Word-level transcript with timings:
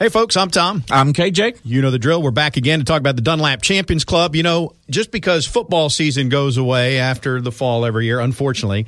Hey, 0.00 0.08
folks, 0.08 0.34
I'm 0.34 0.48
Tom. 0.48 0.82
I'm 0.90 1.12
KJ. 1.12 1.60
You 1.62 1.82
know 1.82 1.90
the 1.90 1.98
drill. 1.98 2.22
We're 2.22 2.30
back 2.30 2.56
again 2.56 2.78
to 2.78 2.86
talk 2.86 3.00
about 3.00 3.16
the 3.16 3.22
Dunlap 3.22 3.60
Champions 3.60 4.02
Club. 4.02 4.34
You 4.34 4.42
know, 4.42 4.72
just 4.88 5.10
because 5.10 5.44
football 5.46 5.90
season 5.90 6.30
goes 6.30 6.56
away 6.56 6.98
after 6.98 7.42
the 7.42 7.52
fall 7.52 7.84
every 7.84 8.06
year, 8.06 8.18
unfortunately, 8.18 8.86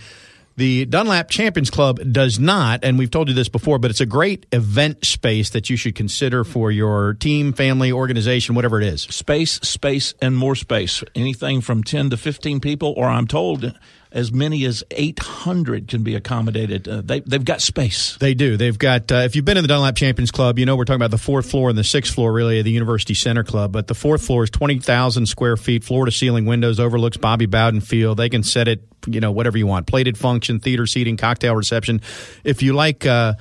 the 0.57 0.87
Dunlap 0.87 1.29
Champions 1.29 1.69
Club 1.69 2.01
does 2.13 2.39
not, 2.39 2.83
and 2.83 2.99
we've 2.99 3.11
told 3.11 3.29
you 3.29 3.35
this 3.35 3.51
before, 3.51 3.79
but 3.79 3.91
it's 3.91 4.01
a 4.01 4.07
great 4.07 4.47
event 4.53 5.05
space 5.05 5.51
that 5.51 5.69
you 5.69 5.77
should 5.77 5.95
consider 5.95 6.45
for 6.45 6.71
your 6.71 7.13
team, 7.13 7.53
family, 7.53 7.93
organization, 7.93 8.55
whatever 8.55 8.81
it 8.81 8.87
is. 8.87 9.03
Space, 9.03 9.61
space, 9.61 10.15
and 10.23 10.35
more 10.35 10.55
space. 10.55 11.05
Anything 11.15 11.61
from 11.61 11.85
10 11.85 12.09
to 12.09 12.17
15 12.17 12.59
people, 12.59 12.95
or 12.97 13.07
I'm 13.07 13.27
told 13.27 13.79
as 14.13 14.33
many 14.33 14.65
as 14.65 14.85
800 14.91 15.89
can 15.89 16.03
be 16.03 16.15
accommodated. 16.15 16.87
Uh, 16.87 17.01
they, 17.01 17.21
they've 17.21 17.45
got 17.45 17.61
space. 17.61 18.17
They 18.19 18.35
do. 18.35 18.57
They've 18.57 18.79
got, 18.79 19.11
uh, 19.11 19.17
if 19.17 19.35
you've 19.35 19.45
been 19.45 19.57
in 19.57 19.65
the 19.65 19.69
Dunlap 19.69 19.97
Champions 19.97 20.31
Club, 20.31 20.59
you 20.59 20.67
know 20.67 20.77
we're 20.77 20.85
talking 20.85 20.97
about 20.97 21.11
the 21.11 21.19
fourth 21.19 21.51
floor 21.51 21.71
and 21.71 21.79
the 21.79 21.85
sixth 21.85 22.15
floor, 22.15 22.33
really, 22.33 22.59
of 22.59 22.65
the 22.65 22.71
University 22.71 23.15
Center 23.15 23.43
Club. 23.43 23.73
But 23.73 23.87
the 23.87 23.95
fourth 23.95 24.25
floor 24.25 24.45
is 24.45 24.51
20,000 24.51 25.27
square 25.27 25.57
feet, 25.57 25.83
floor 25.85 26.05
to 26.05 26.13
ceiling 26.13 26.45
windows, 26.45 26.79
overlooks 26.79 27.17
Bobby 27.17 27.47
Bowden 27.47 27.81
Field. 27.81 28.19
They 28.19 28.29
can 28.29 28.43
set 28.43 28.69
it, 28.69 28.83
you 29.07 29.21
know, 29.21 29.33
whatever 29.33 29.57
you 29.57 29.67
want 29.67 29.87
plated 29.87 30.19
function, 30.19 30.61
theater 30.61 30.87
seating, 30.87 31.17
cocktail 31.17 31.57
reception. 31.57 32.03
If 32.45 32.63
you 32.63 32.75
like, 32.75 33.07
uh, 33.07 33.35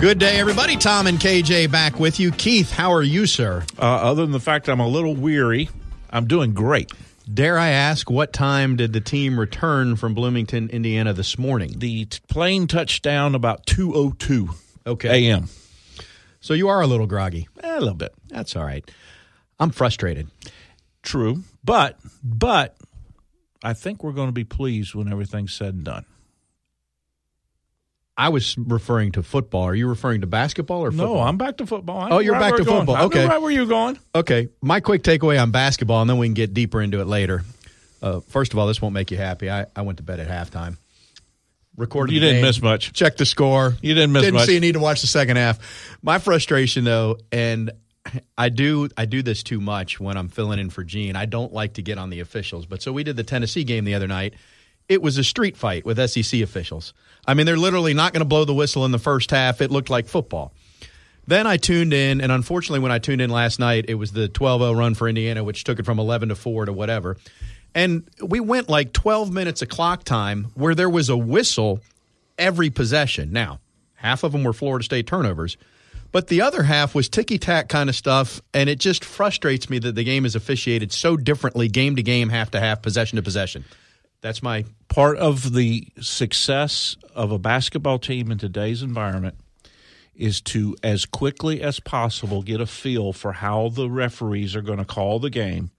Good 0.00 0.18
day, 0.18 0.40
everybody. 0.40 0.78
Tom 0.78 1.06
and 1.06 1.18
KJ 1.18 1.70
back 1.70 2.00
with 2.00 2.18
you. 2.18 2.30
Keith, 2.32 2.72
how 2.72 2.94
are 2.94 3.02
you, 3.02 3.26
sir? 3.26 3.66
Uh, 3.78 3.82
other 3.82 4.22
than 4.22 4.32
the 4.32 4.40
fact 4.40 4.70
I'm 4.70 4.80
a 4.80 4.88
little 4.88 5.14
weary, 5.14 5.68
I'm 6.08 6.26
doing 6.26 6.54
great. 6.54 6.90
Dare 7.32 7.58
I 7.58 7.68
ask, 7.68 8.08
what 8.08 8.32
time 8.32 8.76
did 8.76 8.94
the 8.94 9.02
team 9.02 9.38
return 9.38 9.96
from 9.96 10.14
Bloomington, 10.14 10.70
Indiana 10.70 11.12
this 11.12 11.36
morning? 11.36 11.74
The 11.76 12.06
t- 12.06 12.18
plane 12.28 12.66
touched 12.66 13.02
down 13.02 13.34
about 13.34 13.66
2.02 13.66 14.54
okay. 14.86 15.28
a.m. 15.28 15.50
So 16.40 16.54
you 16.54 16.68
are 16.68 16.80
a 16.80 16.86
little 16.86 17.06
groggy. 17.06 17.48
Eh, 17.62 17.76
a 17.76 17.78
little 17.78 17.94
bit. 17.94 18.14
That's 18.28 18.56
all 18.56 18.64
right. 18.64 18.90
I'm 19.58 19.70
frustrated. 19.70 20.30
True. 21.02 21.44
But, 21.62 21.98
but 22.24 22.74
I 23.62 23.74
think 23.74 24.02
we're 24.02 24.12
going 24.12 24.28
to 24.28 24.32
be 24.32 24.44
pleased 24.44 24.94
when 24.94 25.12
everything's 25.12 25.52
said 25.52 25.74
and 25.74 25.84
done. 25.84 26.06
I 28.20 28.28
was 28.28 28.56
referring 28.58 29.12
to 29.12 29.22
football. 29.22 29.62
Are 29.62 29.74
you 29.74 29.88
referring 29.88 30.20
to 30.20 30.26
basketball 30.26 30.82
or 30.84 30.90
football? 30.90 31.14
No, 31.14 31.20
I'm 31.20 31.38
back 31.38 31.56
to 31.56 31.66
football. 31.66 32.08
oh, 32.10 32.18
you're 32.18 32.34
right 32.34 32.50
back 32.50 32.56
to 32.56 32.64
going. 32.64 32.80
football. 32.80 32.96
I 32.96 33.04
Okay. 33.04 33.26
right 33.26 33.40
where 33.40 33.50
you're 33.50 33.64
going. 33.66 33.98
Okay. 34.14 34.48
My 34.60 34.80
quick 34.80 35.02
takeaway 35.02 35.40
on 35.40 35.50
basketball, 35.52 36.02
and 36.02 36.10
then 36.10 36.18
we 36.18 36.26
can 36.26 36.34
get 36.34 36.52
deeper 36.52 36.82
into 36.82 37.00
it 37.00 37.06
later. 37.06 37.42
Uh, 38.02 38.20
first 38.28 38.52
of 38.52 38.58
all, 38.58 38.66
this 38.66 38.82
won't 38.82 38.92
make 38.92 39.10
you 39.10 39.16
happy. 39.16 39.50
I, 39.50 39.66
I 39.74 39.82
went 39.82 39.96
to 39.98 40.02
bed 40.02 40.20
at 40.20 40.28
halftime. 40.28 40.76
Recorded. 41.76 42.12
You 42.12 42.20
didn't 42.20 42.36
game, 42.36 42.44
miss 42.44 42.60
much. 42.60 42.92
Check 42.92 43.16
the 43.16 43.24
score. 43.24 43.74
You 43.80 43.94
didn't 43.94 44.12
miss 44.12 44.22
Didn't 44.22 44.34
much. 44.34 44.46
see 44.46 44.56
a 44.58 44.60
need 44.60 44.72
to 44.72 44.80
watch 44.80 45.00
the 45.00 45.06
second 45.06 45.36
half. 45.38 45.96
My 46.02 46.18
frustration, 46.18 46.84
though, 46.84 47.16
and 47.32 47.70
I 48.36 48.50
do 48.50 48.88
I 48.98 49.06
do 49.06 49.22
this 49.22 49.42
too 49.42 49.60
much 49.60 49.98
when 49.98 50.16
I'm 50.18 50.28
filling 50.28 50.58
in 50.58 50.68
for 50.68 50.84
Gene. 50.84 51.16
I 51.16 51.24
don't 51.24 51.52
like 51.54 51.74
to 51.74 51.82
get 51.82 51.96
on 51.96 52.10
the 52.10 52.20
officials, 52.20 52.66
but 52.66 52.82
so 52.82 52.92
we 52.92 53.02
did 53.02 53.16
the 53.16 53.24
Tennessee 53.24 53.64
game 53.64 53.84
the 53.84 53.94
other 53.94 54.08
night. 54.08 54.34
It 54.90 55.00
was 55.00 55.16
a 55.18 55.24
street 55.24 55.56
fight 55.56 55.86
with 55.86 56.10
SEC 56.10 56.40
officials. 56.40 56.94
I 57.24 57.34
mean, 57.34 57.46
they're 57.46 57.56
literally 57.56 57.94
not 57.94 58.12
going 58.12 58.22
to 58.22 58.28
blow 58.28 58.44
the 58.44 58.52
whistle 58.52 58.84
in 58.84 58.90
the 58.90 58.98
first 58.98 59.30
half. 59.30 59.60
It 59.60 59.70
looked 59.70 59.88
like 59.88 60.08
football. 60.08 60.52
Then 61.28 61.46
I 61.46 61.58
tuned 61.58 61.94
in, 61.94 62.20
and 62.20 62.32
unfortunately, 62.32 62.80
when 62.80 62.90
I 62.90 62.98
tuned 62.98 63.20
in 63.20 63.30
last 63.30 63.60
night, 63.60 63.84
it 63.86 63.94
was 63.94 64.10
the 64.10 64.26
12 64.26 64.62
0 64.62 64.72
run 64.72 64.94
for 64.96 65.08
Indiana, 65.08 65.44
which 65.44 65.62
took 65.62 65.78
it 65.78 65.86
from 65.86 66.00
11 66.00 66.30
to 66.30 66.34
4 66.34 66.64
to 66.64 66.72
whatever. 66.72 67.18
And 67.72 68.02
we 68.20 68.40
went 68.40 68.68
like 68.68 68.92
12 68.92 69.32
minutes 69.32 69.62
of 69.62 69.68
clock 69.68 70.02
time 70.02 70.48
where 70.54 70.74
there 70.74 70.90
was 70.90 71.08
a 71.08 71.16
whistle 71.16 71.78
every 72.36 72.68
possession. 72.68 73.30
Now, 73.30 73.60
half 73.94 74.24
of 74.24 74.32
them 74.32 74.42
were 74.42 74.52
Florida 74.52 74.84
State 74.84 75.06
turnovers, 75.06 75.56
but 76.10 76.26
the 76.26 76.42
other 76.42 76.64
half 76.64 76.96
was 76.96 77.08
ticky 77.08 77.38
tack 77.38 77.68
kind 77.68 77.88
of 77.88 77.94
stuff. 77.94 78.42
And 78.52 78.68
it 78.68 78.80
just 78.80 79.04
frustrates 79.04 79.70
me 79.70 79.78
that 79.78 79.94
the 79.94 80.02
game 80.02 80.26
is 80.26 80.34
officiated 80.34 80.90
so 80.90 81.16
differently, 81.16 81.68
game 81.68 81.94
to 81.94 82.02
game, 82.02 82.28
half 82.28 82.50
to 82.50 82.58
half, 82.58 82.82
possession 82.82 83.14
to 83.14 83.22
possession. 83.22 83.64
That's 84.20 84.42
my 84.42 84.64
Part 84.90 85.18
of 85.18 85.52
the 85.54 85.86
success 86.00 86.96
of 87.14 87.30
a 87.30 87.38
basketball 87.38 88.00
team 88.00 88.32
in 88.32 88.38
today's 88.38 88.82
environment 88.82 89.36
is 90.16 90.40
to, 90.40 90.76
as 90.82 91.04
quickly 91.04 91.62
as 91.62 91.78
possible, 91.78 92.42
get 92.42 92.60
a 92.60 92.66
feel 92.66 93.12
for 93.12 93.34
how 93.34 93.68
the 93.68 93.88
referees 93.88 94.56
are 94.56 94.62
going 94.62 94.80
to 94.80 94.84
call 94.84 95.20
the 95.20 95.30
game 95.30 95.70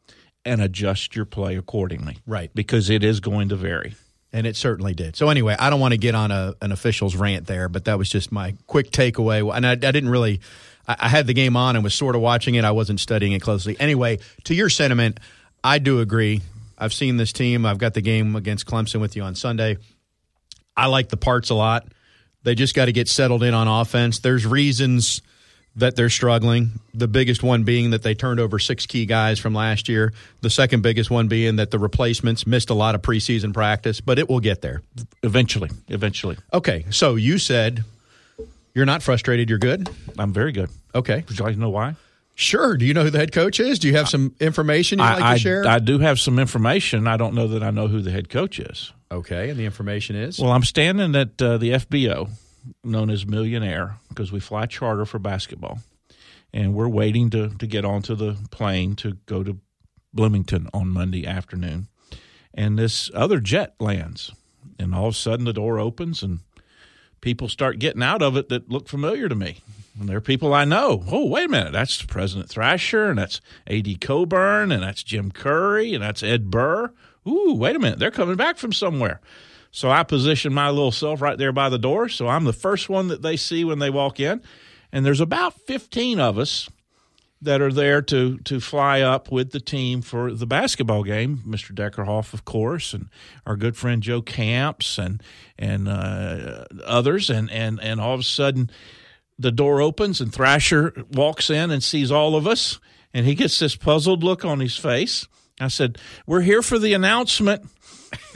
and 0.45 0.61
adjust 0.61 1.13
your 1.13 1.25
play 1.25 1.57
accordingly. 1.57 2.19
Right. 2.25 2.49
Because 2.55 2.89
it 2.89 3.03
is 3.03 3.19
going 3.19 3.49
to 3.49 3.57
vary. 3.57 3.95
And 4.31 4.47
it 4.47 4.55
certainly 4.55 4.93
did. 4.93 5.17
So 5.17 5.27
anyway, 5.27 5.57
I 5.59 5.69
don't 5.69 5.81
want 5.81 5.91
to 5.91 5.97
get 5.97 6.15
on 6.15 6.31
a, 6.31 6.55
an 6.61 6.71
official's 6.71 7.17
rant 7.17 7.47
there, 7.47 7.67
but 7.67 7.83
that 7.85 7.97
was 7.97 8.09
just 8.09 8.31
my 8.31 8.55
quick 8.65 8.91
takeaway. 8.91 9.53
And 9.53 9.67
I, 9.67 9.71
I 9.71 9.75
didn't 9.75 10.09
really. 10.09 10.39
I, 10.87 10.95
I 11.01 11.09
had 11.09 11.27
the 11.27 11.33
game 11.33 11.57
on 11.57 11.75
and 11.75 11.83
was 11.83 11.93
sort 11.93 12.15
of 12.15 12.21
watching 12.21 12.55
it. 12.55 12.63
I 12.63 12.71
wasn't 12.71 13.01
studying 13.01 13.33
it 13.33 13.41
closely. 13.41 13.75
Anyway, 13.77 14.19
to 14.45 14.55
your 14.55 14.69
sentiment, 14.69 15.19
I 15.65 15.79
do 15.79 15.99
agree. 15.99 16.41
I've 16.81 16.93
seen 16.93 17.17
this 17.17 17.31
team. 17.31 17.65
I've 17.65 17.77
got 17.77 17.93
the 17.93 18.01
game 18.01 18.35
against 18.35 18.65
Clemson 18.65 18.99
with 18.99 19.15
you 19.15 19.21
on 19.21 19.35
Sunday. 19.35 19.77
I 20.75 20.87
like 20.87 21.09
the 21.09 21.17
parts 21.17 21.51
a 21.51 21.55
lot. 21.55 21.87
They 22.43 22.55
just 22.55 22.73
got 22.73 22.85
to 22.85 22.91
get 22.91 23.07
settled 23.07 23.43
in 23.43 23.53
on 23.53 23.67
offense. 23.67 24.19
There's 24.19 24.47
reasons 24.47 25.21
that 25.75 25.95
they're 25.95 26.09
struggling. 26.09 26.71
The 26.93 27.07
biggest 27.07 27.43
one 27.43 27.63
being 27.63 27.91
that 27.91 28.01
they 28.01 28.15
turned 28.15 28.39
over 28.39 28.57
six 28.57 28.87
key 28.87 29.05
guys 29.05 29.39
from 29.39 29.53
last 29.53 29.87
year. 29.87 30.11
The 30.41 30.49
second 30.49 30.81
biggest 30.81 31.11
one 31.11 31.27
being 31.27 31.57
that 31.57 31.69
the 31.69 31.77
replacements 31.77 32.47
missed 32.47 32.71
a 32.71 32.73
lot 32.73 32.95
of 32.95 33.03
preseason 33.03 33.53
practice, 33.53 34.01
but 34.01 34.17
it 34.17 34.27
will 34.27 34.39
get 34.39 34.61
there. 34.61 34.81
Eventually. 35.21 35.69
Eventually. 35.87 36.37
Okay, 36.51 36.85
so 36.89 37.15
you 37.15 37.37
said 37.37 37.85
you're 38.73 38.87
not 38.87 39.03
frustrated, 39.03 39.49
you're 39.49 39.59
good? 39.59 39.89
I'm 40.17 40.33
very 40.33 40.51
good. 40.51 40.69
Okay. 40.95 41.23
Would 41.27 41.37
you 41.37 41.45
like 41.45 41.53
to 41.53 41.59
know 41.59 41.69
why? 41.69 41.95
Sure. 42.41 42.75
Do 42.75 42.85
you 42.85 42.93
know 42.93 43.03
who 43.03 43.11
the 43.11 43.19
head 43.19 43.31
coach 43.31 43.59
is? 43.59 43.77
Do 43.77 43.87
you 43.87 43.95
have 43.95 44.09
some 44.09 44.35
information 44.39 44.97
you'd 44.99 45.05
like 45.05 45.21
I, 45.21 45.33
to 45.35 45.39
share? 45.39 45.67
I, 45.67 45.75
I 45.75 45.79
do 45.79 45.99
have 45.99 46.19
some 46.19 46.39
information. 46.39 47.07
I 47.07 47.15
don't 47.15 47.35
know 47.35 47.47
that 47.47 47.61
I 47.61 47.69
know 47.69 47.87
who 47.87 48.01
the 48.01 48.09
head 48.11 48.29
coach 48.29 48.59
is. 48.59 48.91
okay, 49.11 49.49
and 49.49 49.59
the 49.59 49.65
information 49.65 50.15
is? 50.15 50.39
Well, 50.39 50.51
I'm 50.51 50.63
standing 50.63 51.15
at 51.15 51.39
uh, 51.41 51.57
the 51.57 51.71
FBO, 51.73 52.29
known 52.83 53.09
as 53.11 53.27
Million 53.27 53.61
Air, 53.61 53.97
because 54.09 54.31
we 54.31 54.39
fly 54.39 54.65
charter 54.65 55.05
for 55.05 55.19
basketball, 55.19 55.79
and 56.51 56.73
we're 56.73 56.89
waiting 56.89 57.29
to 57.29 57.49
to 57.49 57.67
get 57.67 57.85
onto 57.85 58.15
the 58.15 58.37
plane 58.49 58.95
to 58.97 59.17
go 59.27 59.43
to 59.43 59.59
Bloomington 60.11 60.67
on 60.73 60.87
Monday 60.89 61.27
afternoon, 61.27 61.89
and 62.55 62.79
this 62.79 63.11
other 63.13 63.39
jet 63.39 63.75
lands, 63.79 64.31
and 64.79 64.95
all 64.95 65.09
of 65.09 65.13
a 65.13 65.17
sudden 65.17 65.45
the 65.45 65.53
door 65.53 65.77
opens 65.79 66.23
and 66.23 66.39
people 67.21 67.47
start 67.47 67.77
getting 67.77 68.01
out 68.01 68.23
of 68.23 68.35
it 68.35 68.49
that 68.49 68.67
look 68.69 68.87
familiar 68.87 69.29
to 69.29 69.35
me. 69.35 69.59
And 69.99 70.07
there 70.07 70.17
are 70.17 70.21
people 70.21 70.53
I 70.53 70.65
know. 70.65 71.03
Oh, 71.11 71.27
wait 71.27 71.45
a 71.45 71.49
minute. 71.49 71.73
That's 71.73 72.01
President 72.01 72.49
Thrasher, 72.49 73.09
and 73.09 73.19
that's 73.19 73.41
A.D. 73.67 73.97
Coburn, 73.97 74.71
and 74.71 74.81
that's 74.81 75.03
Jim 75.03 75.31
Curry, 75.31 75.93
and 75.93 76.03
that's 76.03 76.23
Ed 76.23 76.49
Burr. 76.49 76.93
Ooh, 77.27 77.53
wait 77.53 77.75
a 77.75 77.79
minute. 77.79 77.99
They're 77.99 78.09
coming 78.11 78.35
back 78.37 78.57
from 78.57 78.73
somewhere. 78.73 79.19
So 79.71 79.89
I 79.89 80.03
position 80.03 80.53
my 80.53 80.69
little 80.69 80.91
self 80.91 81.21
right 81.21 81.37
there 81.37 81.51
by 81.51 81.69
the 81.69 81.77
door. 81.77 82.09
So 82.09 82.27
I'm 82.27 82.43
the 82.43 82.53
first 82.53 82.89
one 82.89 83.07
that 83.07 83.21
they 83.21 83.37
see 83.37 83.63
when 83.63 83.79
they 83.79 83.89
walk 83.89 84.19
in. 84.19 84.41
And 84.91 85.05
there's 85.05 85.21
about 85.21 85.53
15 85.61 86.19
of 86.19 86.37
us 86.37 86.69
that 87.41 87.61
are 87.61 87.71
there 87.71 88.01
to 88.03 88.37
to 88.39 88.59
fly 88.59 89.01
up 89.01 89.31
with 89.31 89.51
the 89.51 89.59
team 89.59 90.01
for 90.01 90.33
the 90.33 90.45
basketball 90.45 91.03
game. 91.03 91.39
Mr. 91.47 91.73
Deckerhoff, 91.73 92.33
of 92.33 92.45
course, 92.45 92.93
and 92.93 93.07
our 93.47 93.55
good 93.55 93.75
friend 93.75 94.03
Joe 94.03 94.21
Camps 94.21 94.97
and 94.97 95.23
and 95.57 95.87
uh, 95.87 96.65
others. 96.85 97.29
And, 97.29 97.49
and 97.49 97.79
and 97.81 97.99
all 98.01 98.13
of 98.13 98.19
a 98.19 98.23
sudden, 98.23 98.69
the 99.39 99.51
door 99.51 99.81
opens 99.81 100.21
and 100.21 100.33
Thrasher 100.33 100.93
walks 101.11 101.49
in 101.49 101.71
and 101.71 101.83
sees 101.83 102.11
all 102.11 102.35
of 102.35 102.47
us, 102.47 102.79
and 103.13 103.25
he 103.25 103.35
gets 103.35 103.59
this 103.59 103.75
puzzled 103.75 104.23
look 104.23 104.45
on 104.45 104.59
his 104.59 104.77
face 104.77 105.27
I 105.61 105.67
said, 105.67 105.97
We're 106.25 106.41
here 106.41 106.61
for 106.61 106.79
the 106.79 106.93
announcement. 106.93 107.65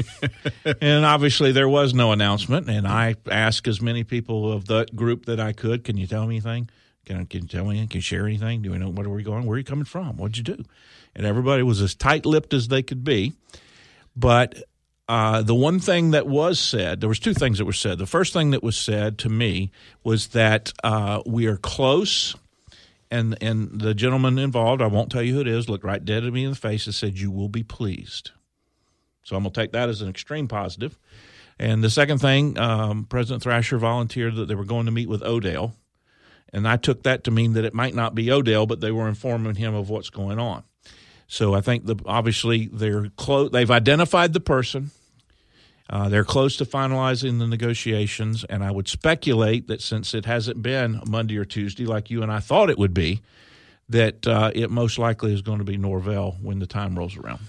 and 0.82 1.06
obviously, 1.06 1.52
there 1.52 1.68
was 1.68 1.94
no 1.94 2.12
announcement. 2.12 2.70
And 2.70 2.88
I 2.88 3.16
asked 3.30 3.68
as 3.68 3.82
many 3.82 4.04
people 4.04 4.52
of 4.52 4.66
the 4.66 4.86
group 4.96 5.26
that 5.26 5.40
I 5.40 5.52
could, 5.52 5.84
Can 5.84 5.98
you 5.98 6.08
tell 6.08 6.26
me 6.28 6.36
anything? 6.36 6.70
Can, 7.06 7.26
can 7.26 7.44
you 7.44 7.48
tell 7.48 7.66
me? 7.66 7.72
Anything? 7.72 7.90
Can 7.90 7.98
you 7.98 8.02
share 8.02 8.26
anything? 8.26 8.62
Do 8.62 8.72
we 8.72 8.78
know 8.78 8.90
where 8.90 9.08
are 9.08 9.10
we 9.10 9.24
going? 9.24 9.46
Where 9.46 9.56
are 9.56 9.60
you 9.60 9.64
coming 9.64 9.86
from? 9.86 10.18
What'd 10.18 10.38
you 10.38 10.44
do? 10.44 10.64
And 11.16 11.26
everybody 11.26 11.64
was 11.64 11.82
as 11.82 11.96
tight 11.96 12.26
lipped 12.26 12.54
as 12.54 12.68
they 12.68 12.84
could 12.84 13.04
be. 13.04 13.34
But 14.16 14.64
uh, 15.07 15.42
the 15.44 15.56
one 15.56 15.80
thing 15.80 16.12
that 16.12 16.25
was 16.25 16.60
said, 16.60 17.00
there 17.00 17.10
was 17.10 17.19
two 17.19 17.34
things 17.34 17.60
that 17.60 17.66
were 17.66 17.74
said. 17.74 18.00
The 18.00 18.07
first 18.07 18.34
thing 18.34 18.52
that 18.52 18.63
was 18.63 18.75
said 18.75 19.19
to 19.19 19.30
me 19.30 19.72
was 20.04 20.28
that 20.30 20.74
uh, 20.84 21.22
we 21.25 21.46
are 21.46 21.57
close, 21.57 22.36
and 23.12 23.38
and 23.42 23.80
the 23.80 23.94
gentleman 23.94 24.40
involved, 24.40 24.81
I 24.81 24.88
won't 24.88 25.12
tell 25.12 25.22
you 25.22 25.36
who 25.36 25.42
it 25.42 25.48
is, 25.48 25.69
looked 25.69 25.84
right 25.84 26.04
dead 26.04 26.24
at 26.24 26.34
me 26.34 26.44
in 26.44 26.52
the 26.52 26.56
face 26.56 26.88
and 26.88 26.96
said, 26.96 27.19
"You 27.19 27.30
will 27.30 27.50
be 27.50 27.63
pleased." 27.63 28.31
So 29.24 29.36
I'm 29.36 29.44
going 29.44 29.54
to 29.54 29.62
take 29.62 29.72
that 29.74 29.90
as 29.90 30.02
an 30.02 30.10
extreme 30.10 30.48
positive. 30.48 30.98
And 31.58 31.84
the 31.84 31.90
second 31.90 32.19
thing, 32.19 32.60
um, 32.60 33.06
President 33.06 33.42
Thrasher 33.42 33.78
volunteered 33.78 34.36
that 34.36 34.48
they 34.48 34.56
were 34.56 34.66
going 34.66 34.86
to 34.86 34.92
meet 34.92 35.10
with 35.10 35.24
Odell, 35.24 35.75
and 36.51 36.68
I 36.68 36.78
took 36.78 37.04
that 37.04 37.24
to 37.25 37.31
mean 37.31 37.54
that 37.54 37.66
it 37.66 37.75
might 37.75 37.94
not 37.94 38.16
be 38.16 38.31
Odell, 38.31 38.66
but 38.66 38.81
they 38.81 38.92
were 38.92 39.08
informing 39.08 39.56
him 39.56 39.75
of 39.75 39.90
what's 39.90 40.10
going 40.10 40.40
on. 40.40 40.63
So 41.27 41.54
I 41.54 41.62
think 41.62 41.86
the 41.86 41.95
obviously 42.06 42.68
they're 42.68 43.10
close. 43.18 43.51
They've 43.51 43.69
identified 43.69 44.33
the 44.33 44.39
person. 44.39 44.92
Uh, 45.88 46.10
they're 46.10 46.24
close 46.24 46.57
to 46.57 46.66
finalizing 46.66 47.38
the 47.38 47.45
negotiations, 47.45 48.44
and 48.44 48.63
I 48.63 48.72
would 48.72 48.88
speculate 48.88 49.68
that 49.68 49.81
since 49.81 50.16
it 50.16 50.25
hasn't 50.25 50.63
been 50.63 51.00
Monday 51.07 51.38
or 51.38 51.45
Tuesday 51.45 51.86
like 51.86 52.10
you 52.10 52.24
and 52.24 52.31
I 52.31 52.39
thought 52.39 52.72
it 52.72 52.80
would 52.80 52.94
be, 52.94 53.22
that 53.89 54.25
uh, 54.25 54.51
it 54.56 54.72
most 54.72 54.98
likely 54.98 55.31
is 55.31 55.44
going 55.44 55.60
to 55.60 55.63
be 55.63 55.77
Norvell 55.77 56.38
when 56.42 56.57
the 56.57 56.66
time 56.66 56.98
rolls 56.98 57.16
around. 57.16 57.39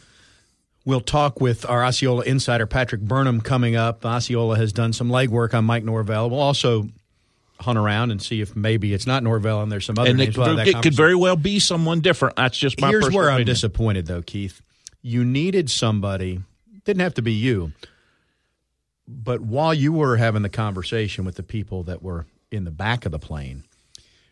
We'll 0.85 1.01
talk 1.01 1.41
with 1.41 1.69
our 1.69 1.83
Osceola 1.83 2.25
insider 2.25 2.67
Patrick 2.67 3.01
Burnham 3.01 3.41
coming 3.41 3.75
up. 3.75 4.05
Osceola 4.05 4.57
has 4.57 4.73
done 4.73 4.93
some 4.93 5.09
legwork 5.09 5.55
on 5.55 5.65
Mike 5.65 5.83
Norvell. 5.83 6.29
We'll 6.31 6.39
also 6.39 6.89
hunt 7.61 7.79
around 7.79 8.11
and 8.11 8.21
see 8.21 8.41
if 8.41 8.55
maybe 8.55 8.93
it's 8.93 9.07
not 9.07 9.23
Norvell 9.23 9.63
and 9.63 9.71
there's 9.71 9.87
some 9.87 9.99
other 9.99 10.11
and 10.11 10.19
names. 10.19 10.37
It, 10.37 10.69
it 10.69 10.83
could 10.83 10.95
very 10.95 11.15
well 11.15 11.37
be 11.37 11.59
someone 11.59 12.01
different. 12.01 12.37
That's 12.37 12.57
just 12.57 12.81
my 12.81 12.89
Here's 12.89 13.11
where 13.11 13.29
opinion. 13.29 13.41
I'm 13.41 13.45
disappointed, 13.47 14.07
though, 14.07 14.23
Keith. 14.23 14.61
You 15.03 15.25
needed 15.25 15.71
somebody. 15.71 16.41
Didn't 16.85 17.01
have 17.01 17.15
to 17.15 17.23
be 17.23 17.33
you, 17.33 17.73
but 19.09 19.41
while 19.41 19.75
you 19.75 19.93
were 19.93 20.17
having 20.17 20.43
the 20.43 20.49
conversation 20.49 21.25
with 21.25 21.35
the 21.35 21.43
people 21.43 21.83
that 21.85 22.03
were 22.03 22.27
in 22.51 22.65
the 22.65 22.71
back 22.71 23.07
of 23.07 23.13
the 23.13 23.19
plane, 23.19 23.65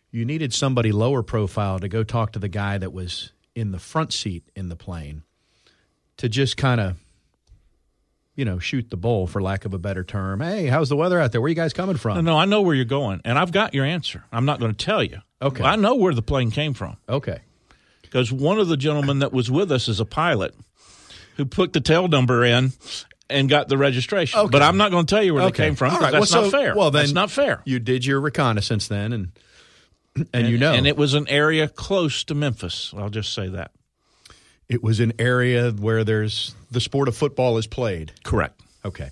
you 0.09 0.23
needed 0.23 0.53
somebody 0.53 0.93
lower 0.93 1.21
profile 1.21 1.79
to 1.79 1.89
go 1.89 2.03
talk 2.03 2.31
to 2.31 2.39
the 2.39 2.47
guy 2.47 2.77
that 2.77 2.93
was 2.93 3.31
in 3.55 3.71
the 3.71 3.79
front 3.79 4.13
seat 4.13 4.43
in 4.55 4.69
the 4.69 4.75
plane 4.75 5.23
to 6.17 6.29
just 6.29 6.55
kind 6.55 6.79
of 6.79 6.97
you 8.35 8.45
know, 8.45 8.59
shoot 8.59 8.89
the 8.89 8.97
bull 8.97 9.27
for 9.27 9.41
lack 9.41 9.65
of 9.65 9.73
a 9.73 9.77
better 9.79 10.03
term. 10.03 10.41
Hey, 10.41 10.67
how's 10.67 10.89
the 10.89 10.95
weather 10.95 11.19
out 11.19 11.31
there? 11.31 11.39
Where 11.41 11.45
are 11.45 11.49
you 11.49 11.55
guys 11.55 11.73
coming 11.73 11.97
from? 11.97 12.15
No, 12.15 12.21
no, 12.21 12.37
I 12.37 12.45
know 12.45 12.61
where 12.61 12.75
you're 12.75 12.85
going, 12.85 13.21
and 13.25 13.37
I've 13.39 13.51
got 13.51 13.73
your 13.73 13.85
answer. 13.85 14.23
I'm 14.31 14.45
not 14.45 14.59
going 14.59 14.73
to 14.73 14.85
tell 14.85 15.03
you. 15.03 15.19
Okay. 15.41 15.63
I 15.63 15.75
know 15.75 15.95
where 15.95 16.13
the 16.13 16.21
plane 16.21 16.51
came 16.51 16.73
from 16.73 16.97
Okay. 17.07 17.39
because 18.01 18.31
one 18.31 18.59
of 18.59 18.67
the 18.67 18.77
gentlemen 18.77 19.19
that 19.19 19.31
was 19.33 19.49
with 19.51 19.71
us 19.71 19.87
is 19.87 19.99
a 19.99 20.05
pilot 20.05 20.53
who 21.37 21.45
put 21.45 21.73
the 21.73 21.81
tail 21.81 22.07
number 22.07 22.43
in 22.45 22.71
and 23.29 23.49
got 23.49 23.67
the 23.67 23.77
registration. 23.77 24.39
Okay. 24.39 24.49
But 24.49 24.61
I'm 24.61 24.77
not 24.77 24.91
going 24.91 25.05
to 25.05 25.15
tell 25.15 25.23
you 25.23 25.33
where 25.33 25.43
Okay. 25.45 25.63
they 25.63 25.67
came 25.69 25.75
from 25.75 25.93
All 25.93 25.99
right. 25.99 26.11
that's 26.11 26.31
well, 26.31 26.43
not 26.43 26.51
so- 26.51 26.57
fair. 26.57 26.75
Well, 26.75 26.91
then 26.91 27.03
that's 27.03 27.13
not 27.13 27.31
fair. 27.31 27.61
You 27.65 27.79
did 27.79 28.05
your 28.05 28.19
reconnaissance 28.21 28.87
then, 28.87 29.11
and 29.13 29.31
and, 30.33 30.47
you 30.47 30.57
know, 30.57 30.71
and 30.71 30.87
it 30.87 30.95
was 30.95 31.13
an 31.13 31.27
area 31.27 31.67
close 31.67 32.23
to 32.25 32.33
Memphis. 32.35 32.93
I'll 32.97 33.09
just 33.09 33.33
say 33.33 33.49
that. 33.49 33.71
It 34.69 34.83
was 34.83 34.99
an 34.99 35.13
area 35.19 35.71
where 35.71 36.03
there's 36.03 36.55
the 36.71 36.81
sport 36.81 37.07
of 37.07 37.15
football 37.15 37.57
is 37.57 37.67
played. 37.67 38.11
Correct. 38.23 38.59
Okay. 38.83 39.09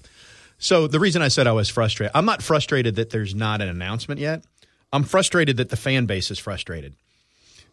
So 0.58 0.88
the 0.88 1.00
reason 1.00 1.22
I 1.22 1.28
said 1.28 1.48
I 1.48 1.52
was 1.52 1.70
frustrated, 1.70 2.12
I'm 2.16 2.26
not 2.26 2.42
frustrated 2.42 2.96
that 2.96 3.10
there's 3.10 3.36
not 3.36 3.62
an 3.62 3.68
announcement 3.68 4.20
yet. 4.20 4.44
I'm 4.92 5.04
frustrated 5.04 5.58
that 5.58 5.70
the 5.70 5.76
fan 5.76 6.06
base 6.06 6.32
is 6.32 6.40
frustrated 6.40 6.96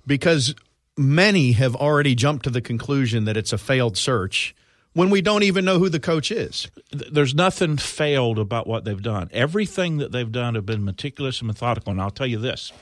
because 0.07 0.55
many 0.97 1.53
have 1.53 1.77
already 1.77 2.15
jumped 2.15 2.45
to 2.45 2.51
the 2.51 2.61
conclusion 2.61 3.25
that 3.25 3.37
it's 3.37 3.53
a 3.53 3.59
failed 3.59 3.97
search 3.97 4.55
when 4.93 5.11
we 5.11 5.21
don't 5.21 5.43
even 5.43 5.65
know 5.65 5.79
who 5.79 5.89
the 5.89 6.01
coach 6.01 6.31
is. 6.31 6.69
There's 6.91 7.35
nothing 7.35 7.77
failed 7.77 8.39
about 8.39 8.67
what 8.67 8.85
they've 8.85 9.01
done. 9.01 9.29
Everything 9.33 9.99
that 9.99 10.13
they've 10.13 10.31
done 10.31 10.55
have 10.55 10.67
been 10.67 10.85
meticulous 10.85 11.41
and 11.41 11.47
methodical. 11.47 11.93
And 11.93 12.01
I'll 12.01 12.11
tell 12.11 12.27
you 12.27 12.39
this, 12.39 12.73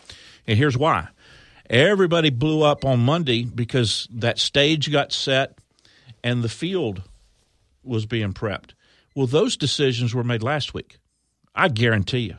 and 0.47 0.57
here's 0.57 0.79
why. 0.79 1.09
Everybody 1.71 2.31
blew 2.31 2.63
up 2.63 2.85
on 2.85 3.01
Monday 3.01 3.45
because 3.45 4.09
that 4.11 4.39
stage 4.39 4.91
got 4.91 5.13
set 5.13 5.59
and 6.25 6.43
the 6.43 6.49
field 6.49 7.03
was 7.83 8.07
being 8.07 8.33
prepped. 8.33 8.71
Well, 9.15 9.27
those 9.27 9.57
decisions 9.57 10.15
were 10.15 10.25
made 10.25 10.43
last 10.43 10.73
week. 10.75 10.99
I 11.55 11.69
guarantee 11.69 12.21
you. 12.21 12.37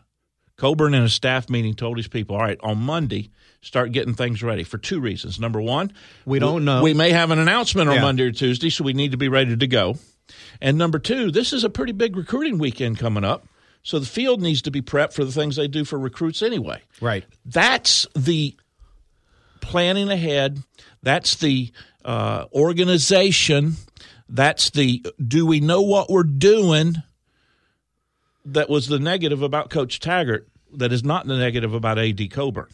Coburn 0.58 0.94
in 0.94 1.04
a 1.04 1.10
staff 1.10 1.50
meeting 1.50 1.74
told 1.74 1.98
his 1.98 2.08
people, 2.08 2.36
all 2.36 2.42
right, 2.42 2.60
on 2.62 2.78
Monday, 2.80 3.30
start 3.62 3.92
getting 3.92 4.14
things 4.14 4.44
ready 4.44 4.64
for 4.64 4.78
two 4.78 5.00
reasons. 5.00 5.40
Number 5.40 5.62
one, 5.62 5.94
We 6.26 6.40
don't 6.40 6.66
know. 6.66 6.82
We 6.84 6.94
may 6.94 7.12
have 7.12 7.32
an 7.32 7.40
announcement 7.40 7.90
on 7.90 7.96
Yeah. 7.96 8.02
Monday 8.02 8.24
or 8.24 8.32
Tuesday, 8.32 8.70
so 8.70 8.84
we 8.84 8.94
need 8.94 9.12
to 9.12 9.18
be 9.18 9.30
ready 9.30 9.56
to 9.56 9.68
go. 9.68 9.98
And 10.62 10.78
number 10.78 11.00
two, 11.00 11.32
this 11.32 11.54
is 11.54 11.64
a 11.64 11.70
pretty 11.70 11.94
big 11.94 12.16
recruiting 12.18 12.58
weekend 12.58 13.00
coming 13.00 13.24
up. 13.24 13.48
So 13.84 14.00
the 14.00 14.06
field 14.06 14.42
needs 14.42 14.62
to 14.64 14.72
be 14.72 14.82
prepped 14.82 15.14
for 15.14 15.24
the 15.24 15.32
things 15.32 15.56
they 15.56 15.68
do 15.70 15.86
for 15.86 15.98
recruits 15.98 16.42
anyway. 16.42 16.82
Right. 17.00 17.24
That's 17.46 18.06
the 18.16 18.56
planning 19.62 20.10
ahead. 20.10 20.64
That's 21.02 21.36
the 21.36 21.72
uh, 22.04 22.46
organization. 22.54 23.74
That's 24.28 24.70
the 24.70 25.06
do 25.26 25.46
we 25.46 25.60
know 25.60 25.82
what 25.82 26.10
we're 26.10 26.24
doing? 26.24 26.96
That 28.46 28.70
was 28.70 28.88
the 28.88 29.00
negative 29.00 29.42
about 29.42 29.70
Coach 29.70 30.00
Taggart. 30.00 30.48
That 30.74 30.92
is 30.92 31.04
not 31.04 31.26
the 31.28 31.38
negative 31.38 31.74
about 31.74 31.98
AD 31.98 32.32
Coburn. 32.32 32.68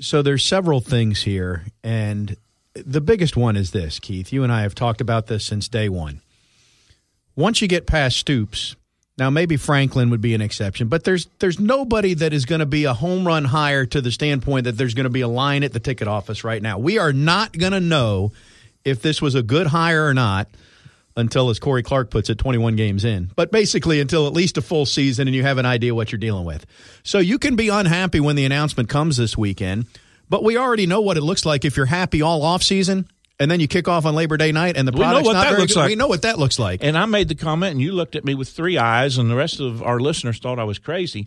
So 0.00 0.22
there's 0.22 0.44
several 0.44 0.80
things 0.80 1.22
here, 1.22 1.64
and 1.84 2.36
the 2.74 3.00
biggest 3.00 3.36
one 3.36 3.56
is 3.56 3.70
this, 3.70 4.00
Keith. 4.00 4.32
You 4.32 4.42
and 4.42 4.52
I 4.52 4.62
have 4.62 4.74
talked 4.74 5.00
about 5.00 5.26
this 5.26 5.44
since 5.44 5.68
day 5.68 5.88
one. 5.88 6.22
Once 7.36 7.62
you 7.62 7.68
get 7.68 7.86
past 7.86 8.16
Stoops, 8.16 8.76
now 9.18 9.30
maybe 9.30 9.56
Franklin 9.56 10.10
would 10.10 10.20
be 10.20 10.34
an 10.34 10.40
exception, 10.40 10.88
but 10.88 11.04
there's 11.04 11.26
there's 11.38 11.60
nobody 11.60 12.14
that 12.14 12.32
is 12.32 12.44
going 12.44 12.60
to 12.60 12.66
be 12.66 12.84
a 12.84 12.94
home 12.94 13.26
run 13.26 13.44
hire 13.44 13.84
to 13.86 14.00
the 14.00 14.10
standpoint 14.10 14.64
that 14.64 14.72
there's 14.72 14.94
going 14.94 15.04
to 15.04 15.10
be 15.10 15.20
a 15.20 15.28
line 15.28 15.62
at 15.64 15.72
the 15.72 15.80
ticket 15.80 16.08
office 16.08 16.44
right 16.44 16.62
now. 16.62 16.78
We 16.78 16.98
are 16.98 17.12
not 17.12 17.56
going 17.56 17.72
to 17.72 17.80
know 17.80 18.32
if 18.84 19.02
this 19.02 19.20
was 19.20 19.34
a 19.34 19.42
good 19.42 19.66
hire 19.66 20.06
or 20.06 20.14
not 20.14 20.48
until, 21.14 21.50
as 21.50 21.58
Corey 21.58 21.82
Clark 21.82 22.10
puts 22.10 22.30
it, 22.30 22.38
21 22.38 22.74
games 22.74 23.04
in. 23.04 23.30
But 23.36 23.52
basically, 23.52 24.00
until 24.00 24.26
at 24.26 24.32
least 24.32 24.56
a 24.56 24.62
full 24.62 24.86
season 24.86 25.28
and 25.28 25.34
you 25.34 25.42
have 25.42 25.58
an 25.58 25.66
idea 25.66 25.94
what 25.94 26.10
you're 26.10 26.18
dealing 26.18 26.46
with. 26.46 26.64
So 27.02 27.18
you 27.18 27.38
can 27.38 27.54
be 27.54 27.68
unhappy 27.68 28.18
when 28.18 28.34
the 28.34 28.46
announcement 28.46 28.88
comes 28.88 29.18
this 29.18 29.36
weekend, 29.36 29.86
but 30.30 30.42
we 30.42 30.56
already 30.56 30.86
know 30.86 31.02
what 31.02 31.18
it 31.18 31.22
looks 31.22 31.44
like 31.44 31.66
if 31.66 31.76
you're 31.76 31.86
happy 31.86 32.22
all 32.22 32.42
off 32.42 32.62
season 32.62 33.06
and 33.42 33.50
then 33.50 33.60
you 33.60 33.68
kick 33.68 33.88
off 33.88 34.06
on 34.06 34.14
Labor 34.14 34.36
Day 34.36 34.52
night 34.52 34.76
and 34.76 34.86
the 34.86 34.92
We 34.92 35.00
know 35.00 35.04
product's 35.06 35.26
what 35.26 35.32
not 35.34 35.42
that 35.44 35.48
very 35.50 35.60
looks 35.62 35.74
good. 35.74 35.80
like. 35.80 35.88
We 35.88 35.96
know 35.96 36.06
what 36.08 36.22
that 36.22 36.38
looks 36.38 36.58
like. 36.58 36.82
And 36.82 36.96
I 36.96 37.04
made 37.06 37.28
the 37.28 37.34
comment, 37.34 37.72
and 37.72 37.80
you 37.82 37.92
looked 37.92 38.16
at 38.16 38.24
me 38.24 38.34
with 38.34 38.48
three 38.48 38.78
eyes, 38.78 39.18
and 39.18 39.30
the 39.30 39.34
rest 39.36 39.60
of 39.60 39.82
our 39.82 39.98
listeners 40.00 40.38
thought 40.38 40.58
I 40.58 40.64
was 40.64 40.78
crazy. 40.78 41.26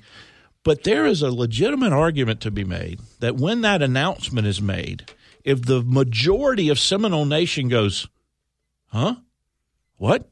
But 0.63 0.83
there 0.83 1.05
is 1.05 1.21
a 1.21 1.29
legitimate 1.29 1.93
argument 1.93 2.41
to 2.41 2.51
be 2.51 2.63
made 2.63 2.99
that 3.19 3.35
when 3.35 3.61
that 3.61 3.81
announcement 3.83 4.47
is 4.47 4.61
made, 4.61 5.11
if 5.43 5.61
the 5.63 5.83
majority 5.83 6.69
of 6.69 6.79
Seminole 6.79 7.25
Nation 7.25 7.67
goes, 7.67 8.07
huh? 8.87 9.15
What? 9.97 10.27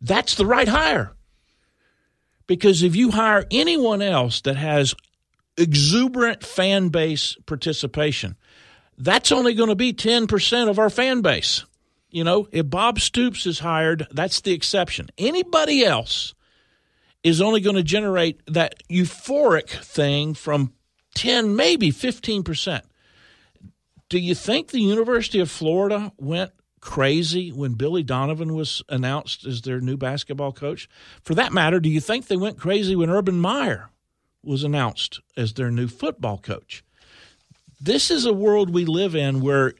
That's 0.00 0.34
the 0.36 0.46
right 0.46 0.68
hire. 0.68 1.12
Because 2.46 2.82
if 2.82 2.94
you 2.96 3.10
hire 3.10 3.44
anyone 3.50 4.00
else 4.00 4.40
that 4.42 4.56
has 4.56 4.94
exuberant 5.58 6.44
fan 6.44 6.88
base 6.88 7.36
participation, 7.46 8.36
that's 8.98 9.32
only 9.32 9.54
going 9.54 9.68
to 9.68 9.74
be 9.74 9.92
10% 9.92 10.68
of 10.68 10.78
our 10.78 10.90
fan 10.90 11.20
base. 11.20 11.64
You 12.10 12.24
know, 12.24 12.48
if 12.52 12.70
Bob 12.70 12.98
Stoops 13.00 13.46
is 13.46 13.58
hired, 13.58 14.06
that's 14.10 14.40
the 14.40 14.52
exception. 14.52 15.10
Anybody 15.18 15.84
else 15.84 16.34
is 17.22 17.40
only 17.40 17.60
going 17.60 17.76
to 17.76 17.82
generate 17.82 18.40
that 18.46 18.82
euphoric 18.88 19.68
thing 19.68 20.32
from 20.32 20.72
10, 21.14 21.56
maybe 21.56 21.90
15%. 21.90 22.82
Do 24.08 24.18
you 24.18 24.34
think 24.34 24.68
the 24.68 24.80
University 24.80 25.40
of 25.40 25.50
Florida 25.50 26.12
went 26.16 26.52
crazy 26.80 27.50
when 27.50 27.74
Billy 27.74 28.04
Donovan 28.04 28.54
was 28.54 28.82
announced 28.88 29.44
as 29.44 29.62
their 29.62 29.80
new 29.80 29.96
basketball 29.96 30.52
coach? 30.52 30.88
For 31.22 31.34
that 31.34 31.52
matter, 31.52 31.80
do 31.80 31.88
you 31.88 32.00
think 32.00 32.28
they 32.28 32.36
went 32.36 32.58
crazy 32.58 32.94
when 32.94 33.10
Urban 33.10 33.40
Meyer 33.40 33.90
was 34.44 34.62
announced 34.62 35.20
as 35.36 35.54
their 35.54 35.72
new 35.72 35.88
football 35.88 36.38
coach? 36.38 36.84
This 37.80 38.10
is 38.10 38.24
a 38.24 38.32
world 38.32 38.70
we 38.70 38.84
live 38.84 39.14
in 39.14 39.40
where 39.40 39.74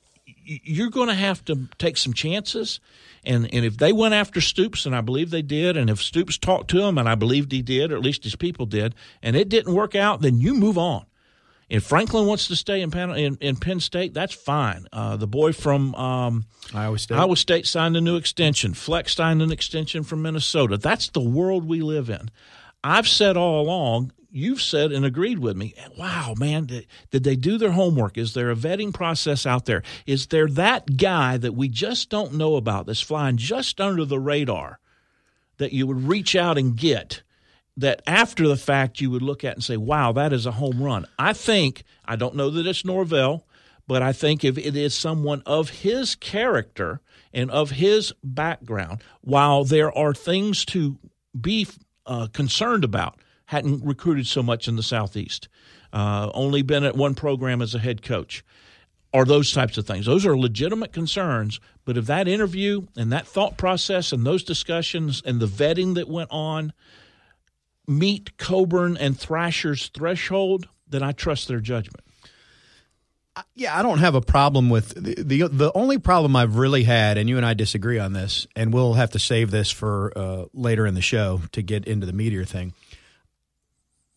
you're 0.45 0.91
going 0.91 1.09
to 1.09 1.15
have 1.15 1.45
to 1.47 1.69
take 1.79 1.97
some 1.97 2.13
chances. 2.13 2.81
And, 3.25 3.53
and 3.53 3.65
if 3.65 3.77
they 3.79 3.93
went 3.93 4.15
after 4.15 4.41
Stoops, 4.41 4.87
and 4.87 4.95
I 4.95 5.01
believe 5.01 5.31
they 5.31 5.43
did, 5.43 5.77
and 5.77 5.91
if 5.91 6.01
Stoops 6.01 6.39
talked 6.39 6.71
to 6.71 6.83
him, 6.83 6.99
and 6.99 7.09
I 7.09 7.15
believed 7.17 7.51
he 7.51 7.63
did, 7.63 7.91
or 7.91 7.97
at 7.97 8.03
least 8.03 8.25
his 8.25 8.37
people 8.37 8.67
did, 8.67 8.95
and 9.23 9.35
it 9.35 9.49
didn't 9.49 9.75
work 9.75 9.95
out, 9.95 10.21
then 10.21 10.39
you 10.39 10.55
move 10.55 10.79
on. 10.79 11.07
If 11.69 11.83
Franklin 11.83 12.27
wants 12.27 12.47
to 12.47 12.55
stay 12.55 12.81
in 12.81 12.93
Penn, 12.93 13.11
in, 13.11 13.37
in 13.41 13.57
Penn 13.57 13.81
State, 13.81 14.15
that's 14.15 14.33
fine. 14.33 14.87
Uh, 14.93 15.17
the 15.17 15.27
boy 15.27 15.53
from 15.53 15.97
um, 15.97 16.45
Iowa 16.73 16.97
State. 16.97 17.17
Iowa 17.17 17.37
State 17.37 17.67
signed 17.67 17.97
a 17.97 18.01
new 18.01 18.15
extension. 18.15 18.73
Fleck's 18.73 19.17
signed 19.17 19.43
an 19.43 19.51
extension 19.51 20.05
from 20.05 20.23
Minnesota. 20.23 20.77
That's 20.77 21.09
the 21.09 21.21
world 21.21 21.67
we 21.67 21.81
live 21.81 22.09
in. 22.09 22.31
I've 22.85 23.09
said 23.09 23.37
all 23.37 23.61
along, 23.61 24.13
you've 24.31 24.61
said 24.61 24.93
and 24.93 25.05
agreed 25.05 25.39
with 25.39 25.57
me. 25.57 25.75
Wow, 25.99 26.35
man, 26.39 26.67
did, 26.67 26.87
did, 27.11 27.25
they 27.25 27.37
do 27.37 27.59
their 27.59 27.73
homework? 27.73 28.19
Is 28.19 28.35
there 28.35 28.51
a 28.51 28.57
vetting 28.57 28.93
process 28.93 29.47
out 29.47 29.65
there? 29.65 29.83
Is 30.07 30.27
there 30.27 30.47
that 30.49 30.97
guy 30.97 31.39
that 31.39 31.55
we 31.55 31.69
just 31.69 32.11
don't 32.11 32.35
know 32.35 32.57
about 32.57 32.87
that's 32.87 33.01
flying 33.01 33.39
just 33.39 33.81
under 33.81 34.05
the 34.05 34.21
radar 34.21 34.79
that 35.57 35.73
you 35.73 35.87
would 35.87 36.07
reach 36.07 36.37
out 36.37 36.59
and 36.59 36.77
get? 36.77 37.23
That 37.79 38.01
after 38.07 38.49
the 38.49 38.57
fact 38.57 39.03
you 39.03 39.11
would 39.11 39.23
look 39.23 39.45
at 39.45 39.55
and 39.55 39.65
say, 39.65 39.77
wow, 39.77 40.13
that 40.13 40.33
is 40.33 40.47
a 40.47 40.53
home 40.53 40.83
run. 40.83 41.07
I 41.19 41.35
think, 41.35 41.83
I 42.07 42.17
don't 42.17 42.35
know 42.35 42.49
that 42.51 42.67
it's 42.67 42.87
Norvell, 42.87 43.47
but 43.87 44.03
I 44.03 44.13
think 44.13 44.45
if 44.45 44.59
it 44.59 44.77
is 44.77 44.95
someone 44.95 45.43
of 45.45 45.71
his 45.71 46.15
character 46.15 47.01
and 47.33 47.51
of 47.51 47.73
his 47.73 48.13
background, 48.25 49.03
while 49.21 49.65
there 49.65 49.97
are 49.97 50.15
things 50.15 50.65
to 50.67 50.99
be 51.39 51.67
uh, 52.07 52.29
concerned 52.33 52.85
about, 52.85 53.21
hadn't 53.47 53.85
recruited 53.85 54.27
so 54.27 54.43
much 54.43 54.69
in 54.69 54.77
the 54.77 54.83
Southeast, 54.83 55.49
uh, 55.93 56.31
only 56.35 56.63
been 56.63 56.85
at 56.85 56.97
one 56.97 57.15
program 57.15 57.63
as 57.63 57.75
a 57.75 57.79
head 57.79 58.03
coach, 58.03 58.45
or 59.13 59.25
those 59.25 59.53
types 59.53 59.79
of 59.79 59.87
things. 59.87 60.07
Those 60.07 60.27
are 60.27 60.37
legitimate 60.37 60.93
concerns. 60.93 61.61
But 61.85 61.97
if 61.97 62.07
that 62.07 62.29
interview 62.29 62.87
and 62.97 63.13
that 63.13 63.27
thought 63.27 63.57
process 63.57 64.13
and 64.13 64.27
those 64.27 64.43
discussions 64.43 65.23
and 65.25 65.41
the 65.41 65.47
vetting 65.47 65.95
that 65.95 66.09
went 66.09 66.31
on 66.33 66.73
meet 67.87 68.37
Coburn 68.37 68.97
and 68.97 69.19
Thrasher's 69.19 69.89
threshold, 69.89 70.69
then 70.89 71.03
I 71.03 71.13
trust 71.13 71.49
their 71.49 71.61
judgment. 71.61 72.05
Yeah, 73.55 73.79
I 73.79 73.83
don't 73.83 73.99
have 73.99 74.15
a 74.15 74.21
problem 74.21 74.71
with 74.71 74.95
the, 74.95 75.23
the, 75.23 75.49
the 75.49 75.73
only 75.75 75.99
problem 75.99 76.35
I've 76.37 76.57
really 76.57 76.85
had, 76.85 77.19
and 77.19 77.29
you 77.29 77.37
and 77.37 77.45
I 77.45 77.55
disagree 77.55 77.99
on 77.99 78.13
this, 78.13 78.47
and 78.57 78.73
we'll 78.73 78.95
have 78.95 79.11
to 79.11 79.19
save 79.19 79.51
this 79.51 79.71
for 79.71 80.13
uh, 80.17 80.45
later 80.55 80.87
in 80.87 80.95
the 80.95 81.03
show 81.03 81.43
to 81.53 81.63
get 81.63 81.85
into 81.85 82.07
the 82.07 82.13
meteor 82.13 82.45
thing. 82.45 82.73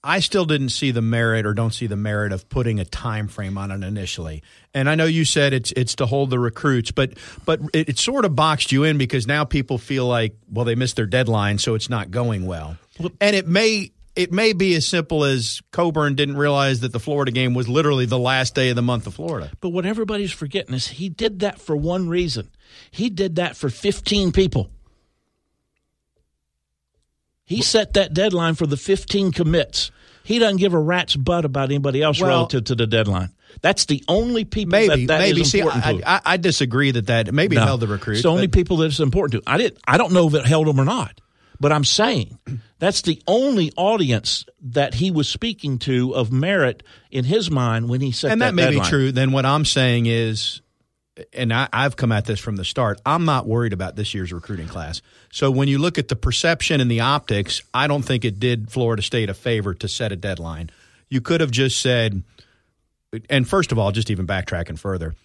I 0.02 0.22
still 0.22 0.46
didn't 0.46 0.70
see 0.70 0.92
the 0.92 1.02
merit 1.02 1.46
or 1.46 1.54
don't 1.54 1.74
see 1.74 1.88
the 1.88 1.98
merit 1.98 2.32
of 2.32 2.48
putting 2.48 2.80
a 2.80 2.86
time 2.86 3.28
frame 3.28 3.58
on 3.58 3.72
it 3.72 3.86
initially. 3.86 4.44
And 4.74 4.90
I 4.90 4.96
know 4.96 5.06
you 5.06 5.26
said 5.26 5.52
it's 5.52 5.74
it's 5.74 5.96
to 5.96 6.06
hold 6.06 6.30
the 6.30 6.40
recruits, 6.40 6.92
but 6.92 7.18
but 7.46 7.60
it, 7.74 7.90
it 7.90 8.00
sort 8.00 8.24
of 8.24 8.34
boxed 8.34 8.72
you 8.72 8.86
in 8.86 8.98
because 8.98 9.28
now 9.28 9.44
people 9.44 9.78
feel 9.78 10.08
like 10.08 10.38
well 10.50 10.64
they 10.64 10.76
missed 10.76 10.96
their 10.96 11.06
deadline, 11.06 11.58
so 11.58 11.76
it's 11.76 11.90
not 11.90 12.12
going 12.12 12.46
well. 12.46 12.78
And 13.20 13.36
it 13.36 13.46
may 13.46 13.92
it 14.20 14.34
may 14.34 14.52
be 14.52 14.76
as 14.76 14.86
simple 14.86 15.24
as 15.24 15.62
Coburn 15.72 16.16
didn't 16.16 16.36
realize 16.36 16.82
that 16.82 16.92
the 16.92 17.00
Florida 17.00 17.32
game 17.32 17.54
was 17.54 17.70
literally 17.70 18.06
the 18.06 18.20
last 18.20 18.54
day 18.54 18.70
of 18.70 18.76
the 18.76 18.82
month 18.82 19.08
of 19.08 19.14
Florida. 19.14 19.50
But 19.62 19.70
what 19.70 19.86
everybody's 19.86 20.34
forgetting 20.34 20.76
is 20.76 20.90
he 20.90 21.08
did 21.08 21.40
that 21.40 21.62
for 21.62 21.74
one 21.74 22.10
reason. 22.10 22.50
He 22.92 23.10
did 23.10 23.38
that 23.38 23.56
for 23.56 23.70
15 23.70 24.34
people. 24.34 24.72
He 27.46 27.62
set 27.62 27.94
that 27.94 28.14
deadline 28.14 28.56
for 28.56 28.68
the 28.68 28.76
15 28.76 29.32
commits. 29.32 29.90
He 30.26 30.38
doesn't 30.38 30.58
give 30.58 30.74
a 30.74 30.80
rat's 30.80 31.16
butt 31.16 31.46
about 31.46 31.70
anybody 31.70 32.02
else 32.04 32.20
well, 32.20 32.30
relative 32.30 32.66
to 32.66 32.76
the 32.76 32.88
deadline. 32.88 33.30
That's 33.62 33.86
the 33.86 34.04
only 34.10 34.44
people 34.44 34.72
maybe, 34.72 35.06
that, 35.06 35.14
that 35.14 35.20
maybe. 35.20 35.40
is 35.40 35.54
important 35.56 35.86
See, 35.86 35.98
to. 36.00 36.10
I, 36.10 36.16
I, 36.16 36.22
I, 36.26 36.38
disagree 36.38 36.92
that 36.92 37.08
that 37.08 37.34
maybe 37.34 37.56
no, 37.56 37.64
held 37.64 37.80
the 37.80 37.88
recruits. 37.88 38.20
It's 38.20 38.24
the 38.24 38.32
only 38.32 38.50
people 38.50 38.78
that 38.78 38.88
it's 38.88 39.00
important 39.00 39.46
to. 39.46 39.50
I 39.50 39.58
did. 39.58 39.80
I 39.88 39.98
don't 39.98 40.12
know 40.12 40.28
if 40.28 40.34
it 40.34 40.46
held 40.46 40.68
them 40.68 40.80
or 40.80 40.86
not, 40.86 41.22
but 41.60 41.72
I'm 41.72 41.84
saying 41.84 42.40
that's 42.80 43.02
the 43.02 43.22
only 43.28 43.72
audience 43.76 44.46
that 44.62 44.96
he 44.96 45.12
was 45.12 45.28
speaking 45.28 45.80
to 45.80 46.16
of 46.16 46.32
merit 46.32 46.84
in 47.12 47.26
his 47.26 47.52
mind 47.52 47.90
when 47.90 48.02
he 48.02 48.12
said 48.12 48.30
that. 48.30 48.34
and 48.34 48.42
that, 48.42 48.46
that 48.48 48.56
may 48.56 48.64
deadline. 48.66 48.84
be 48.84 48.90
true. 48.90 49.12
Then 49.12 49.32
what 49.32 49.46
I'm 49.46 49.66
saying 49.66 50.06
is 50.06 50.62
and 51.34 51.54
I, 51.54 51.68
have 51.74 51.96
come 51.96 52.12
at 52.12 52.26
this 52.26 52.40
from 52.40 52.56
the 52.56 52.66
start. 52.66 53.02
I'm 53.06 53.26
not 53.26 53.48
worried 53.48 53.74
about 53.74 53.96
this 53.96 54.14
year's 54.14 54.32
recruiting 54.32 54.68
class. 54.68 55.02
So 55.32 55.52
when 55.52 55.68
you 55.68 55.78
look 55.78 55.98
at 55.98 56.08
the 56.08 56.16
perception 56.16 56.82
and 56.82 56.90
the 56.90 57.02
optics, 57.02 57.62
I 57.74 57.88
don't 57.88 58.04
think 58.04 58.26
it 58.26 58.40
did 58.40 58.72
Florida 58.72 59.02
State 59.02 59.30
a 59.30 59.34
favor 59.34 59.74
to 59.76 59.88
set 59.88 60.12
a 60.12 60.16
deadline. 60.16 60.70
You 61.10 61.22
could 61.22 61.42
have 61.42 61.52
just 61.52 61.82
said, 61.82 62.24
and 63.30 63.48
first 63.48 63.72
of 63.72 63.80
all, 63.80 63.92
just 63.92 64.10
even 64.10 64.28
backtracking 64.28 64.80
further, 64.80 65.16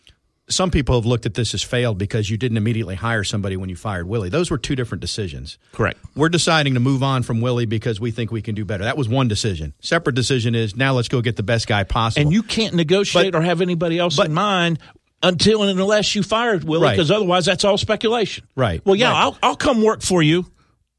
some 0.48 0.70
people 0.70 0.94
have 0.94 1.06
looked 1.06 1.24
at 1.26 1.34
this 1.34 1.54
as 1.54 1.62
failed 1.62 1.98
because 1.98 2.28
you 2.28 2.36
didn't 2.36 2.58
immediately 2.58 2.94
hire 2.94 3.24
somebody 3.24 3.56
when 3.56 3.70
you 3.70 3.76
fired 3.76 4.06
Willie. 4.06 4.28
Those 4.28 4.50
were 4.50 4.58
two 4.58 4.76
different 4.76 5.00
decisions. 5.00 5.58
Correct. 5.72 5.98
We're 6.14 6.28
deciding 6.28 6.74
to 6.74 6.80
move 6.80 7.02
on 7.02 7.22
from 7.22 7.40
Willie 7.40 7.66
because 7.66 7.98
we 7.98 8.10
think 8.10 8.30
we 8.30 8.42
can 8.42 8.54
do 8.54 8.64
better. 8.64 8.84
That 8.84 8.96
was 8.96 9.08
one 9.08 9.28
decision. 9.28 9.72
Separate 9.80 10.14
decision 10.14 10.54
is 10.54 10.76
now 10.76 10.92
let's 10.92 11.08
go 11.08 11.22
get 11.22 11.36
the 11.36 11.42
best 11.42 11.66
guy 11.66 11.84
possible. 11.84 12.22
And 12.22 12.32
you 12.32 12.42
can't 12.42 12.74
negotiate 12.74 13.32
but, 13.32 13.38
or 13.38 13.42
have 13.42 13.60
anybody 13.60 13.98
else 13.98 14.16
but, 14.16 14.26
in 14.26 14.34
mind 14.34 14.78
until 15.22 15.62
and 15.62 15.80
unless 15.80 16.14
you 16.14 16.22
fired 16.22 16.64
Willie, 16.64 16.90
because 16.90 17.10
right. 17.10 17.16
otherwise 17.16 17.46
that's 17.46 17.64
all 17.64 17.78
speculation. 17.78 18.46
Right. 18.54 18.84
Well, 18.84 18.96
yeah, 18.96 19.10
right. 19.10 19.22
I'll, 19.22 19.38
I'll 19.42 19.56
come 19.56 19.82
work 19.82 20.02
for 20.02 20.22
you 20.22 20.46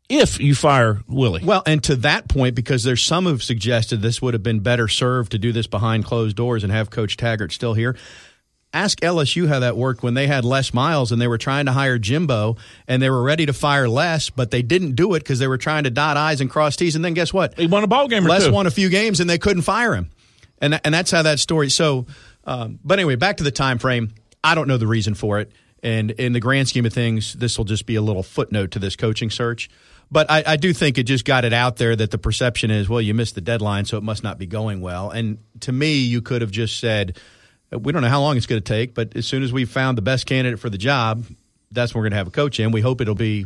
if 0.09 0.39
you 0.39 0.55
fire 0.55 1.01
Willie. 1.07 1.43
Well, 1.43 1.63
and 1.65 1.83
to 1.85 1.95
that 1.97 2.27
point, 2.27 2.55
because 2.55 2.83
there's 2.83 3.03
some 3.03 3.25
who've 3.25 3.43
suggested 3.43 4.01
this 4.01 4.21
would 4.21 4.33
have 4.33 4.43
been 4.43 4.59
better 4.59 4.87
served 4.87 5.31
to 5.31 5.37
do 5.37 5.51
this 5.51 5.67
behind 5.67 6.05
closed 6.05 6.35
doors 6.35 6.63
and 6.63 6.71
have 6.71 6.89
Coach 6.89 7.17
Taggart 7.17 7.51
still 7.51 7.73
here. 7.73 7.95
Ask 8.75 8.99
LSU 8.99 9.47
how 9.47 9.59
that 9.59 9.77
worked 9.77 10.03
when 10.03 10.13
they 10.13 10.27
had 10.27 10.43
Les 10.43 10.73
Miles 10.73 11.11
and 11.11 11.21
they 11.21 11.27
were 11.27 11.37
trying 11.37 11.65
to 11.65 11.71
hire 11.71 11.97
Jimbo 11.97 12.57
and 12.87 13.01
they 13.01 13.09
were 13.09 13.23
ready 13.23 13.45
to 13.45 13.53
fire 13.53 13.87
Les, 13.87 14.29
but 14.29 14.51
they 14.51 14.61
didn't 14.61 14.95
do 14.95 15.13
it 15.13 15.19
because 15.19 15.39
they 15.39 15.47
were 15.47 15.57
trying 15.57 15.85
to 15.85 15.89
dot 15.89 16.17
I's 16.17 16.41
and 16.41 16.49
cross 16.49 16.75
T's. 16.75 16.95
And 16.95 17.03
then 17.05 17.13
guess 17.13 17.33
what? 17.33 17.57
He 17.57 17.67
won 17.67 17.83
a 17.83 17.87
ball 17.87 18.07
game. 18.07 18.25
Les 18.25 18.45
two. 18.45 18.51
won 18.51 18.67
a 18.67 18.71
few 18.71 18.89
games 18.89 19.19
and 19.21 19.29
they 19.29 19.37
couldn't 19.37 19.61
fire 19.61 19.95
him, 19.95 20.11
and 20.59 20.79
and 20.83 20.93
that's 20.93 21.09
how 21.09 21.21
that 21.21 21.39
story. 21.39 21.69
So 21.69 22.05
um, 22.45 22.79
but 22.83 22.99
anyway, 22.99 23.15
back 23.15 23.37
to 23.37 23.43
the 23.43 23.51
time 23.51 23.77
frame. 23.77 24.13
I 24.43 24.55
don't 24.55 24.67
know 24.67 24.77
the 24.77 24.87
reason 24.87 25.15
for 25.15 25.39
it, 25.39 25.51
and 25.81 26.11
in 26.11 26.33
the 26.33 26.39
grand 26.39 26.67
scheme 26.67 26.85
of 26.85 26.93
things, 26.93 27.33
this 27.33 27.57
will 27.57 27.65
just 27.65 27.85
be 27.85 27.95
a 27.95 28.01
little 28.01 28.23
footnote 28.23 28.71
to 28.71 28.79
this 28.79 28.95
coaching 28.95 29.29
search. 29.29 29.69
But 30.11 30.29
I, 30.29 30.43
I, 30.45 30.55
do 30.55 30.71
think 30.71 30.99
it 30.99 31.03
just 31.03 31.25
got 31.25 31.45
it 31.45 31.53
out 31.53 31.77
there 31.77 31.95
that 31.95 32.11
the 32.11 32.19
perception 32.19 32.69
is, 32.69 32.87
well, 32.87 33.01
you 33.01 33.15
missed 33.15 33.33
the 33.33 33.41
deadline, 33.41 33.85
so 33.85 33.97
it 33.97 34.03
must 34.03 34.23
not 34.23 34.37
be 34.37 34.45
going 34.45 34.79
well. 34.79 35.09
And 35.09 35.39
to 35.61 35.71
me, 35.71 35.95
you 35.95 36.21
could 36.21 36.43
have 36.43 36.51
just 36.51 36.79
said, 36.79 37.19
we 37.77 37.91
don't 37.91 38.01
know 38.01 38.09
how 38.09 38.21
long 38.21 38.37
it's 38.37 38.45
going 38.45 38.61
to 38.61 38.67
take, 38.67 38.93
but 38.93 39.15
as 39.15 39.25
soon 39.25 39.43
as 39.43 39.53
we've 39.53 39.69
found 39.69 39.97
the 39.97 40.01
best 40.01 40.25
candidate 40.25 40.59
for 40.59 40.69
the 40.69 40.77
job, 40.77 41.25
that's 41.71 41.93
when 41.93 41.99
we're 41.99 42.05
going 42.05 42.11
to 42.11 42.17
have 42.17 42.27
a 42.27 42.31
coach 42.31 42.59
in. 42.59 42.71
We 42.71 42.81
hope 42.81 43.01
it'll 43.01 43.15
be 43.15 43.45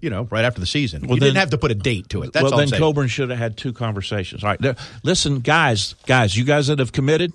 you 0.00 0.10
know, 0.10 0.28
right 0.30 0.44
after 0.44 0.60
the 0.60 0.66
season. 0.66 1.02
Well, 1.02 1.14
you 1.14 1.20
then, 1.20 1.28
didn't 1.28 1.38
have 1.38 1.50
to 1.50 1.58
put 1.58 1.70
a 1.70 1.74
date 1.74 2.10
to 2.10 2.22
it. 2.22 2.32
That's 2.32 2.44
well, 2.44 2.58
then 2.58 2.70
Coburn 2.70 3.08
should 3.08 3.30
have 3.30 3.38
had 3.38 3.56
two 3.56 3.72
conversations. 3.72 4.44
All 4.44 4.50
right, 4.50 4.76
listen, 5.02 5.40
guys, 5.40 5.94
guys, 6.06 6.36
you 6.36 6.44
guys 6.44 6.68
that 6.68 6.78
have 6.78 6.92
committed, 6.92 7.32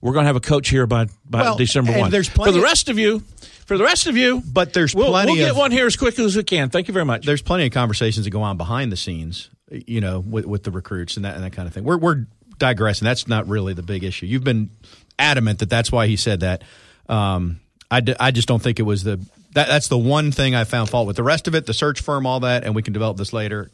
we're 0.00 0.12
going 0.12 0.24
to 0.24 0.28
have 0.28 0.36
a 0.36 0.40
coach 0.40 0.68
here 0.68 0.86
by 0.86 1.06
by 1.28 1.42
well, 1.42 1.56
December 1.56 1.98
one. 1.98 2.10
There's 2.10 2.28
plenty 2.28 2.52
for 2.52 2.58
the 2.58 2.64
rest 2.64 2.88
of 2.88 2.98
you. 2.98 3.22
For 3.66 3.76
the 3.76 3.84
rest 3.84 4.06
of 4.06 4.16
you, 4.16 4.42
but 4.50 4.72
there's 4.72 4.94
we'll, 4.94 5.08
plenty. 5.08 5.32
We'll 5.32 5.42
get 5.42 5.50
of, 5.50 5.58
one 5.58 5.70
here 5.72 5.86
as 5.86 5.94
quickly 5.94 6.24
as 6.24 6.34
we 6.34 6.42
can. 6.42 6.70
Thank 6.70 6.88
you 6.88 6.94
very 6.94 7.04
much. 7.04 7.26
There's 7.26 7.42
plenty 7.42 7.66
of 7.66 7.72
conversations 7.72 8.24
that 8.24 8.30
go 8.30 8.40
on 8.40 8.56
behind 8.56 8.90
the 8.90 8.96
scenes, 8.96 9.50
you 9.70 10.00
know, 10.00 10.20
with, 10.20 10.46
with 10.46 10.62
the 10.62 10.70
recruits 10.70 11.16
and 11.16 11.26
that 11.26 11.34
and 11.34 11.44
that 11.44 11.52
kind 11.52 11.68
of 11.68 11.74
thing. 11.74 11.84
We're 11.84 11.98
we're 11.98 12.24
digressing. 12.58 13.04
That's 13.04 13.28
not 13.28 13.46
really 13.46 13.74
the 13.74 13.82
big 13.82 14.04
issue. 14.04 14.24
You've 14.24 14.44
been 14.44 14.70
adamant 15.18 15.60
that 15.60 15.70
that's 15.70 15.90
why 15.90 16.06
he 16.06 16.16
said 16.16 16.40
that. 16.40 16.62
Um, 17.08 17.60
I, 17.90 18.00
d- 18.00 18.14
I 18.18 18.30
just 18.30 18.48
don't 18.48 18.62
think 18.62 18.78
it 18.78 18.84
was 18.84 19.02
the 19.04 19.16
that, 19.52 19.66
that's 19.68 19.88
the 19.88 19.98
one 19.98 20.30
thing 20.30 20.54
I 20.54 20.64
found 20.64 20.90
fault 20.90 21.06
with. 21.06 21.16
The 21.16 21.22
rest 21.22 21.48
of 21.48 21.54
it, 21.54 21.66
the 21.66 21.74
search 21.74 22.00
firm, 22.00 22.26
all 22.26 22.40
that, 22.40 22.64
and 22.64 22.74
we 22.74 22.82
can 22.82 22.92
develop 22.92 23.16
this 23.16 23.32
later. 23.32 23.70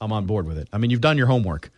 I'm 0.00 0.12
on 0.12 0.26
board 0.26 0.46
with 0.46 0.58
it. 0.58 0.68
I 0.72 0.78
mean, 0.78 0.90
you've 0.90 1.00
done 1.00 1.18
your 1.18 1.26
homework. 1.26 1.70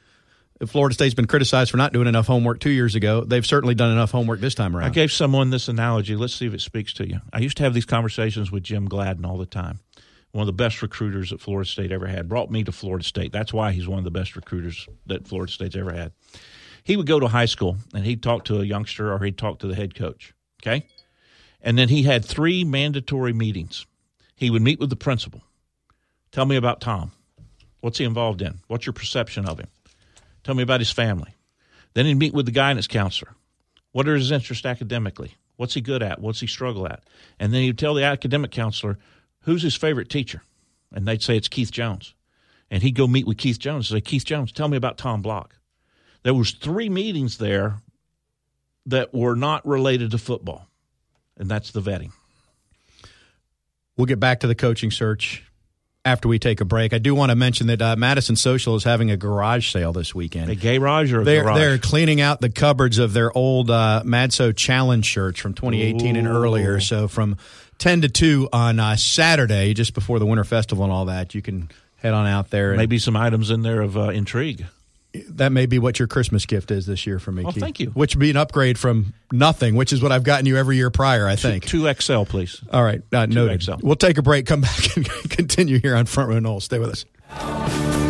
Florida 0.67 0.93
State's 0.93 1.15
been 1.15 1.27
criticized 1.27 1.71
for 1.71 1.79
not 1.79 1.95
doing 1.95 2.07
enough 2.07 2.27
homework 2.27 2.61
two 2.61 2.71
years 2.71 2.95
ago. 2.95 3.23
They've 3.25 3.47
certainly 3.47 3.75
done 3.75 3.93
enough 3.93 4.11
homework 4.11 4.41
this 4.41 4.55
time 4.55 4.77
around. 4.77 4.89
I 4.89 4.91
gave 4.91 5.11
someone 5.11 5.49
this 5.49 5.69
analogy. 5.69 6.17
Let's 6.17 6.35
see 6.35 6.47
if 6.47 6.53
it 6.53 6.61
speaks 6.61 6.93
to 6.95 7.09
you. 7.09 7.21
I 7.33 7.39
used 7.39 7.57
to 7.57 7.63
have 7.63 7.73
these 7.73 7.87
conversations 7.87 8.53
with 8.53 8.63
Jim 8.63 8.87
Gladden 8.87 9.25
all 9.25 9.39
the 9.39 9.47
time. 9.47 9.81
One 10.33 10.43
of 10.43 10.47
the 10.47 10.53
best 10.53 10.83
recruiters 10.83 11.31
that 11.31 11.41
Florida 11.41 11.69
State 11.69 11.93
ever 11.93 12.07
had. 12.07 12.29
Brought 12.29 12.51
me 12.51 12.63
to 12.65 12.73
Florida 12.73 13.05
State. 13.05 13.33
That's 13.33 13.55
why 13.55 13.73
he's 13.73 13.89
one 13.89 13.99
of 13.99 14.05
the 14.05 14.11
best 14.11 14.37
recruiters 14.37 14.87
that 15.07 15.27
Florida 15.27 15.51
State's 15.51 15.77
ever 15.77 15.93
had. 15.93 16.13
He 16.85 16.97
would 16.97 17.07
go 17.07 17.21
to 17.21 17.29
high 17.29 17.47
school 17.47 17.77
and 17.95 18.05
he'd 18.05 18.23
talk 18.23 18.45
to 18.45 18.61
a 18.61 18.65
youngster 18.65 19.13
or 19.13 19.23
he'd 19.25 19.39
talk 19.39 19.59
to 19.61 19.67
the 19.67 19.75
head 19.75 19.95
coach. 19.95 20.35
Okay? 20.63 20.87
And 21.63 21.79
then 21.79 21.89
he 21.89 22.05
had 22.05 22.25
three 22.25 22.65
mandatory 22.65 23.33
meetings. 23.33 23.87
He 24.35 24.51
would 24.51 24.63
meet 24.63 24.81
with 24.81 24.91
the 24.91 24.97
principal. 24.97 25.43
Tell 26.33 26.47
me 26.47 26.57
about 26.57 26.81
Tom. 26.81 27.13
What's 27.81 27.99
he 27.99 28.05
involved 28.05 28.43
in? 28.43 28.61
What's 28.69 28.87
your 28.87 28.93
perception 28.93 29.47
of 29.47 29.59
him? 29.59 29.69
Tell 30.45 30.55
me 30.55 30.63
about 30.63 30.81
his 30.81 30.91
family. 30.91 31.35
Then 31.95 32.07
he'd 32.07 32.15
meet 32.15 32.35
with 32.35 32.47
the 32.47 32.53
guidance 32.53 32.87
counselor. 32.87 33.35
What 33.93 34.09
are 34.09 34.15
his 34.15 34.31
interests 34.31 34.65
academically? 34.65 35.35
What's 35.57 35.75
he 35.75 35.81
good 35.81 36.03
at? 36.03 36.21
What's 36.21 36.41
he 36.41 36.47
struggle 36.47 36.87
at? 36.87 37.03
And 37.39 37.53
then 37.53 37.63
he'd 37.63 37.79
tell 37.79 37.95
the 37.95 38.05
academic 38.05 38.51
counselor 38.51 38.99
who's 39.43 39.63
his 39.63 39.77
favorite 39.77 40.09
teacher. 40.09 40.43
And 40.93 41.07
they'd 41.07 41.23
say 41.23 41.37
it's 41.37 41.49
Keith 41.49 41.71
Jones. 41.71 42.15
And 42.71 42.83
he'd 42.83 42.95
go 42.95 43.07
meet 43.07 43.27
with 43.27 43.39
Keith 43.39 43.59
Jones 43.59 43.91
and 43.91 43.99
say, 43.99 44.01
Keith 44.01 44.25
Jones, 44.25 44.53
tell 44.53 44.69
me 44.69 44.77
about 44.77 44.97
Tom 44.97 45.23
Block. 45.23 45.57
There 46.23 46.35
was 46.35 46.53
three 46.53 46.89
meetings 46.89 47.39
there 47.39 47.77
that 48.87 49.15
were 49.15 49.35
not 49.35 49.67
related 49.67 50.11
to 50.13 50.19
football. 50.19 50.67
And 51.37 51.49
that's 51.49 51.71
the 51.71 51.81
vetting. 51.81 52.13
We'll 53.97 54.07
get 54.07 54.21
back 54.21 54.41
to 54.41 54.47
the 54.47 54.55
coaching 54.55 54.91
search 54.91 55.45
after 56.05 56.29
we 56.29 56.39
take 56.39 56.61
a 56.61 56.65
break. 56.65 56.93
I 56.93 56.99
do 56.99 57.15
want 57.15 57.31
to 57.31 57.37
mention 57.37 57.67
that 57.69 57.83
uh, 57.83 57.97
Madison 57.97 58.37
Social 58.37 58.75
is 58.75 58.85
having 58.85 59.11
a 59.11 59.17
garage 59.17 59.71
sale 59.71 59.93
this 59.93 60.15
weekend. 60.15 60.51
A 60.51 60.55
garage 60.55 61.13
or 61.13 61.23
a 61.23 61.25
they're, 61.25 61.43
garage? 61.43 61.59
They're 61.59 61.79
cleaning 61.79 62.21
out 62.21 62.41
the 62.41 62.51
cupboards 62.51 62.99
of 62.99 63.13
their 63.13 63.37
old 63.37 63.71
uh, 63.71 64.03
Madso 64.05 64.55
Challenge 64.55 65.05
shirts 65.05 65.41
from 65.41 65.55
2018 65.55 66.17
Ooh. 66.17 66.19
and 66.19 66.29
earlier. 66.29 66.81
So 66.81 67.09
from 67.09 67.37
10 67.79 68.03
to 68.03 68.09
2 68.09 68.49
on 68.53 68.79
uh, 68.79 68.97
Saturday, 68.97 69.75
just 69.75 69.95
before 69.95 70.19
the 70.19 70.27
Winter 70.27 70.45
Festival 70.45 70.85
and 70.85 70.93
all 70.93 71.07
that, 71.07 71.35
you 71.35 71.43
can 71.43 71.71
head 71.97 72.15
on 72.15 72.27
out 72.27 72.51
there. 72.51 72.75
Maybe 72.77 72.99
some 72.99 73.17
items 73.17 73.51
in 73.51 73.63
there 73.63 73.81
of 73.83 73.97
uh, 73.97 74.09
intrigue 74.11 74.67
that 75.31 75.51
may 75.53 75.67
be 75.67 75.79
what 75.79 75.99
your 75.99 76.09
Christmas 76.09 76.47
gift 76.47 76.71
is 76.71 76.87
this 76.87 77.07
year 77.07 77.19
for 77.19 77.33
me. 77.33 77.45
Oh, 77.45 77.53
Keith. 77.53 77.63
thank 77.63 77.81
you. 77.81 77.91
Which 77.91 78.15
would 78.15 78.21
be 78.21 78.31
an 78.31 78.37
upgrade 78.37 78.79
from 78.79 79.15
nothing, 79.33 79.75
which 79.75 79.93
is 79.93 80.03
what 80.03 80.13
I've 80.13 80.25
gotten 80.25 80.47
you 80.47 80.57
every 80.57 80.77
year 80.77 80.91
prior. 80.91 81.27
I 81.27 81.37
think 81.37 81.65
two, 81.67 81.93
XL, 81.93 82.25
please. 82.25 82.63
All 82.73 82.83
right, 82.83 83.03
uh, 83.13 83.27
no 83.27 83.57
XL. 83.57 83.75
We'll 83.83 83.97
take 83.97 84.19
a 84.19 84.23
break, 84.23 84.47
come 84.47 84.61
back, 84.61 84.97
and 84.97 85.09
continue 85.31 85.79
here 85.81 85.97
on 85.97 86.07
Front 86.07 86.31
Row 86.31 86.39
Noles. 86.39 86.63
Stay 86.63 86.79
with 86.79 86.91
us. 86.91 88.10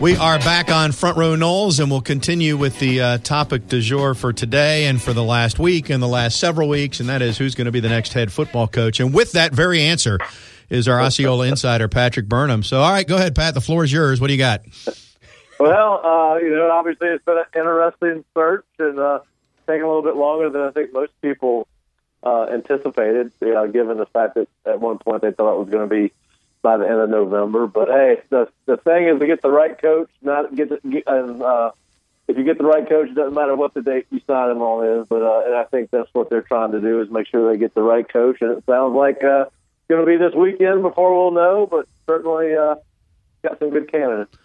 We 0.00 0.16
are 0.16 0.38
back 0.38 0.70
on 0.70 0.92
Front 0.92 1.18
Row 1.18 1.34
Noles, 1.34 1.80
and 1.80 1.90
we'll 1.90 2.00
continue 2.00 2.56
with 2.56 2.78
the 2.78 3.00
uh, 3.00 3.18
topic 3.18 3.66
du 3.66 3.80
jour 3.80 4.14
for 4.14 4.32
today 4.32 4.86
and 4.86 5.02
for 5.02 5.12
the 5.12 5.24
last 5.24 5.58
week 5.58 5.90
and 5.90 6.00
the 6.00 6.06
last 6.06 6.38
several 6.38 6.68
weeks, 6.68 7.00
and 7.00 7.08
that 7.08 7.20
is 7.20 7.36
who's 7.36 7.56
going 7.56 7.64
to 7.64 7.72
be 7.72 7.80
the 7.80 7.88
next 7.88 8.12
head 8.12 8.30
football 8.32 8.68
coach. 8.68 9.00
And 9.00 9.12
with 9.12 9.32
that 9.32 9.52
very 9.52 9.82
answer 9.82 10.20
is 10.70 10.86
our 10.86 11.00
Osceola 11.00 11.48
insider, 11.48 11.88
Patrick 11.88 12.28
Burnham. 12.28 12.62
So, 12.62 12.80
all 12.80 12.92
right, 12.92 13.08
go 13.08 13.16
ahead, 13.16 13.34
Pat. 13.34 13.54
The 13.54 13.60
floor 13.60 13.82
is 13.82 13.92
yours. 13.92 14.20
What 14.20 14.28
do 14.28 14.34
you 14.34 14.38
got? 14.38 14.60
Well, 15.58 16.06
uh, 16.06 16.36
you 16.36 16.50
know, 16.50 16.70
obviously 16.70 17.08
it's 17.08 17.24
been 17.24 17.38
an 17.38 17.44
interesting 17.56 18.24
search 18.34 18.66
and 18.78 19.00
uh, 19.00 19.18
taking 19.66 19.82
a 19.82 19.86
little 19.88 20.02
bit 20.02 20.14
longer 20.14 20.48
than 20.48 20.62
I 20.62 20.70
think 20.70 20.92
most 20.92 21.10
people 21.22 21.66
uh, 22.22 22.44
anticipated, 22.44 23.32
you 23.40 23.52
know, 23.52 23.66
given 23.66 23.98
the 23.98 24.06
fact 24.06 24.36
that 24.36 24.46
at 24.64 24.80
one 24.80 24.98
point 24.98 25.22
they 25.22 25.32
thought 25.32 25.56
it 25.56 25.58
was 25.58 25.70
going 25.70 25.88
to 25.88 25.92
be 25.92 26.12
by 26.62 26.76
the 26.76 26.84
end 26.84 27.00
of 27.00 27.10
November. 27.10 27.66
But 27.66 27.88
hey, 27.88 28.22
the 28.30 28.48
the 28.66 28.76
thing 28.76 29.08
is 29.08 29.18
to 29.18 29.26
get 29.26 29.42
the 29.42 29.50
right 29.50 29.80
coach. 29.80 30.10
Not 30.22 30.54
get, 30.54 30.68
the, 30.68 30.88
get 30.88 31.08
uh, 31.08 31.70
if 32.26 32.36
you 32.36 32.44
get 32.44 32.58
the 32.58 32.64
right 32.64 32.88
coach, 32.88 33.08
it 33.08 33.14
doesn't 33.14 33.34
matter 33.34 33.56
what 33.56 33.74
the 33.74 33.82
date 33.82 34.06
you 34.10 34.20
sign 34.26 34.50
him 34.50 34.62
on 34.62 35.00
is. 35.00 35.08
But 35.08 35.22
uh, 35.22 35.42
and 35.46 35.54
I 35.54 35.64
think 35.64 35.90
that's 35.90 36.08
what 36.12 36.30
they're 36.30 36.42
trying 36.42 36.72
to 36.72 36.80
do 36.80 37.00
is 37.00 37.10
make 37.10 37.26
sure 37.26 37.50
they 37.50 37.58
get 37.58 37.74
the 37.74 37.82
right 37.82 38.06
coach. 38.10 38.38
And 38.40 38.58
it 38.58 38.64
sounds 38.66 38.94
like 38.94 39.22
uh, 39.24 39.46
it's 39.46 39.88
going 39.88 40.04
to 40.04 40.06
be 40.06 40.16
this 40.16 40.34
weekend 40.34 40.82
before 40.82 41.14
we'll 41.14 41.32
know. 41.32 41.66
But 41.70 41.88
certainly 42.06 42.54
uh, 42.54 42.76
got 43.42 43.58
some 43.58 43.70
good 43.70 43.90
candidates. 43.90 44.36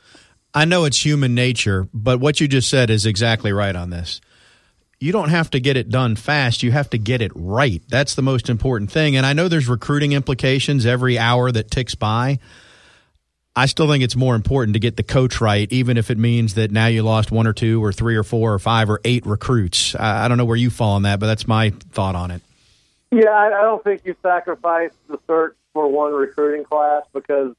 I 0.53 0.65
know 0.65 0.85
it's 0.85 1.03
human 1.03 1.33
nature, 1.33 1.87
but 1.93 2.19
what 2.19 2.39
you 2.39 2.47
just 2.47 2.69
said 2.69 2.91
is 2.91 3.07
exactly 3.07 3.51
right 3.51 3.75
on 3.75 3.89
this 3.89 4.21
you 5.03 5.11
don't 5.11 5.29
have 5.29 5.49
to 5.49 5.59
get 5.59 5.75
it 5.75 5.89
done 5.89 6.15
fast. 6.15 6.63
You 6.63 6.71
have 6.71 6.89
to 6.91 6.97
get 6.97 7.21
it 7.21 7.33
right. 7.35 7.83
That's 7.89 8.15
the 8.15 8.21
most 8.21 8.49
important 8.49 8.89
thing. 8.89 9.17
And 9.17 9.25
I 9.25 9.33
know 9.33 9.49
there's 9.49 9.67
recruiting 9.67 10.13
implications 10.13 10.85
every 10.85 11.19
hour 11.19 11.51
that 11.51 11.69
ticks 11.69 11.93
by. 11.93 12.39
I 13.53 13.65
still 13.65 13.89
think 13.89 14.01
it's 14.01 14.15
more 14.15 14.33
important 14.33 14.75
to 14.75 14.79
get 14.79 14.95
the 14.95 15.03
coach 15.03 15.41
right, 15.41 15.69
even 15.73 15.97
if 15.97 16.09
it 16.09 16.17
means 16.17 16.53
that 16.53 16.71
now 16.71 16.85
you 16.85 17.03
lost 17.03 17.31
one 17.33 17.47
or 17.47 17.53
two 17.53 17.83
or 17.83 17.91
three 17.91 18.15
or 18.15 18.23
four 18.23 18.53
or 18.53 18.59
five 18.59 18.89
or 18.89 19.01
eight 19.03 19.25
recruits. 19.25 19.93
I 19.93 20.29
don't 20.29 20.37
know 20.37 20.45
where 20.45 20.55
you 20.55 20.69
fall 20.69 20.93
on 20.93 21.01
that, 21.01 21.19
but 21.19 21.27
that's 21.27 21.49
my 21.49 21.71
thought 21.91 22.15
on 22.15 22.31
it. 22.31 22.41
Yeah, 23.11 23.29
I 23.29 23.49
don't 23.49 23.83
think 23.83 24.05
you 24.05 24.15
sacrifice 24.23 24.91
the 25.09 25.19
search 25.27 25.57
for 25.73 25.89
one 25.89 26.13
recruiting 26.13 26.63
class 26.63 27.03
because 27.11 27.53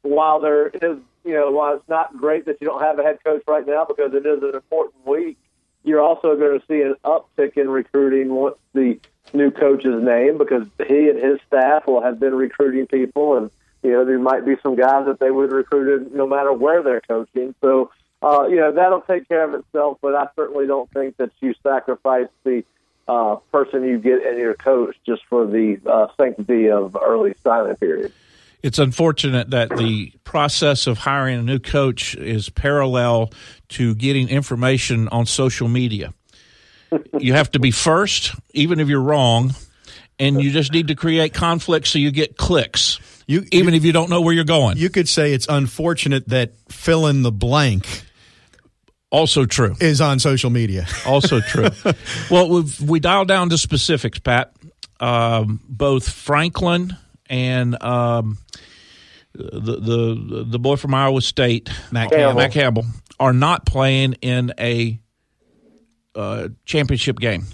while 0.00 0.40
there 0.40 0.68
is, 0.68 0.98
you 1.24 1.34
know, 1.34 1.50
while 1.50 1.76
it's 1.76 1.88
not 1.90 2.16
great 2.16 2.46
that 2.46 2.56
you 2.62 2.66
don't 2.66 2.80
have 2.80 2.98
a 2.98 3.02
head 3.02 3.18
coach 3.22 3.42
right 3.46 3.66
now 3.66 3.84
because 3.84 4.14
it 4.14 4.24
is 4.24 4.42
an 4.42 4.54
important 4.54 5.06
week, 5.06 5.36
you're 5.84 6.00
also 6.00 6.36
going 6.36 6.60
to 6.60 6.66
see 6.66 6.82
an 6.82 6.94
uptick 7.04 7.56
in 7.56 7.68
recruiting 7.68 8.34
once 8.34 8.56
the 8.74 8.98
new 9.32 9.50
coach's 9.50 10.02
name 10.02 10.38
because 10.38 10.66
he 10.86 11.08
and 11.08 11.18
his 11.18 11.38
staff 11.46 11.86
will 11.86 12.02
have 12.02 12.18
been 12.18 12.34
recruiting 12.34 12.86
people 12.86 13.36
and 13.36 13.50
you 13.82 13.90
know 13.90 14.04
there 14.04 14.18
might 14.18 14.44
be 14.44 14.56
some 14.62 14.76
guys 14.76 15.06
that 15.06 15.18
they 15.20 15.30
would 15.30 15.52
recruited 15.52 16.12
no 16.12 16.26
matter 16.26 16.52
where 16.52 16.82
they're 16.82 17.00
coaching. 17.00 17.54
So 17.60 17.90
uh, 18.22 18.46
you 18.48 18.56
know 18.56 18.72
that'll 18.72 19.02
take 19.02 19.28
care 19.28 19.44
of 19.44 19.54
itself 19.54 19.98
but 20.02 20.14
I 20.14 20.26
certainly 20.36 20.66
don't 20.66 20.90
think 20.90 21.16
that 21.16 21.30
you 21.40 21.54
sacrifice 21.62 22.28
the 22.44 22.64
uh, 23.08 23.36
person 23.50 23.84
you 23.84 23.98
get 23.98 24.24
in 24.24 24.38
your 24.38 24.54
coach 24.54 24.96
just 25.06 25.22
for 25.26 25.46
the 25.46 25.80
uh, 25.86 26.08
sanctity 26.16 26.70
of 26.70 26.96
early 27.00 27.34
signing 27.42 27.76
period 27.76 28.12
it's 28.62 28.78
unfortunate 28.78 29.50
that 29.50 29.70
the 29.76 30.12
process 30.24 30.86
of 30.86 30.98
hiring 30.98 31.38
a 31.38 31.42
new 31.42 31.58
coach 31.58 32.14
is 32.14 32.48
parallel 32.48 33.30
to 33.70 33.94
getting 33.94 34.28
information 34.28 35.08
on 35.08 35.26
social 35.26 35.68
media. 35.68 36.12
you 37.18 37.32
have 37.32 37.50
to 37.52 37.58
be 37.58 37.70
first, 37.70 38.34
even 38.52 38.80
if 38.80 38.88
you're 38.88 39.00
wrong, 39.00 39.54
and 40.18 40.42
you 40.42 40.50
just 40.50 40.72
need 40.72 40.88
to 40.88 40.94
create 40.94 41.32
conflict 41.32 41.86
so 41.86 41.98
you 41.98 42.10
get 42.10 42.36
clicks. 42.36 42.98
You, 43.26 43.44
even 43.52 43.74
you, 43.74 43.78
if 43.78 43.84
you 43.84 43.92
don't 43.92 44.10
know 44.10 44.20
where 44.20 44.34
you're 44.34 44.44
going. 44.44 44.76
You 44.76 44.90
could 44.90 45.08
say 45.08 45.32
it's 45.32 45.46
unfortunate 45.48 46.28
that 46.28 46.52
fill 46.68 47.06
in 47.06 47.22
the 47.22 47.32
blank 47.32 48.04
also 49.10 49.44
true 49.44 49.74
is 49.80 50.00
on 50.00 50.18
social 50.18 50.50
media. 50.50 50.86
also 51.06 51.40
true. 51.40 51.68
well, 52.30 52.48
we 52.48 52.64
we 52.84 53.00
dial 53.00 53.24
down 53.24 53.50
to 53.50 53.58
specifics, 53.58 54.18
Pat. 54.18 54.52
Um, 55.00 55.60
both 55.68 56.08
Franklin 56.08 56.96
and 57.30 57.82
um, 57.82 58.36
the 59.32 59.76
the 59.76 60.44
the 60.46 60.58
boy 60.58 60.76
from 60.76 60.92
Iowa 60.92 61.22
State, 61.22 61.70
Matt 61.90 62.10
Campbell. 62.10 62.34
Matt 62.34 62.52
Campbell, 62.52 62.84
are 63.18 63.32
not 63.32 63.64
playing 63.64 64.14
in 64.20 64.52
a 64.58 65.00
uh, 66.14 66.48
championship 66.66 67.18
game. 67.18 67.44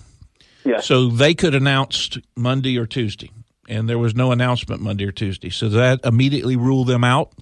Yeah. 0.65 0.81
So 0.81 1.09
they 1.09 1.35
could 1.35 1.55
announce 1.55 2.19
Monday 2.35 2.77
or 2.79 2.87
Tuesday, 2.87 3.31
and 3.69 3.89
there 3.89 3.99
was 3.99 4.17
no 4.17 4.33
announcement 4.33 4.81
Monday 4.81 5.05
or 5.05 5.13
Tuesday. 5.13 5.51
So 5.51 5.69
that 5.69 6.01
immediately 6.05 6.57
ruled 6.57 6.89
them 6.89 7.05
out. 7.05 7.33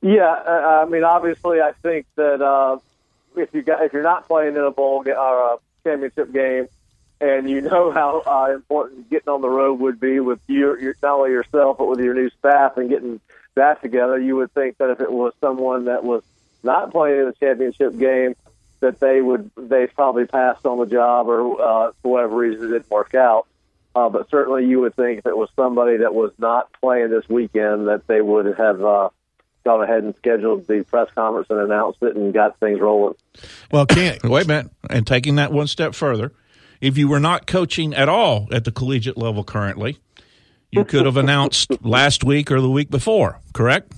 Yeah, 0.00 0.30
I 0.30 0.84
mean, 0.84 1.02
obviously, 1.02 1.60
I 1.60 1.72
think 1.82 2.06
that 2.14 2.40
uh, 2.40 2.78
if 3.36 3.52
you 3.52 3.62
got 3.62 3.82
if 3.84 3.92
you're 3.92 4.02
not 4.02 4.28
playing 4.28 4.54
in 4.54 4.62
a 4.62 4.70
bowl 4.70 5.02
or 5.06 5.54
a 5.54 5.56
championship 5.82 6.32
game, 6.32 6.68
and 7.20 7.48
you 7.50 7.60
know 7.60 7.90
how 7.90 8.22
uh, 8.26 8.54
important 8.54 9.10
getting 9.10 9.28
on 9.28 9.40
the 9.40 9.48
road 9.48 9.80
would 9.80 9.98
be 10.00 10.20
with 10.20 10.40
your, 10.46 10.78
your 10.78 10.94
not 11.02 11.18
only 11.18 11.30
yourself 11.30 11.78
but 11.78 11.88
with 11.88 12.00
your 12.00 12.14
new 12.14 12.30
staff 12.30 12.76
and 12.76 12.88
getting 12.88 13.20
that 13.54 13.82
together. 13.82 14.18
You 14.18 14.36
would 14.36 14.52
think 14.54 14.78
that 14.78 14.90
if 14.90 15.00
it 15.00 15.12
was 15.12 15.32
someone 15.40 15.86
that 15.86 16.04
was 16.04 16.22
not 16.62 16.90
playing 16.90 17.20
in 17.20 17.26
the 17.26 17.34
championship 17.34 17.98
game, 17.98 18.34
that 18.80 19.00
they 19.00 19.20
would 19.20 19.50
they 19.56 19.86
probably 19.86 20.26
passed 20.26 20.64
on 20.64 20.78
the 20.78 20.86
job 20.86 21.28
or 21.28 21.60
uh, 21.60 21.92
for 22.02 22.12
whatever 22.12 22.36
reason 22.36 22.66
it 22.66 22.68
didn't 22.70 22.90
work 22.90 23.14
out. 23.14 23.46
Uh, 23.94 24.08
but 24.08 24.30
certainly, 24.30 24.66
you 24.66 24.80
would 24.80 24.94
think 24.94 25.18
if 25.18 25.26
it 25.26 25.36
was 25.36 25.48
somebody 25.56 25.96
that 25.98 26.14
was 26.14 26.30
not 26.38 26.70
playing 26.80 27.10
this 27.10 27.28
weekend, 27.28 27.88
that 27.88 28.06
they 28.06 28.20
would 28.20 28.46
have 28.56 28.84
uh, 28.84 29.08
gone 29.64 29.82
ahead 29.82 30.04
and 30.04 30.14
scheduled 30.16 30.66
the 30.68 30.84
press 30.84 31.08
conference 31.14 31.48
and 31.50 31.58
announced 31.58 32.02
it 32.02 32.14
and 32.14 32.32
got 32.32 32.58
things 32.60 32.80
rolling. 32.80 33.14
Well, 33.72 33.86
can't 33.86 34.22
wait 34.24 34.44
a 34.44 34.48
minute. 34.48 34.70
And 34.88 35.06
taking 35.06 35.36
that 35.36 35.52
one 35.52 35.66
step 35.66 35.94
further, 35.94 36.32
if 36.80 36.96
you 36.96 37.08
were 37.08 37.20
not 37.20 37.46
coaching 37.46 37.94
at 37.94 38.08
all 38.08 38.48
at 38.52 38.64
the 38.64 38.70
collegiate 38.70 39.16
level 39.16 39.44
currently, 39.44 39.98
you 40.70 40.84
could 40.84 41.06
have 41.06 41.16
announced 41.16 41.70
last 41.84 42.24
week 42.24 42.50
or 42.50 42.60
the 42.60 42.70
week 42.70 42.90
before, 42.90 43.40
correct? 43.52 43.92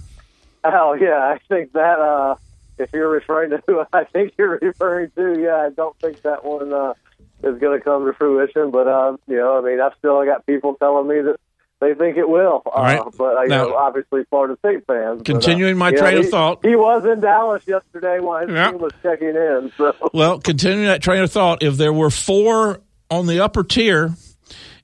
Oh 0.64 0.94
yeah, 0.94 1.18
I 1.18 1.38
think 1.48 1.72
that 1.72 1.98
uh, 1.98 2.36
if 2.78 2.92
you're 2.92 3.08
referring 3.08 3.50
to 3.50 3.62
who 3.66 3.82
I 3.92 4.04
think 4.04 4.34
you're 4.38 4.58
referring 4.60 5.10
to, 5.16 5.40
yeah, 5.40 5.56
I 5.56 5.70
don't 5.70 5.96
think 5.98 6.22
that 6.22 6.44
one 6.44 6.72
uh, 6.72 6.94
is 7.42 7.58
going 7.58 7.78
to 7.78 7.84
come 7.84 8.06
to 8.06 8.12
fruition. 8.12 8.70
But 8.70 8.86
uh, 8.86 9.16
you 9.26 9.36
know, 9.36 9.58
I 9.58 9.60
mean, 9.62 9.80
I've 9.80 9.94
still 9.98 10.24
got 10.24 10.46
people 10.46 10.74
telling 10.74 11.08
me 11.08 11.22
that 11.22 11.36
they 11.80 11.94
think 11.94 12.16
it 12.16 12.28
will. 12.28 12.62
Uh. 12.72 13.10
But 13.16 13.36
uh, 13.36 13.44
now, 13.44 13.68
know, 13.68 13.74
obviously 13.74 14.24
Florida 14.30 14.56
State 14.58 14.86
fans. 14.86 15.22
Continuing 15.24 15.78
but, 15.78 15.86
uh, 15.86 15.90
my 15.90 15.96
train 15.96 16.14
know, 16.14 16.20
of 16.20 16.24
he, 16.26 16.30
thought, 16.30 16.58
he 16.64 16.76
was 16.76 17.04
in 17.04 17.20
Dallas 17.20 17.62
yesterday 17.66 18.20
while 18.20 18.46
his 18.46 18.54
yeah. 18.54 18.70
team 18.70 18.80
was 18.80 18.92
checking 19.02 19.28
in. 19.28 19.72
So. 19.76 19.94
Well, 20.12 20.38
continuing 20.40 20.86
that 20.86 21.02
train 21.02 21.22
of 21.22 21.32
thought, 21.32 21.62
if 21.62 21.76
there 21.76 21.92
were 21.92 22.10
four 22.10 22.80
on 23.10 23.26
the 23.26 23.40
upper 23.40 23.64
tier, 23.64 24.14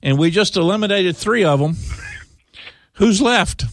and 0.01 0.17
we 0.17 0.31
just 0.31 0.57
eliminated 0.57 1.15
three 1.15 1.43
of 1.43 1.59
them, 1.59 1.75
who's 2.93 3.21
left? 3.21 3.63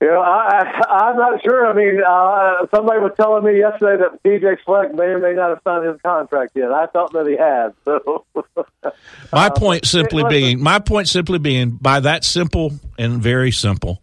You 0.00 0.08
know, 0.08 0.20
I, 0.20 0.62
I, 0.62 1.08
I'm 1.08 1.16
not 1.16 1.42
sure. 1.42 1.66
I 1.66 1.72
mean, 1.72 2.02
uh, 2.06 2.66
somebody 2.74 3.00
was 3.00 3.12
telling 3.16 3.44
me 3.44 3.58
yesterday 3.58 4.02
that 4.02 4.22
PJ 4.22 4.58
Fleck 4.64 4.94
may 4.94 5.04
or 5.04 5.18
may 5.18 5.32
not 5.32 5.48
have 5.48 5.60
signed 5.64 5.86
his 5.86 5.98
contract 6.02 6.52
yet. 6.54 6.70
I 6.70 6.86
thought 6.86 7.14
that 7.14 7.26
he 7.26 7.36
had. 7.36 7.72
So, 7.86 8.26
my 9.32 9.46
uh, 9.46 9.50
point 9.50 9.86
simply 9.86 10.22
listen, 10.22 10.28
being, 10.28 10.62
my 10.62 10.80
point 10.80 11.08
simply 11.08 11.38
being, 11.38 11.70
by 11.70 12.00
that 12.00 12.24
simple 12.24 12.72
and 12.98 13.22
very 13.22 13.50
simple 13.50 14.02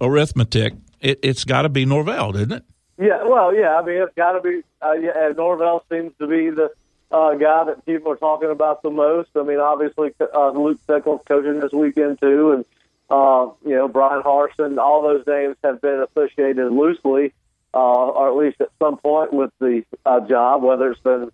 arithmetic, 0.00 0.74
it, 1.00 1.18
it's 1.24 1.44
got 1.44 1.62
to 1.62 1.68
be 1.68 1.84
Norvell, 1.84 2.36
isn't 2.36 2.52
it? 2.52 2.64
Yeah, 2.96 3.24
well, 3.24 3.52
yeah. 3.52 3.76
I 3.76 3.84
mean, 3.84 4.02
it's 4.02 4.14
got 4.14 4.32
to 4.32 4.40
be. 4.40 4.62
Uh, 4.80 4.92
yeah, 4.92 5.10
and 5.16 5.36
Norvell 5.36 5.84
seems 5.90 6.12
to 6.20 6.28
be 6.28 6.50
the 6.50 6.70
uh, 7.10 7.34
guy 7.34 7.64
that 7.64 7.84
people 7.86 8.12
are 8.12 8.16
talking 8.16 8.50
about 8.50 8.82
the 8.82 8.90
most. 8.90 9.30
I 9.34 9.42
mean, 9.42 9.58
obviously, 9.58 10.12
uh, 10.20 10.50
Luke 10.50 10.78
Fickell's 10.86 11.22
coaching 11.26 11.60
this 11.60 11.72
weekend 11.72 12.20
too, 12.20 12.52
and 12.52 12.64
uh, 13.10 13.48
you 13.64 13.74
know, 13.74 13.88
Bryan 13.88 14.22
Harsin. 14.22 14.78
All 14.78 15.02
those 15.02 15.26
names 15.26 15.56
have 15.64 15.80
been 15.80 16.04
associated 16.10 16.72
loosely, 16.72 17.32
uh, 17.72 17.78
or 17.78 18.28
at 18.28 18.36
least 18.36 18.60
at 18.60 18.70
some 18.78 18.98
point, 18.98 19.32
with 19.32 19.50
the 19.58 19.84
uh, 20.04 20.20
job, 20.20 20.62
whether 20.62 20.90
it's 20.90 21.00
been 21.00 21.30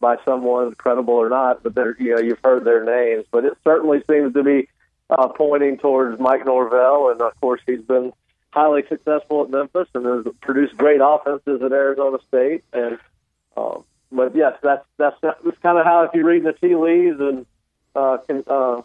by 0.00 0.16
someone 0.24 0.74
credible 0.74 1.14
or 1.14 1.28
not. 1.28 1.62
But 1.62 1.76
you 1.98 2.14
know, 2.14 2.20
you've 2.20 2.40
heard 2.42 2.64
their 2.64 2.84
names. 2.84 3.26
But 3.30 3.44
it 3.44 3.54
certainly 3.64 4.02
seems 4.08 4.34
to 4.34 4.42
be 4.42 4.68
uh, 5.10 5.28
pointing 5.28 5.78
towards 5.78 6.20
Mike 6.20 6.46
Norvell, 6.46 7.10
and 7.10 7.20
of 7.20 7.38
course, 7.40 7.60
he's 7.66 7.82
been 7.82 8.12
highly 8.50 8.82
successful 8.88 9.44
at 9.44 9.50
Memphis 9.50 9.88
and 9.94 10.04
has 10.04 10.34
produced 10.40 10.76
great 10.76 11.00
offenses 11.02 11.62
at 11.62 11.72
Arizona 11.72 12.18
State. 12.28 12.62
And 12.72 12.98
um, 13.56 13.84
but 14.10 14.36
yes, 14.36 14.58
that's 14.62 14.84
that's 14.98 15.16
that's 15.20 15.58
kind 15.62 15.78
of 15.78 15.84
how 15.84 16.04
if 16.04 16.10
you 16.14 16.24
read 16.24 16.44
the 16.44 16.52
tea 16.52 16.76
leaves 16.76 17.18
and 17.18 17.46
uh, 17.94 18.18
can 18.18 18.44
uh, 18.46 18.82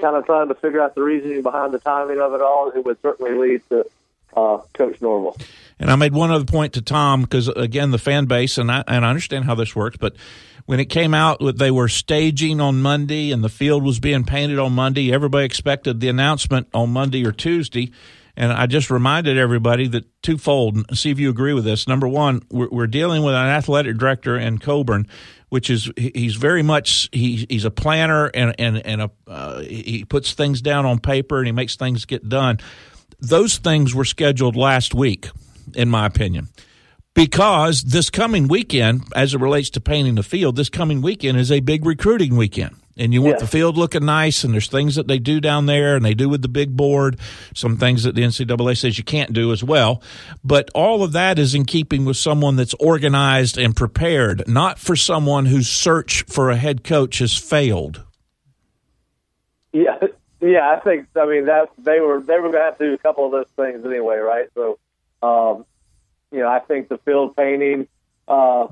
kind 0.00 0.16
of 0.16 0.26
trying 0.26 0.48
to 0.48 0.54
figure 0.54 0.80
out 0.80 0.94
the 0.94 1.02
reasoning 1.02 1.42
behind 1.42 1.72
the 1.72 1.78
timing 1.78 2.20
of 2.20 2.32
it 2.34 2.40
all, 2.40 2.70
it 2.74 2.84
would 2.84 3.00
certainly 3.02 3.34
lead 3.34 3.62
to 3.68 3.86
uh, 4.36 4.58
Coach 4.72 5.00
Norvell. 5.00 5.36
And 5.78 5.90
I 5.90 5.96
made 5.96 6.12
one 6.12 6.30
other 6.30 6.44
point 6.44 6.74
to 6.74 6.82
Tom 6.82 7.22
because 7.22 7.48
again, 7.48 7.90
the 7.90 7.98
fan 7.98 8.26
base 8.26 8.58
and 8.58 8.70
I 8.70 8.84
and 8.86 9.04
I 9.04 9.10
understand 9.10 9.44
how 9.44 9.54
this 9.54 9.74
works, 9.74 9.96
but 9.96 10.14
when 10.66 10.78
it 10.78 10.86
came 10.86 11.12
out 11.12 11.40
that 11.40 11.58
they 11.58 11.70
were 11.70 11.88
staging 11.88 12.60
on 12.60 12.80
Monday 12.80 13.32
and 13.32 13.42
the 13.42 13.48
field 13.48 13.82
was 13.82 13.98
being 13.98 14.24
painted 14.24 14.58
on 14.58 14.72
Monday, 14.72 15.12
everybody 15.12 15.44
expected 15.44 16.00
the 16.00 16.08
announcement 16.08 16.68
on 16.72 16.90
Monday 16.90 17.26
or 17.26 17.32
Tuesday. 17.32 17.90
And 18.36 18.52
I 18.52 18.66
just 18.66 18.90
reminded 18.90 19.36
everybody 19.36 19.88
that 19.88 20.22
twofold, 20.22 20.96
see 20.96 21.10
if 21.10 21.18
you 21.18 21.28
agree 21.28 21.52
with 21.52 21.64
this. 21.64 21.86
Number 21.86 22.08
one, 22.08 22.42
we're, 22.50 22.68
we're 22.70 22.86
dealing 22.86 23.22
with 23.22 23.34
an 23.34 23.46
athletic 23.46 23.98
director 23.98 24.38
in 24.38 24.58
Coburn, 24.58 25.06
which 25.50 25.68
is 25.68 25.90
he's 25.96 26.36
very 26.36 26.62
much 26.62 27.10
he, 27.12 27.46
he's 27.50 27.66
a 27.66 27.70
planner 27.70 28.30
and 28.32 28.54
and 28.58 28.78
and 28.86 29.02
a 29.02 29.10
uh, 29.26 29.60
he 29.60 30.04
puts 30.08 30.32
things 30.32 30.62
down 30.62 30.86
on 30.86 30.98
paper 30.98 31.38
and 31.38 31.46
he 31.46 31.52
makes 31.52 31.76
things 31.76 32.06
get 32.06 32.28
done. 32.28 32.58
Those 33.20 33.58
things 33.58 33.94
were 33.94 34.06
scheduled 34.06 34.56
last 34.56 34.94
week, 34.94 35.28
in 35.74 35.90
my 35.90 36.06
opinion, 36.06 36.48
because 37.14 37.82
this 37.82 38.08
coming 38.08 38.48
weekend, 38.48 39.02
as 39.14 39.34
it 39.34 39.40
relates 39.40 39.68
to 39.70 39.80
painting 39.80 40.14
the 40.14 40.22
field, 40.22 40.56
this 40.56 40.70
coming 40.70 41.02
weekend 41.02 41.38
is 41.38 41.52
a 41.52 41.60
big 41.60 41.84
recruiting 41.84 42.34
weekend 42.34 42.74
and 42.96 43.14
you 43.14 43.22
want 43.22 43.38
the 43.38 43.46
field 43.46 43.76
looking 43.76 44.04
nice 44.04 44.44
and 44.44 44.52
there's 44.52 44.68
things 44.68 44.96
that 44.96 45.08
they 45.08 45.18
do 45.18 45.40
down 45.40 45.66
there 45.66 45.96
and 45.96 46.04
they 46.04 46.14
do 46.14 46.28
with 46.28 46.42
the 46.42 46.48
big 46.48 46.76
board 46.76 47.18
some 47.54 47.76
things 47.76 48.02
that 48.04 48.14
the 48.14 48.22
ncaa 48.22 48.76
says 48.76 48.98
you 48.98 49.04
can't 49.04 49.32
do 49.32 49.52
as 49.52 49.64
well. 49.64 50.02
But 50.44 50.70
all 50.74 51.02
of 51.02 51.12
that 51.12 51.38
is 51.38 51.54
in 51.54 51.64
keeping 51.64 52.04
with 52.04 52.16
someone 52.16 52.56
that's 52.56 52.74
organized 52.74 53.58
and 53.58 53.74
prepared 53.74 54.46
not 54.46 54.78
for 54.78 54.96
someone 54.96 55.46
whose 55.46 55.68
search 55.68 56.24
for 56.24 56.50
a 56.50 56.56
head 56.56 56.84
coach 56.84 57.18
has 57.18 57.36
failed. 57.36 58.04
Yeah 59.74 59.96
yeah 60.42 60.68
i 60.70 60.80
think 60.80 61.06
i 61.16 61.24
mean 61.24 61.46
that 61.46 61.70
they 61.78 62.00
were 62.00 62.20
they 62.20 62.34
were 62.34 62.50
going 62.50 62.54
to 62.54 62.58
have 62.58 62.76
to 62.76 62.88
do 62.88 62.94
a 62.94 62.98
couple 62.98 63.24
of 63.24 63.32
those 63.32 63.46
things 63.56 63.86
anyway 63.86 64.16
right? 64.18 64.48
So 64.54 64.78
um 65.22 65.64
you 66.32 66.40
know 66.40 66.48
i 66.48 66.58
think 66.58 66.88
the 66.88 66.98
field 66.98 67.36
painting 67.36 67.86
uh 68.26 68.66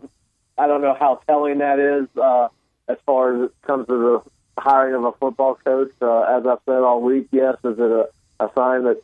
i 0.58 0.66
don't 0.66 0.82
know 0.82 0.96
how 0.98 1.20
telling 1.26 1.58
that 1.58 1.78
is 1.78 2.08
uh 2.20 2.48
as 2.88 2.98
far 3.06 3.34
as 3.34 3.50
it 3.50 3.62
comes 3.62 3.86
to 3.86 3.98
the 3.98 4.30
hiring 4.60 4.94
of 4.94 5.04
a 5.04 5.12
football 5.12 5.58
coach. 5.64 5.92
Uh, 6.00 6.20
as 6.22 6.46
I've 6.46 6.58
said 6.66 6.78
all 6.78 7.00
week, 7.00 7.28
yes, 7.32 7.56
is 7.64 7.78
it 7.78 7.80
a, 7.80 8.08
a 8.38 8.50
sign 8.54 8.84
that 8.84 9.02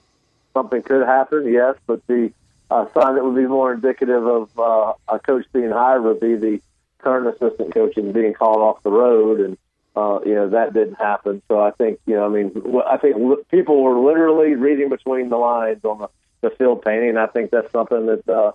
something 0.54 0.82
could 0.82 1.06
happen? 1.06 1.50
Yes, 1.52 1.76
but 1.86 2.06
the 2.06 2.32
uh, 2.70 2.86
sign 2.94 3.14
that 3.14 3.24
would 3.24 3.36
be 3.36 3.46
more 3.46 3.72
indicative 3.72 4.26
of 4.26 4.58
uh, 4.58 4.94
a 5.08 5.18
coach 5.18 5.46
being 5.52 5.70
hired 5.70 6.02
would 6.02 6.20
be 6.20 6.36
the 6.36 6.60
current 6.98 7.34
assistant 7.34 7.72
coaches 7.72 8.12
being 8.12 8.34
called 8.34 8.58
off 8.58 8.82
the 8.82 8.90
road, 8.90 9.40
and 9.40 9.58
uh, 9.94 10.20
you 10.24 10.34
know 10.34 10.50
that 10.50 10.74
didn't 10.74 10.96
happen. 10.96 11.42
So 11.48 11.60
I 11.60 11.70
think 11.72 12.00
you 12.06 12.14
know, 12.14 12.26
I 12.26 12.28
mean, 12.28 12.52
I 12.86 12.96
think 12.96 13.48
people 13.50 13.82
were 13.82 13.98
literally 13.98 14.54
reading 14.54 14.88
between 14.88 15.28
the 15.28 15.36
lines 15.36 15.84
on 15.84 15.98
the, 15.98 16.08
the 16.40 16.50
field 16.50 16.82
painting. 16.82 17.16
I 17.16 17.26
think 17.26 17.50
that's 17.50 17.70
something 17.70 18.06
that 18.06 18.28
uh, 18.28 18.52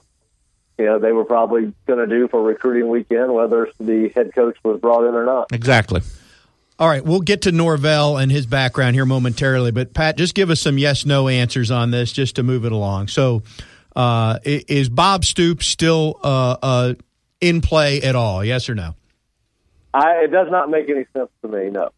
you 0.81 0.87
know 0.87 0.99
they 0.99 1.11
were 1.11 1.25
probably 1.25 1.73
going 1.85 1.99
to 1.99 2.07
do 2.07 2.27
for 2.27 2.41
recruiting 2.41 2.89
weekend, 2.89 3.33
whether 3.33 3.69
the 3.79 4.09
head 4.09 4.33
coach 4.33 4.57
was 4.63 4.79
brought 4.79 5.07
in 5.07 5.15
or 5.15 5.25
not. 5.25 5.51
exactly 5.53 6.01
All 6.79 6.87
right, 6.87 7.03
we'll 7.03 7.21
get 7.21 7.43
to 7.43 7.51
Norvell 7.51 8.17
and 8.17 8.31
his 8.31 8.45
background 8.45 8.95
here 8.95 9.05
momentarily, 9.05 9.71
but 9.71 9.93
Pat, 9.93 10.17
just 10.17 10.33
give 10.33 10.49
us 10.49 10.59
some 10.59 10.77
yes 10.77 11.05
no 11.05 11.27
answers 11.27 11.71
on 11.71 11.91
this 11.91 12.11
just 12.11 12.35
to 12.37 12.43
move 12.43 12.65
it 12.65 12.71
along. 12.71 13.07
So, 13.07 13.43
uh, 13.95 14.39
is 14.43 14.89
Bob 14.89 15.23
Stoops 15.23 15.67
still 15.67 16.19
uh, 16.23 16.57
uh, 16.61 16.93
in 17.39 17.61
play 17.61 18.01
at 18.01 18.15
all? 18.15 18.43
Yes 18.43 18.69
or 18.69 18.75
no? 18.75 18.95
I, 19.93 20.23
it 20.23 20.31
does 20.31 20.47
not 20.49 20.69
make 20.69 20.89
any 20.89 21.05
sense 21.13 21.29
to 21.41 21.47
me. 21.47 21.69
No. 21.69 21.91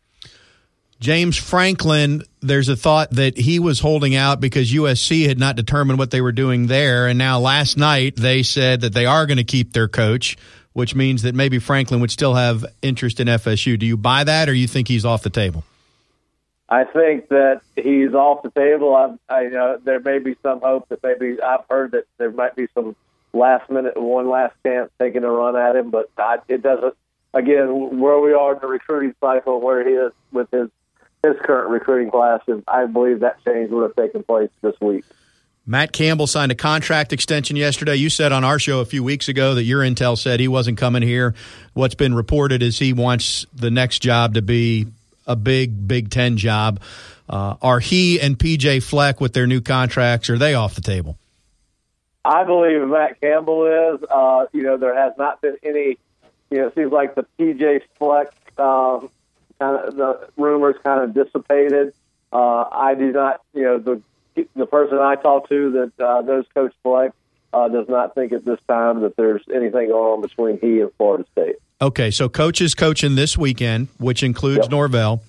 James 1.04 1.36
Franklin, 1.36 2.24
there's 2.40 2.70
a 2.70 2.78
thought 2.78 3.10
that 3.10 3.38
he 3.38 3.60
was 3.60 3.82
holding 3.82 4.16
out 4.16 4.40
because 4.40 4.72
USC 4.72 5.28
had 5.28 5.38
not 5.38 5.58
determined 5.58 6.00
what 6.00 6.12
they 6.12 6.22
were 6.22 6.32
doing 6.32 6.68
there. 6.68 7.08
And 7.08 7.18
now 7.18 7.42
last 7.42 7.78
night 7.78 8.16
they 8.16 8.42
said 8.42 8.80
that 8.80 8.94
they 8.94 9.06
are 9.06 9.26
going 9.26 9.36
to 9.36 9.44
keep 9.44 9.74
their 9.74 9.90
coach, 9.90 10.38
which 10.72 10.96
means 10.96 11.24
that 11.24 11.36
maybe 11.36 11.60
Franklin 11.60 12.00
would 12.00 12.10
still 12.10 12.36
have 12.36 12.66
interest 12.82 13.20
in 13.20 13.28
FSU. 13.28 13.78
Do 13.78 13.86
you 13.86 13.98
buy 13.98 14.24
that 14.24 14.48
or 14.48 14.54
you 14.54 14.66
think 14.66 14.88
he's 14.88 15.04
off 15.04 15.24
the 15.24 15.30
table? 15.30 15.66
I 16.70 16.86
think 16.86 17.28
that 17.28 17.60
he's 17.76 18.14
off 18.14 18.42
the 18.42 18.52
table. 18.52 18.96
I, 18.96 19.18
I 19.28 19.50
know 19.50 19.82
there 19.84 20.00
may 20.00 20.20
be 20.20 20.38
some 20.42 20.62
hope 20.62 20.88
that 20.88 21.04
maybe 21.04 21.42
I've 21.42 21.66
heard 21.70 21.92
that 21.92 22.06
there 22.18 22.32
might 22.32 22.56
be 22.56 22.68
some 22.74 22.96
last 23.34 23.70
minute, 23.70 24.02
one 24.02 24.30
last 24.30 24.56
chance 24.66 24.90
taking 25.00 25.26
a 25.26 25.30
run 25.30 25.58
at 25.58 25.76
him, 25.76 25.90
but 25.90 26.10
I, 26.18 26.38
it 26.48 26.62
doesn't. 26.62 26.96
Again, 27.34 28.00
where 28.00 28.20
we 28.20 28.32
are 28.32 28.54
in 28.54 28.60
the 28.62 28.68
recruiting 28.68 29.16
cycle, 29.20 29.60
where 29.60 29.86
he 29.86 29.96
is 29.96 30.14
with 30.32 30.50
his 30.50 30.70
his 31.24 31.36
current 31.42 31.70
recruiting 31.70 32.12
class, 32.12 32.42
and 32.48 32.64
I 32.68 32.86
believe 32.86 33.22
that 33.22 33.44
change 33.44 33.72
would 33.72 33.84
have 33.84 33.96
taken 33.96 34.24
place 34.24 34.50
this 34.62 34.76
week. 34.82 35.06
Matt 35.66 35.94
Campbell 35.94 36.28
signed 36.28 36.52
a 36.52 36.56
contract 36.56 37.14
extension 37.14 37.56
yesterday. 37.56 37.96
You 37.96 38.10
said 38.10 38.34
on 38.34 38.44
our 38.44 38.60
show 38.60 38.82
a 38.82 38.86
few 38.86 39.02
weeks 39.02 39.30
ago 39.30 39.56
that 39.56 39.64
your 39.64 39.82
intel 39.82 40.18
said 40.18 40.42
he 40.42 40.50
wasn't 40.50 40.78
coming 40.78 41.02
here. 41.02 41.34
What's 41.74 41.96
been 41.96 42.14
reported 42.14 42.62
is 42.62 42.78
he 42.78 42.92
wants 42.92 43.46
the 43.56 43.72
next 43.72 44.00
job 44.00 44.34
to 44.34 44.42
be 44.42 44.88
a 45.26 45.38
big 45.38 45.88
Big 45.88 46.10
Ten 46.10 46.36
job. 46.36 46.82
Uh, 47.30 47.56
are 47.62 47.80
he 47.80 48.20
and 48.20 48.38
PJ 48.38 48.84
Fleck 48.84 49.22
with 49.22 49.34
their 49.34 49.48
new 49.48 49.62
contracts? 49.62 50.30
Are 50.30 50.38
they 50.38 50.54
off 50.54 50.76
the 50.76 50.82
table? 50.82 51.18
I 52.26 52.44
believe 52.44 52.86
Matt 52.88 53.22
Campbell 53.22 53.66
is. 53.66 54.04
Uh, 54.10 54.46
you 54.52 54.64
know, 54.64 54.76
there 54.76 54.96
has 54.96 55.14
not 55.18 55.42
been 55.42 55.56
any. 55.64 55.98
You 56.50 56.60
know, 56.60 56.68
it 56.68 56.76
seems 56.76 56.92
like 56.92 57.16
the 57.16 57.26
PJ 57.40 57.82
Fleck 57.98 58.28
um, 58.60 59.10
kind 59.64 59.88
of 59.88 59.96
the 59.96 60.28
rumors 60.38 60.76
kind 60.84 61.04
of 61.04 61.14
dissipated. 61.14 61.94
Uh, 62.32 62.66
I 62.72 62.96
do 62.96 63.12
not. 63.12 63.42
You 63.54 63.64
know, 63.64 63.80
the 63.80 64.02
the 64.56 64.66
person 64.66 64.98
I 64.98 65.16
talked 65.16 65.50
to 65.50 65.72
that 65.98 66.06
uh, 66.06 66.22
knows 66.22 66.46
Coach 66.54 66.74
uh, 67.54 67.68
does 67.68 67.88
not 67.88 68.16
think 68.16 68.34
at 68.34 68.44
this 68.44 68.60
time 68.68 69.02
that 69.02 69.16
there's 69.16 69.44
anything 69.54 69.90
going 69.90 70.14
on 70.14 70.22
between 70.22 70.60
he 70.60 70.82
and 70.82 70.92
Florida 70.98 71.26
State. 71.32 71.58
Okay, 71.82 72.12
so 72.12 72.30
coach 72.30 72.62
is 72.62 72.74
coaching 72.76 73.16
this 73.16 73.38
weekend, 73.38 73.90
which 74.00 74.24
includes 74.24 74.62
Yep. 74.64 74.72
Norvell. 74.72 75.22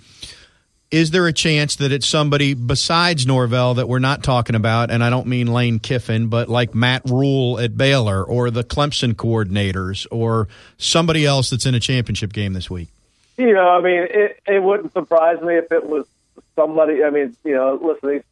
Is 0.91 1.11
there 1.11 1.27
a 1.27 1.33
chance 1.33 1.77
that 1.77 1.91
it's 1.91 2.07
somebody 2.07 2.55
besides 2.55 3.27
Norvell 3.27 3.75
that 3.75 3.89
we're 3.89 3.99
not 3.99 4.23
talking 4.23 4.55
about? 4.55 4.93
And 4.93 5.03
I 5.03 5.11
don't 5.11 5.27
mean 5.27 5.49
Lane 5.49 5.81
Kiffin, 5.81 6.29
but 6.29 6.49
like 6.49 6.73
Matt 6.73 7.03
Rhule 7.11 7.59
at 7.59 7.77
Baylor 7.77 8.23
or 8.23 8.51
the 8.51 8.63
Clemson 8.63 9.15
coordinators 9.15 10.07
or 10.13 10.47
somebody 10.79 11.27
else 11.27 11.51
that's 11.51 11.67
in 11.67 11.75
a 11.75 11.81
championship 11.81 12.33
game 12.33 12.53
this 12.53 12.71
week? 12.71 12.91
You 13.37 13.53
know, 13.53 13.69
I 13.69 13.81
mean, 13.81 14.07
it, 14.11 14.41
it 14.47 14.63
wouldn't 14.63 14.93
surprise 14.93 15.41
me 15.41 15.57
if 15.57 15.73
it 15.73 15.85
was 15.85 16.07
somebody. 16.55 17.03
I 17.03 17.11
mean, 17.11 17.37
you 17.45 17.55
know, 17.55 17.81
listen, 17.83 18.23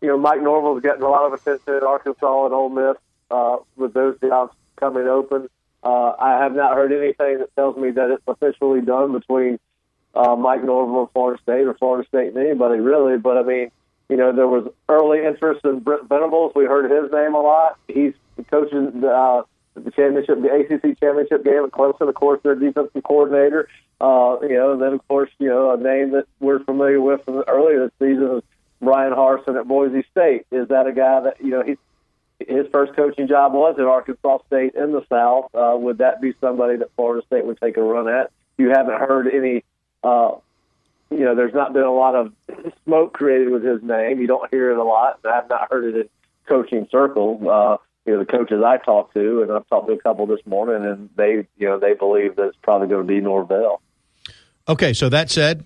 you 0.00 0.08
know, 0.08 0.18
Mike 0.18 0.42
Norvell's 0.42 0.82
getting 0.82 1.02
a 1.02 1.08
lot 1.08 1.26
of 1.26 1.32
attention 1.32 1.74
at 1.74 1.82
Arkansas 1.82 2.44
and 2.44 2.54
Ole 2.54 2.68
Miss 2.68 2.96
uh, 3.30 3.56
with 3.76 3.94
those 3.94 4.18
jobs 4.20 4.54
coming 4.76 5.08
open. 5.08 5.48
Uh, 5.82 6.14
I 6.18 6.42
have 6.42 6.54
not 6.54 6.74
heard 6.74 6.92
anything 6.92 7.38
that 7.38 7.54
tells 7.56 7.76
me 7.76 7.90
that 7.90 8.10
it's 8.10 8.22
officially 8.26 8.80
done 8.80 9.12
between 9.12 9.58
uh, 10.14 10.36
Mike 10.36 10.64
Norvell 10.64 11.02
and 11.02 11.10
Florida 11.10 11.42
State 11.42 11.66
or 11.66 11.74
Florida 11.74 12.06
State 12.08 12.28
and 12.28 12.38
anybody 12.38 12.80
really. 12.80 13.18
But 13.18 13.36
I 13.38 13.42
mean, 13.42 13.70
you 14.08 14.16
know, 14.16 14.32
there 14.32 14.46
was 14.46 14.68
early 14.88 15.24
interest 15.24 15.64
in 15.64 15.80
Brent 15.80 16.08
Venables. 16.08 16.52
We 16.54 16.64
heard 16.64 16.90
his 16.90 17.10
name 17.12 17.34
a 17.34 17.40
lot. 17.40 17.78
He's 17.88 18.14
coaching 18.50 19.02
uh, 19.04 19.42
the 19.74 19.90
championship, 19.90 20.40
the 20.40 20.52
ACC 20.52 20.98
championship 21.00 21.44
game 21.44 21.64
at 21.64 21.70
Clemson. 21.70 22.08
Of 22.08 22.14
course, 22.14 22.40
their 22.42 22.54
defensive 22.54 23.02
coordinator. 23.02 23.68
Uh, 24.00 24.36
you 24.42 24.54
know, 24.54 24.72
and 24.72 24.82
then 24.82 24.92
of 24.92 25.08
course, 25.08 25.30
you 25.38 25.48
know, 25.48 25.72
a 25.72 25.76
name 25.76 26.12
that 26.12 26.26
we're 26.40 26.62
familiar 26.64 27.00
with 27.00 27.24
from 27.24 27.42
earlier 27.48 27.84
this 27.84 27.92
season 27.98 28.38
is 28.38 28.42
Bryan 28.80 29.12
Harsin 29.12 29.58
at 29.58 29.66
Boise 29.66 30.04
State. 30.10 30.46
Is 30.50 30.68
that 30.68 30.86
a 30.86 30.92
guy 30.92 31.20
that 31.20 31.40
you 31.40 31.50
know 31.50 31.62
he's 31.62 31.78
his 32.38 32.66
first 32.72 32.94
coaching 32.94 33.28
job 33.28 33.52
was 33.52 33.76
at 33.78 33.84
Arkansas 33.84 34.38
State 34.46 34.74
in 34.74 34.92
the 34.92 35.04
South. 35.08 35.54
Uh, 35.54 35.76
would 35.76 35.98
that 35.98 36.20
be 36.20 36.34
somebody 36.40 36.76
that 36.76 36.90
Florida 36.96 37.24
State 37.26 37.44
would 37.44 37.60
take 37.60 37.76
a 37.76 37.82
run 37.82 38.08
at? 38.08 38.30
You 38.58 38.70
haven't 38.70 38.98
heard 38.98 39.32
any. 39.32 39.64
Uh, 40.02 40.36
you 41.10 41.20
know, 41.20 41.34
there's 41.34 41.54
not 41.54 41.72
been 41.72 41.82
a 41.82 41.92
lot 41.92 42.14
of 42.14 42.32
smoke 42.84 43.12
created 43.12 43.50
with 43.50 43.62
his 43.62 43.82
name. 43.82 44.20
You 44.20 44.26
don't 44.26 44.50
hear 44.50 44.72
it 44.72 44.78
a 44.78 44.82
lot. 44.82 45.20
I've 45.24 45.48
not 45.48 45.70
heard 45.70 45.94
it 45.94 46.00
in 46.00 46.08
coaching 46.48 46.88
circles. 46.90 47.46
Uh, 47.46 47.76
you 48.06 48.12
know, 48.12 48.18
the 48.18 48.26
coaches 48.26 48.62
I 48.64 48.76
talked 48.78 49.14
to, 49.14 49.42
and 49.42 49.52
I've 49.52 49.66
talked 49.68 49.86
to 49.88 49.94
a 49.94 49.98
couple 49.98 50.26
this 50.26 50.44
morning, 50.46 50.84
and 50.84 51.08
they, 51.16 51.46
you 51.56 51.68
know, 51.68 51.78
they 51.78 51.94
believe 51.94 52.36
that 52.36 52.48
it's 52.48 52.58
probably 52.62 52.88
going 52.88 53.06
to 53.06 53.06
be 53.06 53.20
Norvell. 53.20 53.80
Okay, 54.68 54.92
so 54.92 55.08
that 55.08 55.30
said, 55.30 55.64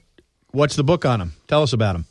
what's 0.53 0.77
the 0.77 0.85
book 0.85 1.05
on 1.05 1.21
him? 1.21 1.33
Tell 1.47 1.63
us 1.63 1.73
about 1.73 1.97
him. 1.97 2.05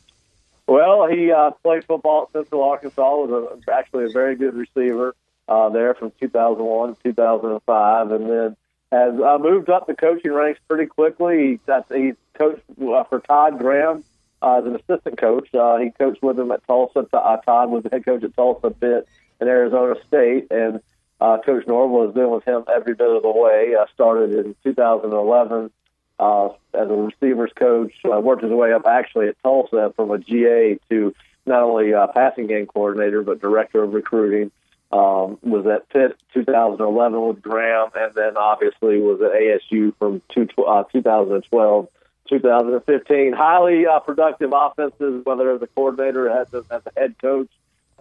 Well, 0.66 1.06
he 1.06 1.32
uh, 1.32 1.52
played 1.62 1.84
football 1.84 2.24
at 2.24 2.32
Central 2.32 2.62
Arkansas. 2.62 3.02
Was 3.02 3.60
a, 3.66 3.72
actually 3.72 4.04
a 4.04 4.10
very 4.10 4.36
good 4.36 4.54
receiver 4.54 5.14
uh, 5.48 5.70
there 5.70 5.94
from 5.94 6.12
2001 6.20 6.94
to 6.94 7.02
2005, 7.02 8.10
and 8.10 8.30
then 8.30 8.56
has 8.92 9.20
uh, 9.20 9.38
moved 9.38 9.70
up 9.70 9.86
the 9.86 9.94
coaching 9.94 10.32
ranks 10.32 10.60
pretty 10.68 10.86
quickly. 10.86 11.58
He, 11.66 11.94
he 11.94 12.12
coached 12.34 12.62
uh, 12.82 13.04
for 13.04 13.20
Todd 13.20 13.58
Graham 13.58 14.04
uh, 14.42 14.58
as 14.58 14.64
an 14.66 14.76
assistant 14.76 15.18
coach. 15.18 15.54
Uh, 15.54 15.78
he 15.78 15.90
coached 15.90 16.22
with 16.22 16.38
him 16.38 16.50
at 16.52 16.66
Tulsa. 16.66 17.06
Uh, 17.12 17.36
Todd 17.38 17.70
was 17.70 17.82
the 17.82 17.90
head 17.90 18.04
coach 18.04 18.22
at 18.22 18.34
Tulsa 18.34 18.70
Pitt 18.70 19.08
in 19.40 19.48
Arizona 19.48 19.94
State, 20.06 20.48
and 20.50 20.80
uh, 21.20 21.38
Coach 21.44 21.66
Norvell 21.66 22.06
has 22.06 22.14
been 22.14 22.30
with 22.30 22.44
him 22.44 22.64
every 22.72 22.94
bit 22.94 23.08
of 23.08 23.22
the 23.22 23.30
way. 23.30 23.74
Uh, 23.74 23.86
started 23.92 24.32
in 24.32 24.54
2011 24.64 25.70
uh, 26.18 26.48
as 26.74 26.90
a 26.90 26.94
receivers 26.94 27.52
coach, 27.54 27.92
uh, 28.04 28.20
worked 28.20 28.42
his 28.42 28.52
way 28.52 28.72
up 28.72 28.86
actually 28.86 29.28
at 29.28 29.36
Tulsa 29.42 29.92
from 29.96 30.10
a 30.10 30.18
GA 30.18 30.78
to 30.90 31.14
not 31.46 31.62
only 31.62 31.94
uh, 31.94 32.06
passing 32.08 32.46
game 32.46 32.66
coordinator 32.66 33.22
but 33.22 33.40
director 33.40 33.82
of 33.82 33.92
recruiting. 33.92 34.50
Um, 34.90 35.38
was 35.42 35.66
at 35.66 35.86
Pitt 35.90 36.16
2011 36.32 37.20
with 37.20 37.42
Graham, 37.42 37.90
and 37.94 38.14
then 38.14 38.38
obviously 38.38 38.98
was 38.98 39.20
at 39.20 39.32
ASU 39.32 39.94
from 39.98 40.22
two, 40.30 40.48
uh, 40.66 40.84
2012 40.84 41.88
2015. 42.28 43.32
Highly 43.32 43.86
uh, 43.86 44.00
productive 44.00 44.52
offenses, 44.54 45.24
whether 45.24 45.50
as 45.54 45.60
a 45.60 45.66
coordinator 45.66 46.28
or 46.28 46.40
as 46.40 46.52
a, 46.54 46.64
as 46.70 46.82
a 46.86 47.00
head 47.00 47.16
coach. 47.20 47.50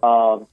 Um, 0.02 0.48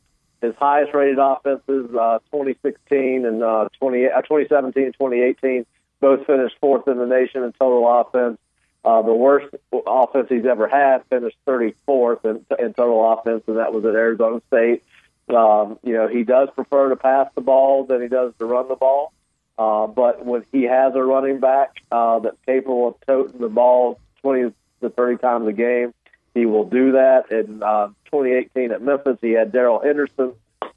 his 0.44 0.54
highest 0.56 0.94
rated 0.94 1.18
offenses, 1.18 1.90
uh, 1.94 2.18
2016 2.30 3.24
and 3.26 3.42
uh, 3.42 3.68
20, 3.80 4.06
uh, 4.06 4.22
2017 4.22 4.84
and 4.84 4.94
2018, 4.94 5.66
both 6.00 6.26
finished 6.26 6.56
fourth 6.60 6.86
in 6.88 6.98
the 6.98 7.06
nation 7.06 7.42
in 7.42 7.52
total 7.52 7.86
offense. 8.00 8.38
Uh, 8.84 9.00
the 9.02 9.14
worst 9.14 9.54
offense 9.86 10.26
he's 10.28 10.44
ever 10.44 10.68
had 10.68 11.02
finished 11.08 11.36
34th 11.46 12.24
in, 12.24 12.44
in 12.58 12.74
total 12.74 13.12
offense, 13.12 13.42
and 13.46 13.56
that 13.56 13.72
was 13.72 13.84
at 13.84 13.94
Arizona 13.94 14.42
State. 14.48 14.84
Um, 15.28 15.78
you 15.82 15.94
know, 15.94 16.06
he 16.06 16.22
does 16.22 16.50
prefer 16.54 16.90
to 16.90 16.96
pass 16.96 17.30
the 17.34 17.40
ball 17.40 17.84
than 17.84 18.02
he 18.02 18.08
does 18.08 18.34
to 18.38 18.44
run 18.44 18.68
the 18.68 18.76
ball. 18.76 19.12
Uh, 19.56 19.86
but 19.86 20.26
when 20.26 20.44
he 20.52 20.64
has 20.64 20.94
a 20.94 21.02
running 21.02 21.40
back 21.40 21.76
uh, 21.90 22.18
that's 22.18 22.36
capable 22.44 22.88
of 22.88 22.94
toting 23.06 23.40
the 23.40 23.48
ball 23.48 23.98
20 24.20 24.52
to 24.82 24.90
30 24.90 25.16
times 25.18 25.48
a 25.48 25.52
game, 25.52 25.94
he 26.34 26.46
will 26.46 26.64
do 26.64 26.92
that. 26.92 27.30
In 27.30 27.62
uh, 27.62 27.88
2018 28.06 28.72
at 28.72 28.82
Memphis, 28.82 29.18
he 29.20 29.32
had 29.32 29.52
Darrell 29.52 29.80
Henderson, 29.80 30.32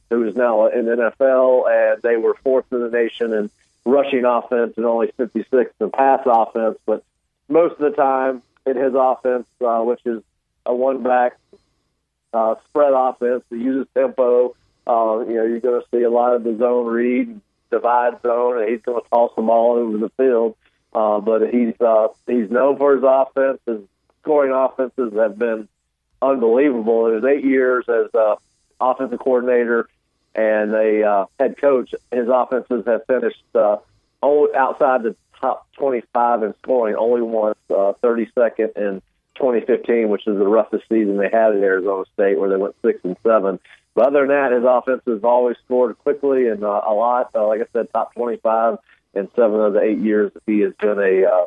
who 0.10 0.24
is 0.24 0.36
now 0.36 0.68
in 0.68 0.86
NFL, 0.86 1.70
and 1.70 2.02
they 2.02 2.16
were 2.16 2.36
fourth 2.44 2.66
in 2.72 2.82
the 2.82 2.90
nation 2.90 3.34
in 3.34 3.50
rushing 3.86 4.26
offense 4.26 4.74
and 4.78 4.86
only 4.86 5.12
56th 5.18 5.72
in 5.80 5.90
pass 5.92 6.22
offense. 6.26 6.78
But 6.86 7.04
most 7.50 7.74
of 7.74 7.80
the 7.80 7.92
time 7.92 8.44
in 8.66 8.78
his 8.78 8.94
offense, 8.96 9.48
uh, 9.62 9.82
which 9.82 10.02
is 10.06 10.22
a 10.66 10.76
one 10.76 11.04
back 11.04 11.38
uh, 12.34 12.56
spread 12.70 12.94
offense 12.94 13.44
that 13.50 13.58
uses 13.58 13.88
tempo, 13.94 14.56
uh, 14.86 15.24
you 15.28 15.36
know, 15.36 15.44
you're 15.44 15.60
going 15.60 15.82
to 15.82 15.88
see 15.92 16.04
a 16.04 16.10
lot 16.10 16.34
of 16.34 16.44
the 16.44 16.56
zone 16.58 16.86
read, 16.86 17.42
divide 17.72 18.22
zone, 18.22 18.62
and 18.62 18.70
he's 18.70 18.82
going 18.82 19.02
to 19.02 19.10
toss 19.10 19.34
them 19.36 19.50
all 19.50 19.74
over 19.74 19.98
the 19.98 20.10
field. 20.12 20.56
Uh, 20.94 21.20
but 21.20 21.50
he's 21.54 21.80
uh, 21.82 22.08
he's 22.26 22.50
known 22.50 22.78
for 22.78 22.96
his 22.96 23.04
offense. 23.06 23.60
His 23.66 23.82
scoring 24.28 24.52
offenses 24.52 25.14
have 25.14 25.40
been 25.40 25.70
unbelievable. 26.22 27.08
In 27.08 27.16
his 27.16 27.24
eight 27.24 27.46
years 27.46 27.86
as 27.88 28.14
uh, 28.14 28.36
offensive 28.80 29.20
coordinator 29.20 29.88
and 30.36 30.74
a 30.74 31.04
uh, 31.04 31.26
head 31.40 31.58
coach, 31.58 31.96
his 32.12 32.28
offenses 32.28 32.84
have 32.86 33.06
finished 33.06 33.42
uh, 33.56 33.78
only 34.22 34.54
outside 34.54 35.04
the 35.04 35.16
top 35.40 35.66
25 35.78 36.44
in 36.44 36.54
scoring, 36.62 36.96
only 36.96 37.22
once, 37.22 37.58
uh, 37.70 37.94
32nd 38.04 38.76
in 38.76 39.02
2015, 39.36 40.10
which 40.10 40.28
is 40.28 40.38
the 40.38 40.48
roughest 40.48 40.84
season 40.90 41.18
they 41.18 41.30
had 41.30 41.56
at 41.56 41.64
Arizona 41.64 42.04
State, 42.14 42.38
where 42.38 42.50
they 42.50 42.58
went 42.58 42.76
six 42.82 43.00
and 43.06 43.16
seven. 43.24 43.60
But 43.96 44.08
other 44.08 44.28
than 44.28 44.30
that, 44.30 44.52
his 44.52 44.66
offenses 44.66 45.24
always 45.24 45.56
scored 45.64 45.98
quickly 46.00 46.50
and 46.50 46.64
uh, 46.66 46.82
a 46.86 46.94
lot. 46.94 47.32
Uh, 47.34 47.48
like 47.48 47.62
I 47.62 47.66
said, 47.72 47.88
top 47.94 48.14
25 48.16 48.78
in 49.14 49.30
seven 49.36 49.62
of 49.62 49.74
the 49.74 49.82
eight 49.82 50.00
years 50.00 50.34
that 50.34 50.44
he 50.46 50.60
has 50.62 50.74
been 50.74 51.00
a, 51.00 51.26
uh, 51.26 51.46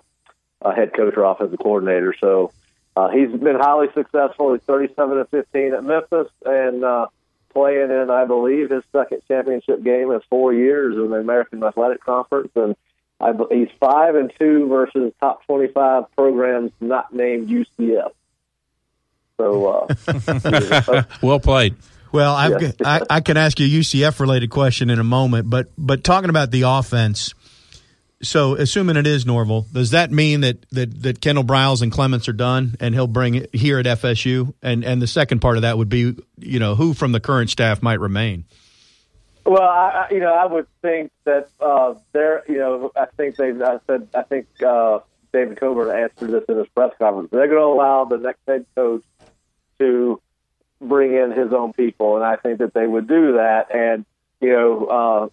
a 0.62 0.74
head 0.74 0.94
coach 0.94 1.14
or 1.16 1.24
offensive 1.24 1.58
coordinator. 1.58 2.14
So 2.18 2.52
uh, 2.96 3.08
he's 3.10 3.30
been 3.30 3.56
highly 3.56 3.88
successful. 3.94 4.52
He's 4.52 4.62
37 4.62 5.18
and 5.18 5.28
15 5.28 5.74
at 5.74 5.84
Memphis 5.84 6.28
and 6.44 6.84
uh, 6.84 7.06
playing 7.52 7.90
in, 7.90 8.10
I 8.10 8.24
believe, 8.24 8.70
his 8.70 8.82
second 8.92 9.22
championship 9.28 9.82
game 9.82 10.10
in 10.10 10.20
four 10.28 10.52
years 10.52 10.96
in 10.96 11.10
the 11.10 11.16
American 11.16 11.62
Athletic 11.62 12.02
Conference. 12.04 12.50
And 12.56 12.76
I, 13.20 13.32
he's 13.50 13.68
five 13.78 14.14
and 14.14 14.32
two 14.38 14.68
versus 14.68 15.12
top 15.20 15.44
25 15.46 16.04
programs 16.16 16.72
not 16.80 17.14
named 17.14 17.48
UCF. 17.48 18.12
So, 19.36 19.88
uh, 19.88 21.02
well 21.22 21.40
played. 21.40 21.76
Well, 22.12 22.34
I've, 22.34 22.60
yeah. 22.60 22.72
I, 22.84 23.00
I 23.08 23.20
can 23.20 23.36
ask 23.36 23.58
you 23.60 23.66
a 23.66 23.80
UCF 23.82 24.20
related 24.20 24.50
question 24.50 24.90
in 24.90 24.98
a 24.98 25.04
moment, 25.04 25.48
but 25.48 25.68
but 25.78 26.02
talking 26.04 26.28
about 26.28 26.50
the 26.50 26.62
offense, 26.62 27.34
so, 28.22 28.54
assuming 28.54 28.96
it 28.96 29.06
is 29.06 29.24
Norvell, 29.24 29.66
does 29.72 29.92
that 29.92 30.10
mean 30.10 30.42
that, 30.42 30.68
that, 30.70 31.02
that 31.02 31.20
Kendall 31.22 31.44
Briles 31.44 31.80
and 31.80 31.90
Clements 31.90 32.28
are 32.28 32.34
done, 32.34 32.76
and 32.78 32.94
he'll 32.94 33.06
bring 33.06 33.34
it 33.34 33.54
here 33.54 33.78
at 33.78 33.86
FSU? 33.86 34.52
And 34.62 34.84
and 34.84 35.00
the 35.00 35.06
second 35.06 35.40
part 35.40 35.56
of 35.56 35.62
that 35.62 35.78
would 35.78 35.88
be, 35.88 36.16
you 36.36 36.58
know, 36.58 36.74
who 36.74 36.92
from 36.92 37.12
the 37.12 37.20
current 37.20 37.48
staff 37.48 37.82
might 37.82 37.98
remain? 37.98 38.44
Well, 39.46 39.62
I, 39.62 40.08
you 40.10 40.20
know, 40.20 40.34
I 40.34 40.44
would 40.44 40.66
think 40.82 41.10
that 41.24 41.48
uh, 41.60 41.94
there, 42.12 42.44
you 42.46 42.58
know, 42.58 42.92
I 42.94 43.06
think 43.16 43.36
they, 43.36 43.52
I 43.52 43.78
said, 43.86 44.08
I 44.14 44.22
think 44.22 44.46
uh, 44.62 45.00
David 45.32 45.58
Coburn 45.58 45.90
answered 45.90 46.30
this 46.30 46.44
in 46.48 46.58
his 46.58 46.68
press 46.68 46.92
conference. 46.98 47.30
They're 47.30 47.48
going 47.48 47.58
to 47.58 47.64
allow 47.64 48.04
the 48.04 48.18
next 48.18 48.40
head 48.46 48.66
coach 48.74 49.02
to 49.78 50.20
bring 50.80 51.14
in 51.14 51.32
his 51.32 51.52
own 51.52 51.72
people, 51.72 52.16
and 52.16 52.24
I 52.24 52.36
think 52.36 52.58
that 52.58 52.74
they 52.74 52.86
would 52.86 53.08
do 53.08 53.32
that. 53.34 53.74
And 53.74 54.04
you 54.40 54.52
know, 54.52 54.86
uh, 54.86 55.28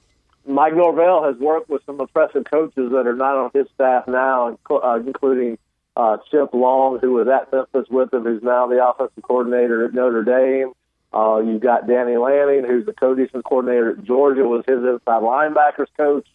Mike 0.48 0.76
Norvell 0.76 1.24
has 1.24 1.36
worked 1.38 1.70
with 1.70 1.82
some 1.86 2.00
impressive 2.00 2.46
coaches 2.46 2.92
that 2.92 3.06
are 3.06 3.16
not 3.16 3.36
on 3.36 3.52
his 3.54 3.68
staff 3.76 4.08
now, 4.08 4.58
uh, 4.70 5.00
including 5.06 5.58
uh, 5.96 6.18
Chip 6.32 6.54
Long, 6.54 7.00
who 7.00 7.14
was 7.14 7.28
at 7.28 7.52
Memphis 7.52 7.90
with 7.90 8.14
him, 8.14 8.24
who's 8.24 8.44
now 8.44 8.68
the 8.68 8.86
offensive 8.86 9.24
coordinator 9.24 9.86
at 9.86 9.94
Notre 9.94 10.24
Dame. 10.24 10.72
Uh, 11.14 11.40
you've 11.40 11.62
got 11.62 11.88
Danny 11.88 12.18
Lanning, 12.18 12.66
who's 12.66 12.86
the 12.86 12.94
co-defense 12.94 13.44
coordinator 13.46 13.92
at 13.92 14.04
Georgia, 14.04 14.44
was 14.44 14.64
his 14.68 14.78
inside 14.78 15.24
linebackers 15.24 15.88
coach. 15.98 16.28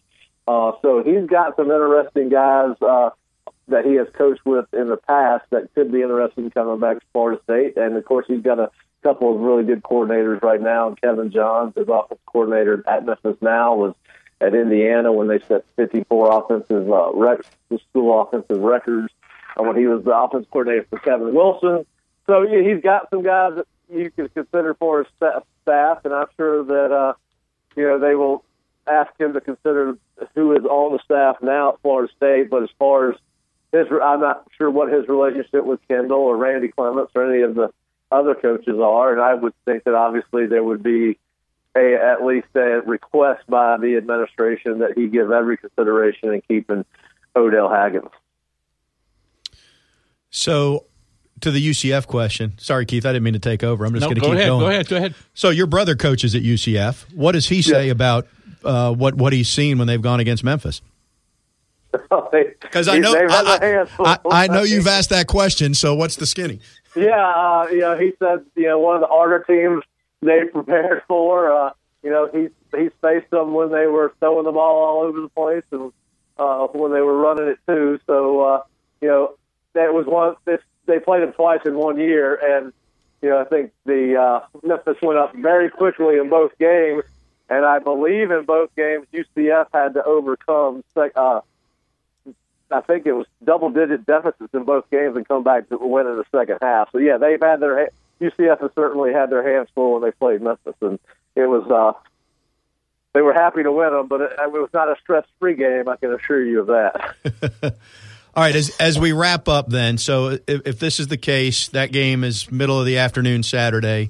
Uh, 0.47 0.73
so 0.81 1.03
he's 1.03 1.27
got 1.27 1.55
some 1.55 1.71
interesting 1.71 2.29
guys 2.29 2.75
uh, 2.81 3.11
that 3.69 3.85
he 3.85 3.93
has 3.95 4.07
coached 4.13 4.45
with 4.45 4.65
in 4.73 4.89
the 4.89 4.97
past 4.97 5.45
that 5.51 5.73
could 5.73 5.91
be 5.91 6.01
interesting 6.01 6.49
coming 6.51 6.79
back 6.79 6.99
to 6.99 7.05
Florida 7.13 7.41
State. 7.43 7.77
And 7.77 7.95
of 7.95 8.03
course, 8.05 8.25
he's 8.27 8.41
got 8.41 8.59
a 8.59 8.69
couple 9.03 9.33
of 9.33 9.41
really 9.41 9.63
good 9.63 9.83
coordinators 9.83 10.41
right 10.41 10.61
now. 10.61 10.95
Kevin 11.01 11.31
Johns, 11.31 11.73
his 11.75 11.87
offensive 11.87 12.25
coordinator 12.25 12.83
at 12.87 13.05
Memphis 13.05 13.37
now, 13.41 13.75
was 13.75 13.95
at 14.43 14.53
Indiana 14.53 15.11
when 15.11 15.27
they 15.27 15.39
set 15.47 15.65
54 15.77 16.43
offensive 16.43 16.91
uh, 16.91 17.11
rec- 17.13 17.45
school 17.89 18.21
offensive 18.21 18.59
records. 18.59 19.09
Uh, 19.55 19.63
when 19.63 19.77
he 19.77 19.85
was 19.85 20.03
the 20.03 20.15
offensive 20.15 20.49
coordinator 20.49 20.85
for 20.89 20.97
Kevin 20.97 21.33
Wilson, 21.33 21.85
so 22.25 22.41
yeah, 22.41 22.61
he's 22.61 22.81
got 22.81 23.09
some 23.09 23.21
guys 23.21 23.53
that 23.55 23.67
you 23.93 24.09
can 24.11 24.29
consider 24.29 24.73
for 24.73 24.99
his 24.99 25.07
staff, 25.17 25.99
and 26.05 26.13
I'm 26.13 26.27
sure 26.37 26.63
that 26.63 26.91
uh, 26.91 27.13
you 27.75 27.83
know 27.83 27.99
they 27.99 28.15
will 28.15 28.43
ask 28.87 29.11
him 29.19 29.33
to 29.33 29.41
consider 29.41 29.97
who 30.35 30.53
is 30.53 30.65
on 30.65 30.93
the 30.93 30.99
staff 31.03 31.37
now 31.41 31.73
at 31.73 31.81
Florida 31.81 32.11
State. 32.15 32.49
But 32.49 32.63
as 32.63 32.69
far 32.79 33.11
as 33.11 33.17
his, 33.71 33.87
I'm 33.91 34.21
not 34.21 34.47
sure 34.57 34.69
what 34.69 34.91
his 34.91 35.07
relationship 35.07 35.65
with 35.65 35.85
Kendall 35.87 36.19
or 36.19 36.37
Randy 36.37 36.69
Clements 36.69 37.11
or 37.15 37.31
any 37.31 37.43
of 37.43 37.55
the 37.55 37.69
other 38.11 38.35
coaches 38.35 38.79
are, 38.79 39.11
and 39.11 39.21
I 39.21 39.33
would 39.33 39.53
think 39.65 39.83
that 39.83 39.95
obviously 39.95 40.45
there 40.47 40.63
would 40.63 40.83
be 40.83 41.17
a, 41.75 41.95
at 41.95 42.23
least 42.23 42.47
a 42.55 42.81
request 42.85 43.43
by 43.47 43.77
the 43.77 43.97
administration 43.97 44.79
that 44.79 44.93
he 44.95 45.07
give 45.07 45.31
every 45.31 45.57
consideration 45.57 46.33
in 46.33 46.41
keeping 46.47 46.85
Odell 47.35 47.69
Haggins. 47.69 48.11
So, 50.29 50.85
to 51.41 51.51
the 51.51 51.69
UCF 51.69 52.07
question. 52.07 52.53
Sorry, 52.57 52.85
Keith, 52.85 53.05
I 53.05 53.09
didn't 53.09 53.23
mean 53.23 53.33
to 53.33 53.39
take 53.39 53.63
over. 53.63 53.85
I'm 53.85 53.93
just 53.93 54.01
no, 54.01 54.07
going 54.07 54.15
to 54.15 54.21
keep 54.21 54.33
ahead, 54.33 54.47
going. 54.47 54.59
Go 54.61 54.67
ahead. 54.67 54.87
Go 54.87 54.97
ahead. 54.97 55.15
So, 55.33 55.49
your 55.49 55.67
brother 55.67 55.95
coaches 55.95 56.35
at 56.35 56.41
UCF. 56.41 57.13
What 57.13 57.33
does 57.33 57.47
he 57.49 57.61
say 57.61 57.87
yeah. 57.87 57.91
about 57.91 58.27
uh, 58.63 58.93
what 58.93 59.15
what 59.15 59.33
he's 59.33 59.49
seen 59.49 59.77
when 59.77 59.87
they've 59.87 60.01
gone 60.01 60.19
against 60.19 60.43
Memphis? 60.43 60.81
Because 62.61 62.87
I 62.87 62.97
know 62.97 63.13
I, 63.15 63.85
I, 63.99 64.17
I, 64.31 64.47
know 64.47 64.63
you've 64.63 64.87
asked 64.87 65.11
that 65.11 65.27
question. 65.27 65.75
So 65.75 65.93
what's 65.93 66.15
the 66.15 66.25
skinny? 66.25 66.59
Yeah, 66.95 67.27
uh, 67.27 67.67
you 67.71 67.79
know, 67.79 67.97
he 67.97 68.13
said 68.19 68.45
you 68.55 68.67
know 68.67 68.77
one 68.77 68.95
of 68.95 69.01
the 69.01 69.07
harder 69.07 69.43
teams 69.43 69.83
they 70.23 70.45
prepared 70.45 71.03
for. 71.07 71.51
Uh, 71.51 71.71
you 72.01 72.09
know, 72.09 72.29
he's 72.31 72.49
he's 72.75 72.91
faced 73.01 73.29
them 73.29 73.53
when 73.53 73.71
they 73.71 73.87
were 73.87 74.13
throwing 74.19 74.45
the 74.45 74.51
ball 74.51 74.83
all 74.83 75.03
over 75.03 75.21
the 75.21 75.29
place 75.29 75.63
and 75.71 75.91
uh, 76.37 76.67
when 76.67 76.91
they 76.91 77.01
were 77.01 77.17
running 77.17 77.47
it 77.47 77.59
too. 77.67 77.99
So 78.05 78.41
uh, 78.41 78.63
you 79.01 79.07
know, 79.07 79.35
that 79.73 79.93
was 79.93 80.05
one. 80.05 80.35
This, 80.45 80.59
they 80.85 80.99
played 80.99 81.23
them 81.23 81.33
twice 81.33 81.61
in 81.65 81.75
one 81.75 81.97
year, 81.97 82.35
and 82.35 82.73
you 83.21 83.29
know, 83.29 83.39
I 83.39 83.45
think 83.45 83.71
the 83.85 84.17
uh, 84.17 84.39
Memphis 84.63 84.97
went 85.01 85.17
up 85.17 85.33
very 85.35 85.69
quickly 85.69 86.17
in 86.17 86.29
both 86.29 86.57
games, 86.57 87.03
and 87.49 87.65
I 87.65 87.79
believe 87.79 88.31
in 88.31 88.43
both 88.43 88.75
games 88.75 89.07
UCF 89.13 89.67
had 89.73 89.93
to 89.93 90.03
overcome. 90.03 90.83
Uh, 90.95 91.39
I 92.71 92.81
think 92.81 93.05
it 93.05 93.13
was 93.13 93.27
double-digit 93.43 94.05
deficits 94.05 94.53
in 94.53 94.63
both 94.63 94.89
games 94.89 95.15
and 95.15 95.27
come 95.27 95.43
back 95.43 95.69
to 95.69 95.77
win 95.77 96.07
in 96.07 96.17
the 96.17 96.25
second 96.31 96.57
half. 96.61 96.91
So 96.91 96.97
yeah, 96.97 97.17
they've 97.17 97.41
had 97.41 97.59
their 97.59 97.89
UCF 98.21 98.61
has 98.61 98.71
certainly 98.75 99.13
had 99.13 99.29
their 99.29 99.47
hands 99.47 99.69
full 99.75 99.93
when 99.93 100.01
they 100.03 100.11
played 100.11 100.41
Memphis, 100.41 100.75
and 100.81 100.99
it 101.35 101.47
was 101.47 101.69
uh, 101.69 101.99
they 103.13 103.21
were 103.21 103.33
happy 103.33 103.63
to 103.63 103.71
win 103.71 103.91
them, 103.91 104.07
but 104.07 104.21
it, 104.21 104.31
it 104.31 104.51
was 104.51 104.69
not 104.73 104.89
a 104.89 104.95
stress-free 105.01 105.55
game. 105.55 105.87
I 105.87 105.95
can 105.97 106.13
assure 106.13 106.43
you 106.43 106.61
of 106.61 106.67
that. 106.67 107.75
All 108.35 108.43
right, 108.43 108.55
as 108.55 108.75
as 108.79 108.99
we 108.99 109.11
wrap 109.11 109.47
up, 109.47 109.69
then, 109.69 109.99
so 109.99 110.39
if, 110.47 110.61
if, 110.65 110.79
this 110.79 110.99
is 110.99 111.07
the 111.07 111.17
case, 111.17 111.67
that 111.69 111.91
game 111.91 112.23
is 112.23 112.51
middle 112.51 112.79
of 112.79 112.85
the 112.87 112.97
afternoon 112.97 113.43
Saturday. 113.43 114.09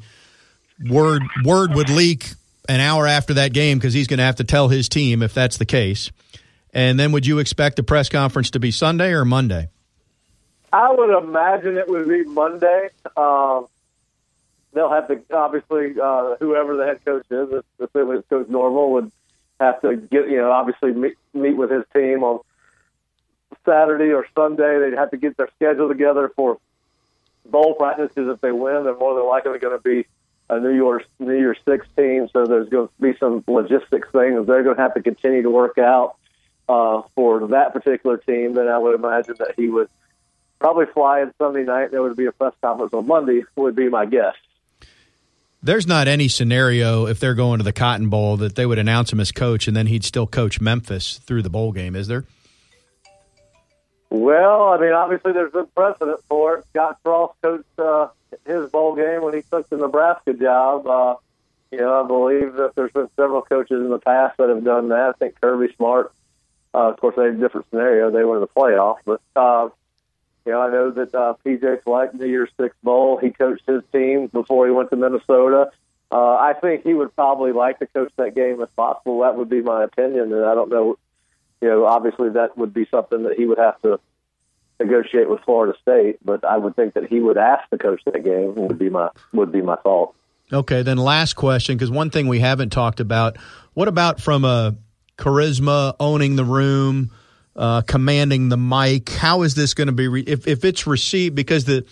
Word 0.90 1.24
word 1.44 1.74
would 1.76 1.90
leak 1.90 2.30
an 2.70 2.80
hour 2.80 3.06
after 3.06 3.34
that 3.36 3.52
game 3.52 3.78
because 3.78 3.94
he's 3.94 4.08
going 4.08 4.20
to 4.20 4.24
have 4.24 4.38
to 4.38 4.46
tell 4.46 4.70
his 4.70 4.88
team 4.88 5.22
if 5.22 5.34
that's 5.34 5.58
the 5.58 5.66
case. 5.66 6.10
And 6.74 6.98
then, 6.98 7.12
would 7.12 7.28
you 7.28 7.40
expect 7.40 7.76
the 7.76 7.84
press 7.84 8.08
conference 8.08 8.52
to 8.52 8.60
be 8.60 8.72
Sunday 8.72 9.12
or 9.12 9.26
Monday? 9.26 9.68
I 10.72 10.92
would 10.92 11.16
imagine 11.24 11.78
it 11.78 11.90
would 11.90 12.08
be 12.08 12.24
Monday. 12.24 12.90
Um, 13.18 13.68
they'll 14.74 14.92
have 14.92 15.08
to 15.08 15.22
obviously 15.34 16.00
uh, 16.02 16.36
whoever 16.40 16.76
the 16.78 16.86
head 16.86 17.04
coach 17.06 17.26
is, 17.30 17.50
if, 17.52 17.66
if 17.80 17.96
it 17.96 18.04
was 18.04 18.24
Coach 18.30 18.48
Norvell, 18.50 18.92
would 18.94 19.12
have 19.60 19.82
to 19.82 19.96
get 19.96 20.30
you 20.30 20.38
know 20.38 20.52
obviously 20.52 20.92
meet, 20.92 21.16
meet 21.34 21.56
with 21.56 21.72
his 21.72 21.84
team 21.94 22.24
on 22.24 22.40
Saturday 23.66 24.12
or 24.12 24.26
Sunday. 24.36 24.80
They'd 24.80 24.98
have 24.98 25.12
to 25.12 25.18
get 25.18 25.38
their 25.38 25.50
schedule 25.56 25.88
together 25.88 26.32
for 26.36 26.58
bowl 27.46 27.76
practices. 27.76 28.28
If 28.30 28.42
they 28.42 28.52
win, 28.52 28.84
they're 28.84 28.98
more 28.98 29.16
than 29.16 29.28
likely 29.28 29.60
going 29.60 29.78
to 29.78 29.84
be 29.84 30.06
a 30.50 30.60
New 30.60 30.74
Year's 30.74 31.04
New 31.20 31.38
Year's 31.38 31.60
Six 31.66 31.86
team. 31.96 32.28
So 32.34 32.46
there's 32.46 32.70
going 32.70 32.88
to 32.88 32.94
be 33.02 33.18
some 33.18 33.44
logistics 33.48 34.10
things 34.12 34.46
they're 34.48 34.64
going 34.64 34.76
to 34.76 34.82
have 34.82 34.96
to 34.96 35.02
continue 35.02 35.44
to 35.44 35.50
work 35.50 35.78
out 35.78 36.16
uh, 36.68 37.02
for 37.16 37.48
that 37.48 37.74
particular 37.74 38.18
team. 38.18 38.54
Then 38.54 38.68
I 38.68 38.78
would 38.78 38.96
imagine 38.96 39.36
that 39.40 39.54
he 39.56 39.68
would 39.68 39.90
probably 40.60 40.86
fly 40.88 41.22
in 41.22 41.34
Sunday 41.38 41.64
night. 41.64 41.92
There 41.92 42.02
would 42.02 42.18
be 42.18 42.26
a 42.26 42.32
press 42.32 42.54
conference 42.62 42.94
on 42.94 43.08
Monday. 43.08 43.44
Would 43.56 43.76
be 43.76 43.90
my 43.90 44.06
guess. 44.06 44.36
There's 45.66 45.88
not 45.88 46.10
any 46.10 46.28
scenario 46.28 47.06
if 47.06 47.22
they're 47.22 47.36
going 47.36 47.60
to 47.60 47.64
the 47.64 47.72
Cotton 47.72 48.10
Bowl 48.10 48.36
that 48.38 48.56
they 48.56 48.66
would 48.66 48.80
announce 48.80 49.14
him 49.14 49.22
as 49.22 49.32
coach 49.32 49.66
and 49.66 49.78
then 49.78 49.88
he'd 49.88 50.04
still 50.04 50.28
coach 50.28 50.60
Memphis 50.60 51.20
through 51.20 51.42
the 51.42 51.50
bowl 51.50 51.72
game, 51.72 51.96
is 51.96 52.08
there? 52.10 52.26
Well, 54.10 54.74
I 54.74 54.78
mean, 54.78 54.92
obviously 54.92 55.32
there's 55.32 55.54
been 55.54 55.68
precedent 55.68 56.20
for 56.28 56.58
it. 56.58 56.66
Scott 56.72 57.00
Frost 57.02 57.36
coached 57.42 57.80
uh, 57.80 58.10
his 58.46 58.70
bowl 58.72 58.94
game 58.96 59.24
when 59.24 59.34
he 59.34 59.42
took 59.42 59.70
the 59.70 59.78
Nebraska 59.78 60.34
job. 60.34 60.86
Uh, 60.86 61.16
you 61.72 61.78
know, 61.78 62.04
I 62.04 62.08
believe 62.08 62.56
that 62.56 62.76
there's 62.76 62.92
been 62.92 63.10
several 63.16 63.42
coaches 63.42 63.80
in 63.80 63.90
the 63.90 64.00
past 64.00 64.38
that 64.38 64.50
have 64.50 64.66
done 64.66 64.90
that. 64.90 65.10
I 65.10 65.12
think 65.14 65.40
Kirby 65.40 65.74
Smart, 65.78 66.12
uh, 66.76 66.90
of 66.90 67.00
course, 67.00 67.16
they 67.16 67.24
had 67.24 67.36
a 67.36 67.38
different 67.38 67.70
scenario. 67.70 68.12
They 68.12 68.26
were 68.26 68.36
in 68.36 68.42
the 68.42 68.48
playoff, 68.48 68.98
but 69.06 69.22
uh, 69.34 69.70
you 70.46 70.52
know, 70.52 70.62
I 70.62 70.72
know 70.72 70.92
that 70.92 71.16
uh, 71.16 71.36
PJ 71.46 71.84
Fleck, 71.84 72.14
New 72.14 72.28
Year's 72.28 72.50
Six 72.60 72.76
Bowl, 72.84 73.18
he 73.18 73.32
coached 73.32 73.64
his 73.68 73.82
team 73.92 74.28
before 74.28 74.66
he 74.66 74.72
went 74.72 74.90
to 74.90 74.96
Minnesota. 74.96 75.72
Uh, 76.12 76.36
I 76.36 76.54
think 76.54 76.84
he 76.84 76.94
would 76.94 77.16
probably 77.16 77.54
like 77.54 77.80
to 77.80 77.88
coach 77.88 78.12
that 78.18 78.36
game 78.36 78.62
if 78.62 78.76
possible. 78.76 79.22
That 79.22 79.36
would 79.36 79.50
be 79.50 79.62
my 79.62 79.84
opinion, 79.84 80.32
and 80.34 80.46
I 80.46 80.54
don't 80.54 80.70
know 80.70 80.98
you 81.64 81.70
know, 81.70 81.86
obviously 81.86 82.30
that 82.32 82.58
would 82.58 82.74
be 82.74 82.86
something 82.92 83.24
that 83.24 83.38
he 83.38 83.46
would 83.46 83.58
have 83.58 83.82
to 83.84 83.98
negotiate 84.82 85.30
with 85.30 85.40
Florida 85.46 85.74
State. 85.82 86.18
But 86.24 86.44
I 86.44 86.58
would 86.58 86.76
think 86.76 86.96
that 86.96 87.08
he 87.08 87.22
would 87.22 87.38
ask 87.38 87.70
to 87.70 87.78
coach 87.78 88.02
that 88.04 88.22
game. 88.22 88.56
Would 88.56 88.78
be 88.78 88.90
my 88.90 89.10
would 89.32 89.54
be 89.54 89.62
my 89.62 89.78
thought. 89.78 90.14
Okay, 90.52 90.82
then 90.82 90.98
last 90.98 91.36
question 91.36 91.78
because 91.78 91.90
one 91.90 92.10
thing 92.10 92.28
we 92.28 92.42
haven't 92.42 92.72
talked 92.72 93.00
about. 93.00 93.38
What 93.76 93.88
about 93.88 94.20
from 94.20 94.44
a 94.44 94.76
charisma, 95.18 95.96
owning 96.02 96.36
the 96.36 96.44
room, 96.44 97.12
uh, 97.56 97.82
commanding 97.82 98.50
the 98.50 98.58
mic? 98.58 99.10
How 99.10 99.44
is 99.44 99.56
this 99.56 99.74
going 99.74 99.88
to 99.88 99.94
be 99.94 100.08
re- 100.08 100.24
if 100.26 100.48
if 100.48 100.66
it's 100.66 100.88
received 100.88 101.36
because 101.36 101.66
the 101.66 101.86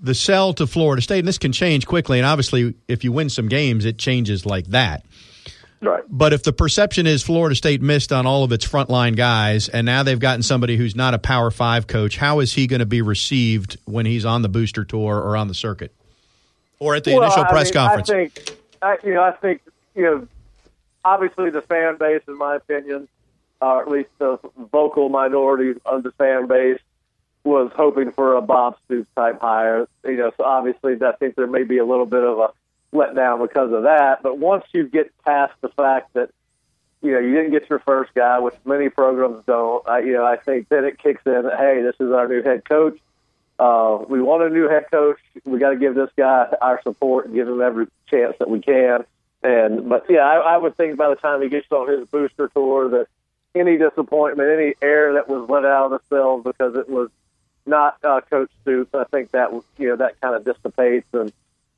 the 0.00 0.14
sell 0.14 0.54
to 0.54 0.66
Florida 0.66 1.02
State 1.02 1.18
and 1.18 1.28
this 1.28 1.38
can 1.38 1.52
change 1.52 1.86
quickly 1.86 2.18
and 2.18 2.24
obviously 2.24 2.74
if 2.88 3.04
you 3.04 3.12
win 3.12 3.28
some 3.28 3.48
games 3.48 3.84
it 3.84 3.98
changes 3.98 4.46
like 4.46 4.66
that. 4.68 5.04
Right. 5.80 6.02
But 6.08 6.32
if 6.32 6.42
the 6.42 6.52
perception 6.52 7.06
is 7.06 7.22
Florida 7.22 7.54
State 7.54 7.82
missed 7.82 8.12
on 8.12 8.26
all 8.26 8.44
of 8.44 8.52
its 8.52 8.66
frontline 8.66 9.14
guys, 9.14 9.68
and 9.68 9.84
now 9.84 10.02
they've 10.02 10.18
gotten 10.18 10.42
somebody 10.42 10.76
who's 10.76 10.96
not 10.96 11.12
a 11.12 11.18
Power 11.18 11.50
Five 11.50 11.86
coach, 11.86 12.16
how 12.16 12.40
is 12.40 12.54
he 12.54 12.66
going 12.66 12.80
to 12.80 12.86
be 12.86 13.02
received 13.02 13.76
when 13.84 14.06
he's 14.06 14.24
on 14.24 14.42
the 14.42 14.48
booster 14.48 14.84
tour 14.84 15.16
or 15.16 15.36
on 15.36 15.48
the 15.48 15.54
circuit, 15.54 15.94
or 16.78 16.94
at 16.94 17.04
the 17.04 17.12
well, 17.12 17.24
initial 17.24 17.44
I 17.44 17.48
press 17.50 17.66
mean, 17.66 17.74
conference? 17.74 18.10
I 18.10 18.28
think, 18.28 18.58
I, 18.80 18.96
you 19.04 19.14
know, 19.14 19.22
I 19.22 19.32
think 19.32 19.60
you 19.94 20.02
know, 20.02 20.28
obviously 21.04 21.50
the 21.50 21.62
fan 21.62 21.96
base, 21.96 22.22
in 22.26 22.38
my 22.38 22.56
opinion, 22.56 23.06
or 23.60 23.82
at 23.82 23.90
least 23.90 24.10
the 24.18 24.38
vocal 24.72 25.08
minority 25.08 25.78
of 25.84 26.02
the 26.02 26.12
fan 26.12 26.46
base, 26.46 26.80
was 27.44 27.70
hoping 27.74 28.10
for 28.10 28.34
a 28.34 28.42
Bob 28.42 28.76
Stoops 28.84 29.08
type 29.14 29.40
hire. 29.40 29.86
You 30.04 30.16
know, 30.16 30.32
so 30.36 30.44
obviously 30.44 30.96
I 31.00 31.12
think 31.12 31.36
there 31.36 31.46
may 31.46 31.62
be 31.62 31.78
a 31.78 31.84
little 31.84 32.06
bit 32.06 32.24
of 32.24 32.38
a 32.38 32.48
let 32.92 33.14
down 33.14 33.40
because 33.40 33.72
of 33.72 33.84
that. 33.84 34.22
But 34.22 34.38
once 34.38 34.64
you 34.72 34.88
get 34.88 35.12
past 35.24 35.54
the 35.60 35.68
fact 35.68 36.14
that 36.14 36.30
you 37.02 37.12
know 37.12 37.18
you 37.18 37.34
didn't 37.34 37.52
get 37.52 37.70
your 37.70 37.78
first 37.80 38.12
guy, 38.14 38.38
which 38.40 38.54
many 38.64 38.88
programs 38.88 39.44
don't, 39.46 39.86
I, 39.88 40.00
you 40.00 40.12
know, 40.12 40.24
I 40.24 40.36
think 40.36 40.68
then 40.68 40.84
it 40.84 40.98
kicks 40.98 41.22
in. 41.24 41.48
Hey, 41.56 41.82
this 41.82 41.96
is 42.00 42.12
our 42.12 42.26
new 42.26 42.42
head 42.42 42.64
coach. 42.64 42.98
Uh, 43.58 44.04
we 44.08 44.20
want 44.20 44.42
a 44.42 44.50
new 44.50 44.68
head 44.68 44.90
coach. 44.90 45.18
We 45.44 45.58
got 45.58 45.70
to 45.70 45.76
give 45.76 45.94
this 45.94 46.10
guy 46.16 46.54
our 46.60 46.82
support 46.82 47.26
and 47.26 47.34
give 47.34 47.48
him 47.48 47.62
every 47.62 47.86
chance 48.08 48.36
that 48.38 48.50
we 48.50 48.60
can. 48.60 49.04
And 49.42 49.88
but 49.88 50.06
yeah, 50.10 50.26
I, 50.26 50.54
I 50.54 50.56
would 50.56 50.76
think 50.76 50.96
by 50.96 51.08
the 51.08 51.16
time 51.16 51.42
he 51.42 51.48
gets 51.48 51.70
on 51.70 51.88
his 51.88 52.06
booster 52.08 52.48
tour 52.48 52.88
that 52.90 53.06
any 53.56 53.76
disappointment, 53.78 54.48
any 54.50 54.74
air 54.82 55.14
that 55.14 55.28
was 55.28 55.48
let 55.48 55.64
out 55.64 55.92
of 55.92 56.00
the 56.00 56.00
cells 56.14 56.44
because 56.44 56.76
it 56.76 56.88
was 56.88 57.10
not 57.64 57.96
uh, 58.04 58.20
Coach 58.20 58.50
Stoops, 58.62 58.94
I 58.94 59.04
think 59.04 59.32
that 59.32 59.50
you 59.78 59.88
know 59.88 59.96
that 59.96 60.20
kind 60.20 60.36
of 60.36 60.44
dissipates 60.44 61.06
and 61.12 61.32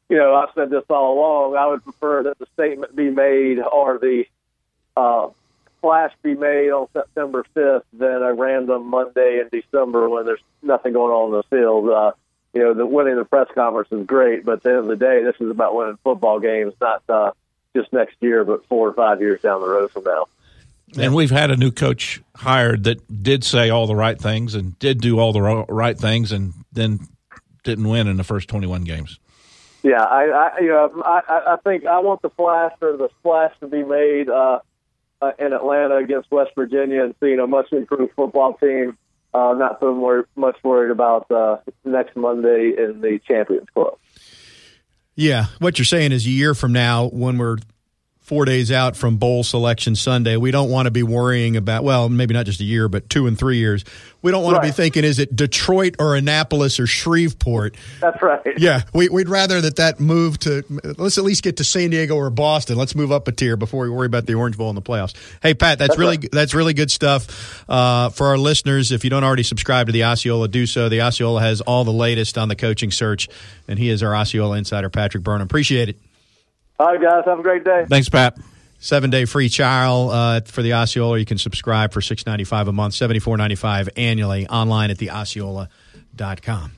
you 0.09 0.17
know, 0.17 0.35
I've 0.35 0.49
said 0.55 0.71
this 0.71 0.85
all 0.88 1.19
along. 1.19 1.57
I 1.57 1.67
would 1.67 1.85
prefer 1.85 2.23
that 2.25 2.38
the 2.38 2.47
statement 2.55 2.97
be 2.97 3.11
made 3.11 3.59
or 3.61 3.99
the 3.99 4.25
uh, 4.97 5.29
flash 5.81 6.12
be 6.23 6.35
made 6.35 6.71
on 6.71 6.88
September 6.93 7.45
5th 7.55 7.83
than 7.93 8.23
a 8.23 8.33
random 8.33 8.87
Monday 8.87 9.41
in 9.41 9.49
December 9.49 10.09
when 10.09 10.25
there's 10.25 10.41
nothing 10.62 10.95
going 10.95 11.12
on 11.12 11.27
in 11.27 11.33
the 11.33 11.43
field. 11.57 11.91
Uh, 11.91 12.12
you 12.55 12.62
know, 12.62 12.75
the 12.75 12.87
winning 12.87 13.17
the 13.17 13.25
press 13.25 13.49
conference 13.55 13.93
is 13.93 14.07
great, 14.07 14.45
but 14.45 14.53
at 14.53 14.62
the 14.62 14.71
end 14.71 14.79
of 14.79 14.87
the 14.87 14.97
day, 14.97 15.23
this 15.23 15.37
is 15.41 15.51
about 15.51 15.75
winning 15.75 15.99
football 16.03 16.41
games, 16.41 16.73
not 16.81 17.03
uh, 17.09 17.33
just 17.77 17.93
next 17.93 18.17
year, 18.21 18.45
but 18.45 18.64
four 18.67 18.88
or 18.88 18.95
five 18.95 19.21
years 19.21 19.43
down 19.43 19.61
the 19.61 19.69
road 19.69 19.91
from 19.91 20.05
now. 20.05 20.27
And 20.96 21.14
we've 21.14 21.31
had 21.31 21.51
a 21.51 21.57
new 21.57 21.70
coach 21.70 22.22
hired 22.35 22.85
that 22.85 23.22
did 23.22 23.44
say 23.44 23.70
all 23.70 23.87
the 23.87 23.96
right 23.96 24.18
things 24.18 24.55
and 24.55 24.79
did 24.79 25.01
do 25.01 25.18
all 25.18 25.33
the 25.33 25.42
right 25.42 25.98
things 25.98 26.33
and 26.33 26.55
then 26.72 27.01
didn't 27.62 27.88
win 27.88 28.07
in 28.07 28.16
the 28.16 28.24
first 28.24 28.48
21 28.48 28.85
games. 28.85 29.18
Yeah, 29.83 30.03
I, 30.03 30.24
I 30.24 30.61
you 30.61 30.68
know, 30.68 31.03
I, 31.05 31.55
I 31.55 31.57
think 31.62 31.87
I 31.87 32.01
want 32.01 32.22
the 32.22 32.31
flash 32.31 32.72
or 32.81 32.96
the 32.96 33.11
splash 33.20 33.53
to 33.61 33.68
be 33.68 33.85
made 33.85 34.29
uh, 34.29 34.61
uh, 35.20 35.33
in 35.38 35.53
Atlanta 35.53 35.96
against 35.96 36.31
West 36.31 36.51
Virginia 36.55 37.05
and 37.05 37.14
seeing 37.20 37.38
a 37.38 37.46
much 37.46 37.72
improved 37.72 38.12
football 38.14 38.55
team. 38.55 38.96
Uh, 39.33 39.55
not 39.55 39.79
so 39.79 39.94
more, 39.94 40.27
much 40.37 40.57
worried 40.64 40.90
about 40.90 41.31
uh, 41.31 41.59
next 41.85 42.16
Monday 42.16 42.72
in 42.77 43.01
the 43.03 43.20
Champions 43.29 43.68
Club. 43.74 43.98
Yeah, 45.14 45.46
what 45.59 45.79
you're 45.79 45.85
saying 45.85 46.12
is 46.12 46.27
a 46.27 46.31
year 46.31 46.55
from 46.55 46.72
now, 46.72 47.09
when 47.09 47.38
we're 47.38 47.59
four 48.29 48.45
days 48.45 48.71
out 48.71 48.95
from 48.95 49.17
bowl 49.17 49.43
selection 49.43 49.97
Sunday. 49.97 50.37
We 50.37 50.51
don't 50.51 50.69
want 50.69 50.85
to 50.85 50.91
be 50.91 51.03
worrying 51.03 51.57
about, 51.57 51.83
well, 51.83 52.11
maybe 52.11 52.35
not 52.35 52.45
just 52.45 52.61
a 52.61 52.64
year, 52.64 52.87
but 52.87 53.09
two 53.09 53.27
and 53.27 53.38
three 53.38 53.57
years. 53.57 53.87
We 54.21 54.31
don't 54.33 54.45
want 54.45 54.59
right. 54.59 54.64
to 54.64 54.69
be 54.69 54.73
thinking, 54.73 55.03
is 55.03 55.19
it 55.19 55.35
Detroit 55.35 55.97
or 55.99 56.14
Annapolis 56.14 56.79
or 56.79 56.87
Shreveport? 56.87 57.77
That's 58.01 58.21
right. 58.21 58.41
Yeah, 58.59 58.83
we, 58.93 59.09
would 59.09 59.31
rather 59.31 59.62
that 59.62 59.77
that 59.77 59.99
move 59.99 60.38
to, 60.41 60.62
let's 60.99 61.17
at 61.17 61.25
least 61.25 61.43
get 61.43 61.57
to 61.57 61.64
San 61.64 61.88
Diego 61.88 62.17
or 62.17 62.29
Boston. 62.29 62.77
Let's 62.77 62.94
move 62.94 63.11
up 63.11 63.29
a 63.29 63.33
tier 63.33 63.57
before 63.57 63.85
we 63.85 63.90
worry 63.90 64.07
about 64.07 64.27
the 64.27 64.35
Orange 64.35 64.59
Bowl 64.59 64.69
in 64.69 64.75
the 64.75 64.83
playoffs. 64.83 65.15
Hey, 65.42 65.55
Pat, 65.55 65.79
that's, 65.79 65.90
that's 65.90 65.98
really, 65.98 66.19
right. 66.19 66.29
that's 66.31 66.52
really 66.52 66.75
good 66.75 66.90
stuff. 66.90 67.65
Uh, 67.67 68.11
for 68.11 68.27
our 68.27 68.37
listeners, 68.37 68.92
if 68.92 69.05
you 69.05 69.11
don't 69.11 69.25
already 69.25 69.42
subscribe 69.42 69.87
to 69.87 69.92
the 69.92 70.05
Osceola, 70.05 70.48
do 70.48 70.67
so. 70.67 70.90
The 70.90 71.00
Osceola 71.00 71.40
has 71.40 71.63
all 71.63 71.85
the 71.85 71.92
latest 71.92 72.37
on 72.37 72.48
the 72.48 72.57
coaching 72.57 72.90
search, 72.90 73.29
and 73.69 73.79
he 73.79 73.88
is 73.88 74.02
our 74.02 74.15
Osceola 74.15 74.59
insider, 74.59 74.90
Patrick 74.90 75.23
Burnham. 75.23 75.46
Appreciate 75.46 75.88
it. 75.88 75.98
All 76.79 76.87
right, 76.87 77.00
guys. 77.00 77.24
Have 77.24 77.38
a 77.38 77.42
great 77.42 77.64
day. 77.64 77.87
Thanks, 77.88 78.08
Pat. 78.08 78.38
Seven 78.81 79.10
day 79.10 79.24
free 79.24 79.48
trial 79.48 80.10
uh, 80.10 80.40
for 80.42 80.62
the 80.62 80.74
Osceola. 80.74 81.18
You 81.18 81.24
can 81.24 81.38
subscribe 81.38 81.92
for 81.92 82.00
six 82.00 82.24
ninety 82.24 82.44
five 82.44 82.68
a 82.68 82.72
month, 82.72 82.94
seventy 82.94 83.18
four 83.18 83.37
ninety 83.37 83.56
five 83.56 83.88
annually 83.96 84.46
online 84.46 84.90
at 84.90 84.98
theosceola.com. 84.98 86.72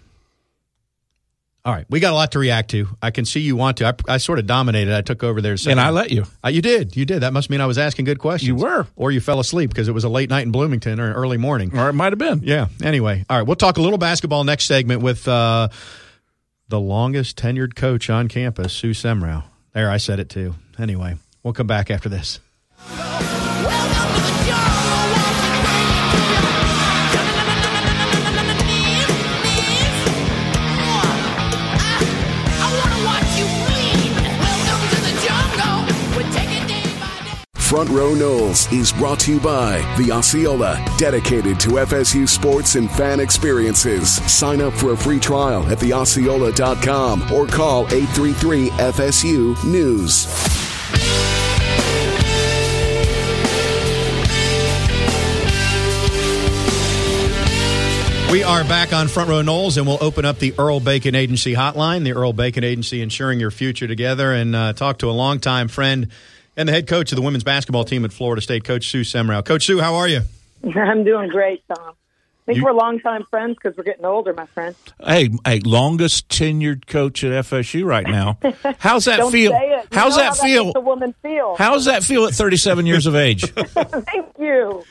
All 1.63 1.75
right, 1.75 1.85
we 1.91 2.01
got 2.01 2.13
a 2.13 2.15
lot 2.15 2.33
to 2.33 2.39
react 2.39 2.71
to. 2.71 2.89
I 3.03 3.11
can 3.11 3.27
see 3.27 3.41
you 3.41 3.55
want 3.55 3.77
to. 3.79 3.89
I, 3.89 4.15
I 4.15 4.17
sort 4.17 4.39
of 4.39 4.47
dominated. 4.47 4.95
I 4.95 5.03
took 5.03 5.23
over 5.23 5.43
there, 5.43 5.57
and 5.69 5.79
I 5.79 5.91
let 5.91 6.11
you. 6.11 6.25
Uh, 6.43 6.49
you 6.49 6.63
did. 6.63 6.97
You 6.97 7.05
did. 7.05 7.21
That 7.21 7.35
must 7.35 7.51
mean 7.51 7.61
I 7.61 7.67
was 7.67 7.77
asking 7.77 8.07
good 8.07 8.19
questions. 8.19 8.49
You 8.49 8.55
were, 8.55 8.87
or 8.97 9.11
you 9.11 9.21
fell 9.21 9.41
asleep 9.41 9.69
because 9.69 9.87
it 9.87 9.93
was 9.93 10.05
a 10.05 10.09
late 10.09 10.31
night 10.31 10.47
in 10.47 10.53
Bloomington 10.53 10.99
or 10.99 11.09
an 11.09 11.13
early 11.13 11.37
morning, 11.37 11.79
or 11.79 11.91
it 11.91 11.93
might 11.93 12.13
have 12.13 12.19
been. 12.19 12.41
Yeah. 12.43 12.69
Anyway, 12.83 13.27
all 13.29 13.37
right. 13.37 13.47
We'll 13.47 13.57
talk 13.57 13.77
a 13.77 13.83
little 13.83 13.99
basketball 13.99 14.43
next 14.45 14.65
segment 14.65 15.03
with 15.03 15.29
uh, 15.29 15.69
the 16.69 16.81
longest 16.81 17.37
tenured 17.37 17.75
coach 17.77 18.09
on 18.09 18.29
campus, 18.29 18.73
Sue 18.73 18.93
Semrau. 18.93 19.45
There, 19.73 19.91
I 19.91 19.99
said 19.99 20.19
it 20.19 20.29
too. 20.29 20.55
Anyway, 20.79 21.17
we'll 21.43 21.55
come 21.55 21.67
back 21.67 21.91
after 21.91 22.09
this. 22.09 22.41
Front 37.71 37.91
Row 37.91 38.15
Noles 38.15 38.67
is 38.77 38.93
brought 38.93 39.21
to 39.21 39.35
you 39.35 39.39
by 39.39 39.79
the 39.97 40.11
Osceola, 40.11 40.85
dedicated 40.99 41.61
to 41.61 41.69
FSU 41.69 42.29
sports 42.29 42.75
and 42.75 42.91
fan 42.91 43.21
experiences. 43.21 44.17
Sign 44.29 44.61
up 44.61 44.73
for 44.73 44.95
a 44.95 44.97
free 44.97 45.21
trial 45.21 45.65
at 45.69 45.79
theosceola.com 45.79 47.31
or 47.33 47.47
call 47.47 47.87
833 47.95 48.71
FSU 48.71 49.65
News. 49.65 50.27
We 58.33 58.43
are 58.43 58.65
back 58.65 58.93
on 58.93 59.07
Front 59.07 59.31
Row 59.31 59.43
Noles, 59.43 59.77
and 59.77 59.87
we'll 59.87 59.99
open 60.01 60.25
up 60.25 60.41
the 60.41 60.55
Earl 60.59 60.81
Bacon 60.81 61.15
Agency 61.15 61.55
hotline. 61.55 62.03
The 62.03 62.15
Earl 62.15 62.33
Bacon 62.33 62.65
Agency, 62.65 63.01
ensuring 63.01 63.39
your 63.39 63.53
future 63.53 63.87
together, 63.87 64.33
and 64.33 64.57
uh, 64.57 64.73
talk 64.73 64.99
to 64.99 65.09
a 65.09 65.13
longtime 65.13 65.69
friend 65.69 66.09
and 66.61 66.69
the 66.69 66.73
head 66.73 66.87
coach 66.87 67.11
of 67.11 67.17
the 67.17 67.23
women's 67.23 67.43
basketball 67.43 67.85
team 67.85 68.05
at 68.05 68.13
Florida 68.13 68.43
State, 68.43 68.65
Coach 68.65 68.91
Sue 68.91 69.01
Semrau. 69.01 69.43
Coach 69.43 69.65
Sue, 69.65 69.81
how 69.81 69.95
are 69.95 70.07
you? 70.07 70.21
I'm 70.77 71.05
doing 71.05 71.31
great, 71.31 71.65
Tom. 71.75 71.95
I 72.51 72.53
think 72.53 72.59
you, 72.59 72.65
we're 72.65 72.73
longtime 72.73 73.27
friends 73.31 73.57
because 73.63 73.77
we're 73.77 73.85
getting 73.85 74.05
older, 74.05 74.33
my 74.33 74.47
friend. 74.47 74.75
Hey, 75.05 75.31
hey, 75.45 75.61
longest 75.61 76.29
tenured 76.29 76.87
coach 76.87 77.23
at 77.23 77.45
FSU 77.45 77.85
right 77.85 78.07
now. 78.07 78.39
How's 78.79 79.05
that 79.05 79.31
feel? 79.31 79.53
How's 79.93 80.17
that 80.17 80.37
how 80.37 80.43
feel? 80.43 80.73
The 80.73 80.81
woman 80.81 81.15
feel. 81.23 81.55
How's 81.57 81.85
that 81.85 82.03
feel 82.03 82.27
at 82.27 82.33
37 82.33 82.87
years 82.87 83.07
of 83.07 83.15
age? 83.15 83.43
Thank 83.53 84.27
you. 84.39 84.85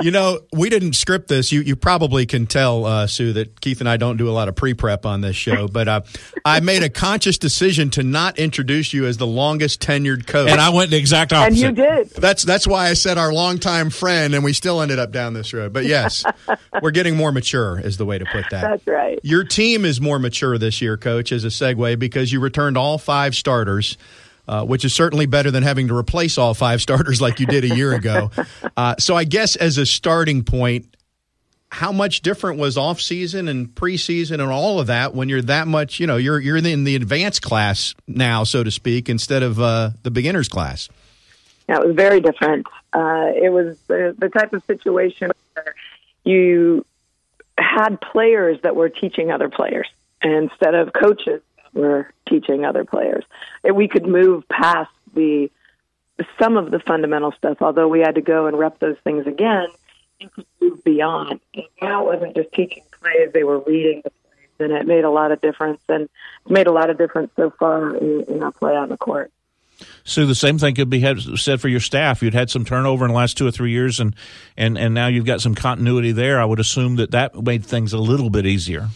you 0.00 0.10
know, 0.10 0.40
we 0.52 0.68
didn't 0.68 0.94
script 0.94 1.28
this. 1.28 1.50
You 1.50 1.60
you 1.60 1.76
probably 1.76 2.26
can 2.26 2.46
tell, 2.46 2.84
uh, 2.84 3.06
Sue, 3.06 3.32
that 3.34 3.60
Keith 3.60 3.80
and 3.80 3.88
I 3.88 3.96
don't 3.96 4.16
do 4.16 4.28
a 4.28 4.32
lot 4.32 4.48
of 4.48 4.56
pre 4.56 4.74
prep 4.74 5.06
on 5.06 5.22
this 5.22 5.36
show. 5.36 5.68
But 5.68 5.88
uh, 5.88 6.00
I 6.44 6.60
made 6.60 6.82
a 6.82 6.90
conscious 6.90 7.38
decision 7.38 7.90
to 7.90 8.02
not 8.02 8.38
introduce 8.38 8.92
you 8.92 9.06
as 9.06 9.16
the 9.16 9.26
longest 9.26 9.80
tenured 9.80 10.26
coach, 10.26 10.50
and 10.50 10.60
I 10.60 10.70
went 10.70 10.90
the 10.90 10.98
exact 10.98 11.32
opposite. 11.32 11.64
And 11.66 11.78
you 11.78 11.84
did. 11.84 12.10
That's 12.10 12.42
that's 12.42 12.66
why 12.66 12.88
I 12.88 12.94
said 12.94 13.16
our 13.16 13.32
longtime 13.32 13.90
friend, 13.90 14.34
and 14.34 14.44
we 14.44 14.52
still 14.52 14.82
ended 14.82 14.98
up 14.98 15.12
down 15.12 15.32
this 15.32 15.54
road. 15.54 15.72
But 15.72 15.86
yes. 15.86 16.24
We're 16.82 16.90
getting 16.90 17.16
more 17.16 17.32
mature, 17.32 17.80
is 17.80 17.96
the 17.96 18.04
way 18.04 18.18
to 18.18 18.24
put 18.24 18.44
that. 18.50 18.62
That's 18.62 18.86
right. 18.86 19.18
Your 19.22 19.44
team 19.44 19.84
is 19.84 20.00
more 20.00 20.18
mature 20.18 20.58
this 20.58 20.80
year, 20.80 20.96
Coach, 20.96 21.32
as 21.32 21.44
a 21.44 21.48
segue, 21.48 21.98
because 21.98 22.32
you 22.32 22.40
returned 22.40 22.76
all 22.76 22.98
five 22.98 23.34
starters. 23.34 23.96
Uh, 24.48 24.64
which 24.64 24.84
is 24.84 24.94
certainly 24.94 25.26
better 25.26 25.50
than 25.50 25.64
having 25.64 25.88
to 25.88 25.96
replace 25.96 26.38
all 26.38 26.54
five 26.54 26.80
starters 26.80 27.20
like 27.20 27.40
you 27.40 27.46
did 27.46 27.64
a 27.64 27.74
year 27.74 27.92
ago. 27.92 28.30
Uh, 28.76 28.94
so 28.98 29.16
I 29.16 29.24
guess 29.24 29.56
as 29.56 29.78
a 29.78 29.86
starting 29.86 30.44
point, 30.44 30.94
how 31.70 31.92
much 31.92 32.20
different 32.20 32.58
was 32.58 32.76
off 32.76 33.00
season 33.00 33.48
and 33.48 33.68
preseason 33.74 34.34
and 34.34 34.42
all 34.42 34.78
of 34.80 34.86
that 34.86 35.14
when 35.14 35.28
you're 35.28 35.42
that 35.42 35.66
much, 35.66 35.98
you 35.98 36.06
know, 36.06 36.16
you're 36.16 36.38
you're 36.38 36.56
in 36.56 36.84
the 36.84 36.94
advanced 36.94 37.42
class 37.42 37.94
now, 38.06 38.44
so 38.44 38.62
to 38.62 38.70
speak, 38.70 39.08
instead 39.08 39.42
of 39.42 39.60
uh, 39.60 39.90
the 40.02 40.10
beginners 40.10 40.48
class. 40.48 40.88
Yeah, 41.68 41.80
it 41.80 41.86
was 41.86 41.96
very 41.96 42.20
different. 42.20 42.66
Uh, 42.92 43.32
it 43.34 43.50
was 43.52 43.76
the, 43.88 44.14
the 44.16 44.28
type 44.28 44.52
of 44.52 44.62
situation 44.64 45.32
where 45.54 45.74
you 46.26 46.84
had 47.58 48.00
players 48.00 48.58
that 48.62 48.76
were 48.76 48.88
teaching 48.88 49.30
other 49.30 49.48
players 49.48 49.88
instead 50.22 50.74
of 50.74 50.92
coaches 50.92 51.40
were 51.72 52.10
teaching 52.28 52.64
other 52.64 52.84
players. 52.84 53.24
We 53.62 53.88
could 53.88 54.06
move 54.06 54.48
past 54.48 54.90
the 55.14 55.50
some 56.38 56.56
of 56.56 56.70
the 56.70 56.80
fundamental 56.80 57.32
stuff, 57.32 57.58
although 57.60 57.88
we 57.88 58.00
had 58.00 58.14
to 58.14 58.22
go 58.22 58.46
and 58.46 58.58
rep 58.58 58.78
those 58.78 58.96
things 59.04 59.26
again 59.26 59.66
and 60.20 60.32
could 60.32 60.46
move 60.60 60.82
beyond. 60.82 61.40
And 61.54 61.64
now 61.82 62.08
it 62.08 62.14
wasn't 62.14 62.34
just 62.34 62.52
teaching 62.52 62.82
plays, 62.90 63.30
they 63.32 63.44
were 63.44 63.58
reading 63.60 64.00
the 64.02 64.10
plays, 64.10 64.48
and 64.58 64.72
it 64.72 64.86
made 64.86 65.04
a 65.04 65.10
lot 65.10 65.30
of 65.30 65.40
difference 65.42 65.80
and 65.88 66.04
it's 66.04 66.50
made 66.50 66.66
a 66.66 66.72
lot 66.72 66.88
of 66.88 66.96
difference 66.96 67.30
so 67.36 67.52
far 67.58 67.94
in, 67.96 68.22
in 68.28 68.42
our 68.42 68.52
play 68.52 68.74
on 68.74 68.88
the 68.88 68.96
court. 68.96 69.30
Sue, 70.06 70.24
the 70.24 70.36
same 70.36 70.56
thing 70.56 70.76
could 70.76 70.88
be 70.88 71.04
said 71.36 71.60
for 71.60 71.66
your 71.66 71.80
staff. 71.80 72.22
You'd 72.22 72.32
had 72.32 72.48
some 72.48 72.64
turnover 72.64 73.04
in 73.04 73.10
the 73.10 73.16
last 73.16 73.36
two 73.36 73.44
or 73.44 73.50
three 73.50 73.72
years, 73.72 73.98
and 73.98 74.14
and 74.56 74.78
and 74.78 74.94
now 74.94 75.08
you've 75.08 75.26
got 75.26 75.40
some 75.40 75.56
continuity 75.56 76.12
there. 76.12 76.40
I 76.40 76.44
would 76.44 76.60
assume 76.60 76.94
that 76.96 77.10
that 77.10 77.34
made 77.34 77.66
things 77.66 77.92
a 77.92 77.98
little 77.98 78.30
bit 78.30 78.46
easier. 78.46 78.88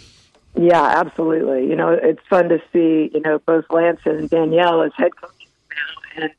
Yeah, 0.54 0.82
absolutely. 0.82 1.68
You 1.68 1.74
know, 1.74 1.90
it's 1.90 2.24
fun 2.30 2.48
to 2.50 2.62
see 2.72 3.11
you 3.12 3.20
know 3.20 3.40
both 3.40 3.64
Lance 3.70 4.00
and 4.04 4.30
Danielle 4.30 4.82
as 4.82 4.92
head 4.96 5.11
coaches 5.16 5.48
now, 6.16 6.22
and 6.22 6.30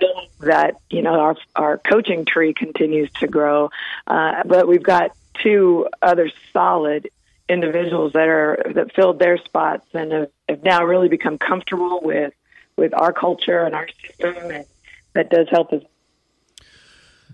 knowing 0.00 0.28
that 0.40 0.76
you 0.88 1.02
know 1.02 1.20
our 1.20 1.36
our 1.54 1.76
coaching 1.76 2.24
tree 2.24 2.54
continues 2.54 3.10
to 3.20 3.26
grow. 3.26 3.68
Uh, 4.06 4.42
but 4.46 4.66
we've 4.66 4.82
got 4.82 5.10
two 5.42 5.86
other 6.00 6.30
solid 6.50 7.10
individuals 7.46 8.14
that 8.14 8.26
are 8.26 8.72
that 8.74 8.94
filled 8.94 9.18
their 9.18 9.36
spots 9.36 9.86
and 9.92 10.12
have, 10.12 10.30
have 10.48 10.62
now 10.62 10.82
really 10.82 11.08
become 11.08 11.36
comfortable 11.36 12.00
with 12.02 12.32
with 12.76 12.94
our 12.94 13.12
culture 13.12 13.60
and 13.60 13.74
our 13.74 13.88
system, 14.06 14.50
and 14.50 14.66
that 15.14 15.30
does 15.30 15.48
help 15.50 15.72
us. 15.72 15.82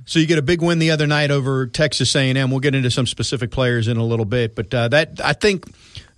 So 0.07 0.19
you 0.19 0.27
get 0.27 0.39
a 0.39 0.43
big 0.43 0.63
win 0.63 0.79
the 0.79 0.91
other 0.91 1.07
night 1.07 1.31
over 1.31 1.67
Texas 1.67 2.15
A&M. 2.17 2.51
We'll 2.51 2.61
get 2.61 2.75
into 2.75 2.91
some 2.91 3.07
specific 3.07 3.51
players 3.51 3.87
in 3.87 3.97
a 3.97 4.05
little 4.05 4.25
bit, 4.25 4.55
but 4.55 4.73
uh, 4.73 4.89
that 4.89 5.21
I 5.23 5.35
think 5.35 5.67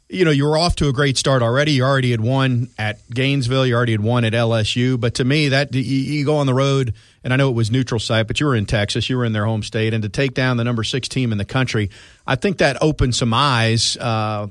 you 0.09 0.25
know 0.25 0.31
you 0.31 0.47
were 0.47 0.57
off 0.57 0.77
to 0.77 0.89
a 0.89 0.93
great 0.93 1.17
start 1.19 1.43
already. 1.43 1.73
You 1.73 1.85
already 1.85 2.11
had 2.11 2.21
won 2.21 2.69
at 2.79 2.99
Gainesville. 3.11 3.67
You 3.67 3.75
already 3.75 3.93
had 3.93 4.01
won 4.01 4.25
at 4.25 4.33
LSU. 4.35 4.99
But 4.99 5.15
to 5.17 5.25
me, 5.25 5.49
that 5.49 5.75
you, 5.75 5.83
you 5.83 6.25
go 6.25 6.37
on 6.37 6.47
the 6.47 6.55
road, 6.55 6.95
and 7.25 7.33
I 7.33 7.37
know 7.37 7.49
it 7.49 7.55
was 7.55 7.71
neutral 7.71 7.99
site, 7.99 8.29
but 8.29 8.41
you 8.41 8.47
were 8.47 8.57
in 8.57 8.67
Texas. 8.67 9.11
You 9.11 9.17
were 9.17 9.25
in 9.25 9.33
their 9.33 9.47
home 9.47 9.63
state, 9.63 9.95
and 9.95 10.03
to 10.03 10.09
take 10.09 10.35
down 10.35 10.57
the 10.59 10.65
number 10.65 10.85
six 10.85 11.09
team 11.09 11.33
in 11.33 11.39
the 11.39 11.45
country, 11.45 11.91
I 12.27 12.37
think 12.37 12.59
that 12.59 12.83
opened 12.83 13.15
some 13.15 13.35
eyes. 13.35 13.97
Uh, 13.97 14.49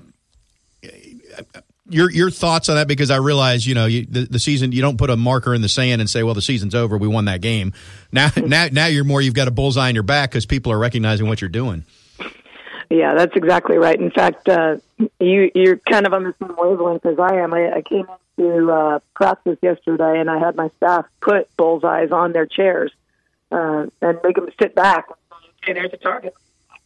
your 1.92 2.12
your 2.12 2.32
thoughts 2.32 2.70
on 2.70 2.76
that 2.76 2.88
because 2.88 3.12
I 3.12 3.18
realize 3.18 3.66
you 3.66 3.76
know 3.76 3.86
you, 3.86 4.06
the, 4.06 4.26
the 4.26 4.40
season 4.40 4.72
you 4.72 4.82
don't 4.82 4.98
put 4.98 5.10
a 5.10 5.18
marker 5.18 5.54
in 5.54 5.62
the 5.62 5.70
sand 5.70 6.02
and 6.02 6.10
say 6.10 6.24
well 6.24 6.34
the 6.34 6.42
season's 6.42 6.76
over 6.76 6.98
we 6.98 7.08
won 7.08 7.26
that 7.26 7.42
game 7.42 7.74
now 8.12 8.30
now 8.38 8.68
now 8.72 8.86
you're 8.88 9.04
more 9.04 9.22
you've 9.22 9.34
got 9.34 9.48
a 9.48 9.52
bullseye 9.52 9.90
on 9.90 9.94
your 9.94 10.04
back 10.04 10.32
because 10.32 10.46
people 10.46 10.72
are 10.72 10.80
recognizing 10.80 11.28
what 11.28 11.42
you're 11.42 11.50
doing. 11.50 11.86
Yeah, 12.90 13.16
that's 13.16 13.36
exactly 13.38 13.78
right. 13.78 13.98
In 13.98 14.12
fact, 14.12 14.50
uh, 14.50 14.78
you 15.20 15.50
you're 15.56 15.78
kind 15.78 16.06
of 16.06 16.14
on 16.14 16.24
the 16.24 16.36
same 16.40 16.56
wavelength 16.58 17.06
as 17.06 17.18
I 17.20 17.36
am. 17.36 17.54
I, 17.54 17.72
I 17.76 17.82
came 17.82 18.06
into 18.38 18.70
uh, 18.70 19.00
practice 19.16 19.58
yesterday 19.62 20.20
and 20.20 20.30
I 20.30 20.40
had 20.40 20.56
my 20.56 20.70
staff 20.78 21.06
put 21.22 21.56
bullseyes 21.56 22.12
on 22.12 22.34
their 22.34 22.46
chairs 22.46 22.92
uh, 23.50 23.86
and 24.02 24.20
make 24.24 24.36
them 24.36 24.50
sit 24.60 24.76
back. 24.76 25.08
Okay, 25.64 25.74
there's 25.74 25.94
a 25.94 25.98
target 25.98 26.36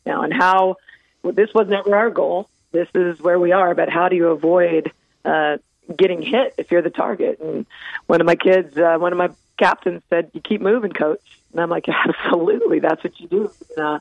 now, 0.06 0.22
and 0.22 0.34
how 0.34 0.76
well, 1.24 1.34
this 1.34 1.52
was 1.56 1.68
never 1.68 1.96
our 1.96 2.12
goal 2.12 2.50
this 2.76 2.90
is 2.94 3.20
where 3.22 3.40
we 3.40 3.52
are, 3.52 3.74
but 3.74 3.90
how 3.90 4.10
do 4.10 4.16
you 4.16 4.28
avoid 4.28 4.92
uh, 5.24 5.58
getting 5.96 6.22
hit 6.22 6.56
if 6.58 6.72
you're 6.72 6.82
the 6.82 6.90
target? 6.90 7.40
And 7.40 7.66
one 8.08 8.22
of 8.22 8.28
my 8.28 8.36
kids, 8.36 8.78
uh, 8.78 8.98
one 8.98 9.12
of 9.12 9.18
my 9.18 9.30
captains 9.58 10.04
said, 10.10 10.32
"You 10.34 10.42
keep 10.42 10.62
moving, 10.62 10.92
coach." 10.92 11.22
And 11.52 11.62
I'm 11.62 11.70
like, 11.70 11.88
"Absolutely, 12.08 12.80
that's 12.80 13.04
what 13.04 13.20
you 13.20 13.28
do." 13.28 13.52
And, 13.78 13.86
uh, 13.86 14.00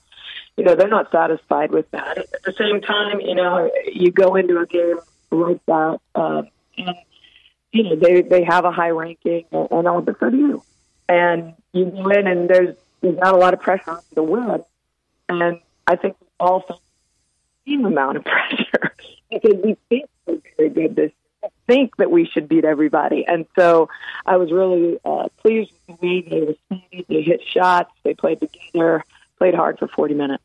you 0.57 0.65
know, 0.65 0.75
they're 0.75 0.89
not 0.89 1.11
satisfied 1.11 1.71
with 1.71 1.91
that. 1.93 2.19
At 2.19 2.43
the 2.45 2.53
same 2.53 2.81
time, 2.81 3.21
you 3.21 3.35
know, 3.35 3.71
you 3.93 4.11
go 4.11 4.35
into 4.35 4.59
a 4.59 4.67
game 4.67 4.99
like 5.31 5.65
that, 5.67 6.01
uh, 6.15 6.43
and 6.77 6.97
you 7.73 7.83
know 7.85 7.97
they 7.97 8.23
they 8.23 8.45
have 8.45 8.65
a 8.65 8.73
high 8.73 8.91
ranking, 8.91 9.45
and 9.53 9.89
all, 9.89 10.01
but 10.01 10.19
so 10.19 10.31
do 10.31 10.37
you. 10.37 10.63
And 11.09 11.55
you 11.73 11.87
go 11.87 12.09
in, 12.09 12.27
and 12.27 12.49
there's 12.49 12.77
there's 13.01 13.19
not 13.19 13.35
a 13.35 13.39
lot 13.39 13.55
of 13.55 13.61
pressure 13.61 14.01
to 14.15 14.23
win. 14.23 14.65
And 15.29 15.61
I 15.87 15.97
think 15.97 16.17
also 16.41 16.81
same 17.67 17.85
amount 17.85 18.19
of 18.19 18.25
pressure 18.25 18.95
because 19.31 19.55
we 19.63 19.77
think 19.89 20.07
we're 20.27 20.39
very 20.57 20.71
good 20.71 20.97
this 20.97 21.13
think 21.67 21.97
that 21.97 22.11
we 22.11 22.27
should 22.27 22.49
beat 22.49 22.65
everybody. 22.65 23.25
And 23.27 23.47
so 23.59 23.89
I 24.27 24.37
was 24.37 24.53
really 24.53 24.99
uh, 25.05 25.29
pleased 25.39 25.73
with 25.87 26.01
the 26.01 26.07
way 26.07 26.21
they 26.23 26.41
responded. 26.41 27.07
They 27.09 27.23
hit 27.23 27.41
shots. 27.53 27.91
They 28.03 28.15
played 28.15 28.41
together, 28.41 29.05
played 29.39 29.55
hard 29.55 29.79
for 29.79 29.89
40 29.89 30.15
minutes. 30.15 30.43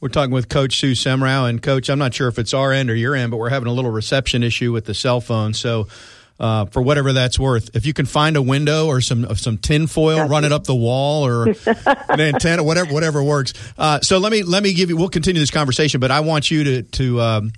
We're 0.00 0.08
talking 0.08 0.32
with 0.32 0.48
Coach 0.48 0.78
Sue 0.78 0.92
Semrau. 0.92 1.48
And, 1.48 1.62
Coach, 1.62 1.90
I'm 1.90 1.98
not 1.98 2.14
sure 2.14 2.28
if 2.28 2.38
it's 2.38 2.54
our 2.54 2.72
end 2.72 2.90
or 2.90 2.94
your 2.94 3.14
end, 3.14 3.30
but 3.30 3.36
we're 3.36 3.50
having 3.50 3.68
a 3.68 3.72
little 3.72 3.90
reception 3.90 4.42
issue 4.42 4.72
with 4.72 4.86
the 4.86 4.94
cell 4.94 5.20
phone. 5.20 5.52
So 5.52 5.88
uh, 6.40 6.64
for 6.64 6.80
whatever 6.80 7.12
that's 7.12 7.38
worth. 7.38 7.76
If 7.76 7.84
you 7.84 7.92
can 7.92 8.06
find 8.06 8.36
a 8.36 8.42
window 8.42 8.86
or 8.86 9.00
some 9.00 9.36
some 9.36 9.58
tin 9.58 9.86
foil, 9.86 10.26
run 10.26 10.44
it 10.44 10.52
up 10.52 10.64
the 10.64 10.74
wall 10.74 11.26
or 11.26 11.48
an 12.08 12.20
antenna, 12.20 12.64
whatever 12.64 12.92
whatever 12.92 13.22
works. 13.22 13.52
Uh, 13.78 14.00
so 14.00 14.18
let 14.18 14.32
me 14.32 14.42
let 14.42 14.62
me 14.62 14.72
give 14.72 14.88
you. 14.88 14.96
We'll 14.96 15.10
continue 15.10 15.40
this 15.40 15.50
conversation, 15.50 16.00
but 16.00 16.10
I 16.10 16.20
want 16.20 16.50
you 16.50 16.64
to 16.64 16.82
to. 16.82 17.20
Um, 17.20 17.52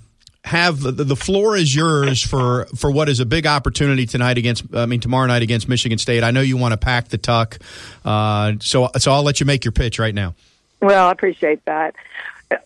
have 0.45 0.81
the, 0.81 0.91
the 0.91 1.15
floor 1.15 1.55
is 1.55 1.73
yours 1.73 2.21
for 2.21 2.65
for 2.75 2.91
what 2.91 3.07
is 3.07 3.21
a 3.21 3.25
big 3.25 3.47
opportunity 3.47 4.05
tonight 4.05 4.37
against 4.37 4.65
I 4.75 4.87
mean 4.87 4.99
tomorrow 4.99 5.25
night 5.25 5.41
against 5.41 5.69
Michigan 5.69 5.97
State. 5.97 6.21
I 6.21 6.31
know 6.31 6.41
you 6.41 6.57
want 6.57 6.73
to 6.73 6.77
pack 6.77 7.07
the 7.07 7.17
tuck, 7.17 7.59
uh, 8.03 8.51
so 8.59 8.89
so 8.97 9.13
I'll 9.13 9.23
let 9.23 9.39
you 9.39 9.45
make 9.45 9.63
your 9.63 9.71
pitch 9.71 9.99
right 9.99 10.13
now. 10.13 10.35
Well, 10.81 11.07
I 11.07 11.11
appreciate 11.13 11.63
that. 11.63 11.95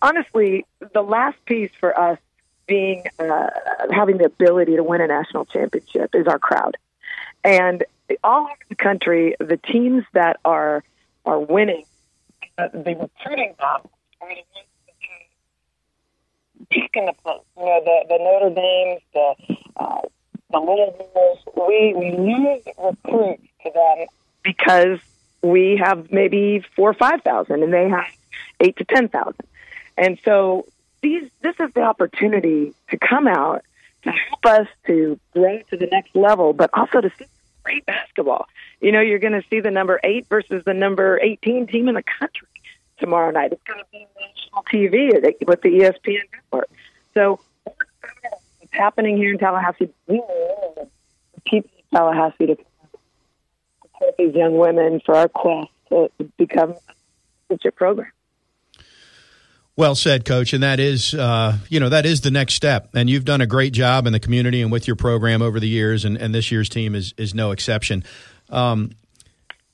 Honestly, 0.01 0.65
the 0.91 1.03
last 1.03 1.37
piece 1.45 1.69
for 1.79 1.97
us 1.97 2.17
being 2.67 3.03
uh, 3.19 3.49
having 3.91 4.17
the 4.17 4.25
ability 4.25 4.75
to 4.75 4.83
win 4.83 5.01
a 5.01 5.07
national 5.07 5.45
championship 5.45 6.13
is 6.13 6.27
our 6.27 6.39
crowd, 6.39 6.77
and 7.43 7.83
all 8.23 8.43
over 8.43 8.53
the 8.69 8.75
country, 8.75 9.35
the 9.39 9.57
teams 9.57 10.03
that 10.13 10.39
are 10.45 10.83
are 11.25 11.39
winning, 11.39 11.85
uh, 12.57 12.67
the 12.73 12.95
recruiting 12.95 13.55
them 13.59 13.81
are 14.21 14.29
the 14.29 14.35
ones 14.35 14.67
taking 16.71 17.05
the 17.05 17.13
place. 17.23 17.41
You 17.57 17.65
know, 17.65 17.81
the 17.83 18.05
the 18.09 18.17
Notre 18.17 18.53
Dames, 18.53 19.01
the 19.13 19.57
uh, 19.77 20.01
the 20.51 20.59
Louisville's. 20.59 21.39
We 21.55 21.93
we 21.95 22.11
lose 22.11 22.63
recruits 22.77 23.43
to 23.63 23.71
them 23.73 24.07
because 24.43 24.99
we 25.41 25.79
have 25.83 26.11
maybe 26.11 26.63
four 26.75 26.89
or 26.89 26.93
five 26.93 27.21
thousand, 27.23 27.63
and 27.63 27.73
they 27.73 27.89
have 27.89 28.05
eight 28.59 28.77
to 28.77 28.85
ten 28.85 29.09
thousand. 29.09 29.45
And 29.97 30.19
so 30.23 30.67
these 31.01 31.29
this 31.41 31.55
is 31.59 31.69
the 31.73 31.81
opportunity 31.81 32.73
to 32.89 32.97
come 32.97 33.27
out 33.27 33.63
to 34.03 34.11
help 34.11 34.45
us 34.45 34.67
to 34.85 35.19
grow 35.33 35.61
to 35.69 35.77
the 35.77 35.87
next 35.87 36.15
level, 36.15 36.53
but 36.53 36.69
also 36.73 37.01
to 37.01 37.11
see 37.17 37.25
great 37.63 37.85
basketball. 37.85 38.47
You 38.79 38.91
know, 38.91 39.01
you're 39.01 39.19
going 39.19 39.39
to 39.39 39.43
see 39.49 39.59
the 39.59 39.71
number 39.71 39.99
eight 40.03 40.27
versus 40.29 40.63
the 40.65 40.73
number 40.73 41.19
18 41.21 41.67
team 41.67 41.87
in 41.87 41.95
the 41.95 42.03
country 42.03 42.47
tomorrow 42.99 43.31
night. 43.31 43.51
It's 43.51 43.63
going 43.63 43.79
to 43.79 43.85
be 43.91 44.07
national 44.19 44.63
TV 44.63 45.45
with 45.45 45.61
the 45.61 45.69
ESPN 45.69 46.21
network. 46.33 46.69
So 47.13 47.39
what's 47.63 48.71
happening 48.71 49.17
here 49.17 49.31
in 49.31 49.37
Tallahassee? 49.37 49.89
We 50.07 50.21
people 51.45 51.71
in 51.77 51.97
Tallahassee 51.97 52.45
to 52.47 52.57
support 53.81 54.15
these 54.17 54.35
young 54.35 54.57
women 54.57 55.01
for 55.05 55.15
our 55.15 55.27
quest 55.27 55.69
to 55.89 56.09
become 56.37 56.75
a 57.49 57.71
program. 57.71 58.11
Well 59.77 59.93
said, 59.93 60.25
Coach, 60.25 60.53
and 60.53 60.63
that 60.63 60.79
is, 60.79 61.13
uh, 61.13 61.55
you 61.69 61.79
know, 61.79 61.89
that 61.89 62.07
is 62.07 62.21
the 62.21 62.31
next 62.31 62.55
step. 62.55 62.89
And 62.95 63.07
you've 63.07 63.25
done 63.25 63.41
a 63.41 63.45
great 63.45 63.73
job 63.73 64.07
in 64.07 64.11
the 64.11 64.19
community 64.19 64.63
and 64.63 64.71
with 64.71 64.87
your 64.87 64.95
program 64.95 65.43
over 65.43 65.59
the 65.59 65.67
years, 65.67 66.03
and, 66.03 66.17
and 66.17 66.33
this 66.33 66.51
year's 66.51 66.67
team 66.67 66.95
is 66.95 67.13
is 67.15 67.35
no 67.35 67.51
exception. 67.51 68.03
Um, 68.49 68.89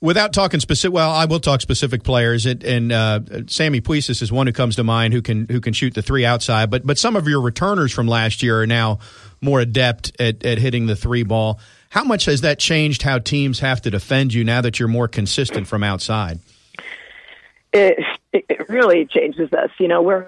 without 0.02 0.34
talking 0.34 0.60
specific, 0.60 0.94
well, 0.94 1.10
I 1.10 1.24
will 1.24 1.40
talk 1.40 1.62
specific 1.62 2.04
players. 2.04 2.46
It, 2.46 2.66
and 2.66 2.92
uh, 2.92 3.22
Sammy 3.48 3.80
Puisis 3.80 4.22
is 4.22 4.30
one 4.30 4.46
who 4.46 4.52
comes 4.52 4.76
to 4.76 4.84
mind 4.84 5.14
who 5.14 5.22
can 5.22 5.48
who 5.48 5.62
can 5.62 5.72
shoot 5.72 5.94
the 5.94 6.02
three 6.02 6.26
outside. 6.26 6.70
But 6.70 6.86
but 6.86 6.98
some 6.98 7.16
of 7.16 7.26
your 7.26 7.40
returners 7.40 7.94
from 7.94 8.06
last 8.06 8.44
year 8.44 8.62
are 8.62 8.68
now 8.68 9.00
more 9.40 9.62
adept 9.62 10.20
at, 10.20 10.46
at 10.46 10.58
hitting 10.58 10.86
the 10.86 10.98
three 10.98 11.24
ball. 11.24 11.62
How 11.90 12.04
much 12.04 12.26
has 12.26 12.42
that 12.42 12.60
changed 12.60 13.04
how 13.04 13.20
teams 13.20 13.60
have 13.62 13.82
to 13.84 13.90
defend 13.90 14.34
you 14.34 14.44
now 14.44 14.60
that 14.60 14.80
you're 14.80 14.90
more 14.90 15.08
consistent 15.08 15.66
from 15.66 15.82
outside? 15.82 16.40
It, 17.74 18.04
it 18.32 18.70
really 18.70 19.06
changes 19.06 19.52
us. 19.54 19.72
You 19.80 19.88
know, 19.88 20.02
we're 20.02 20.28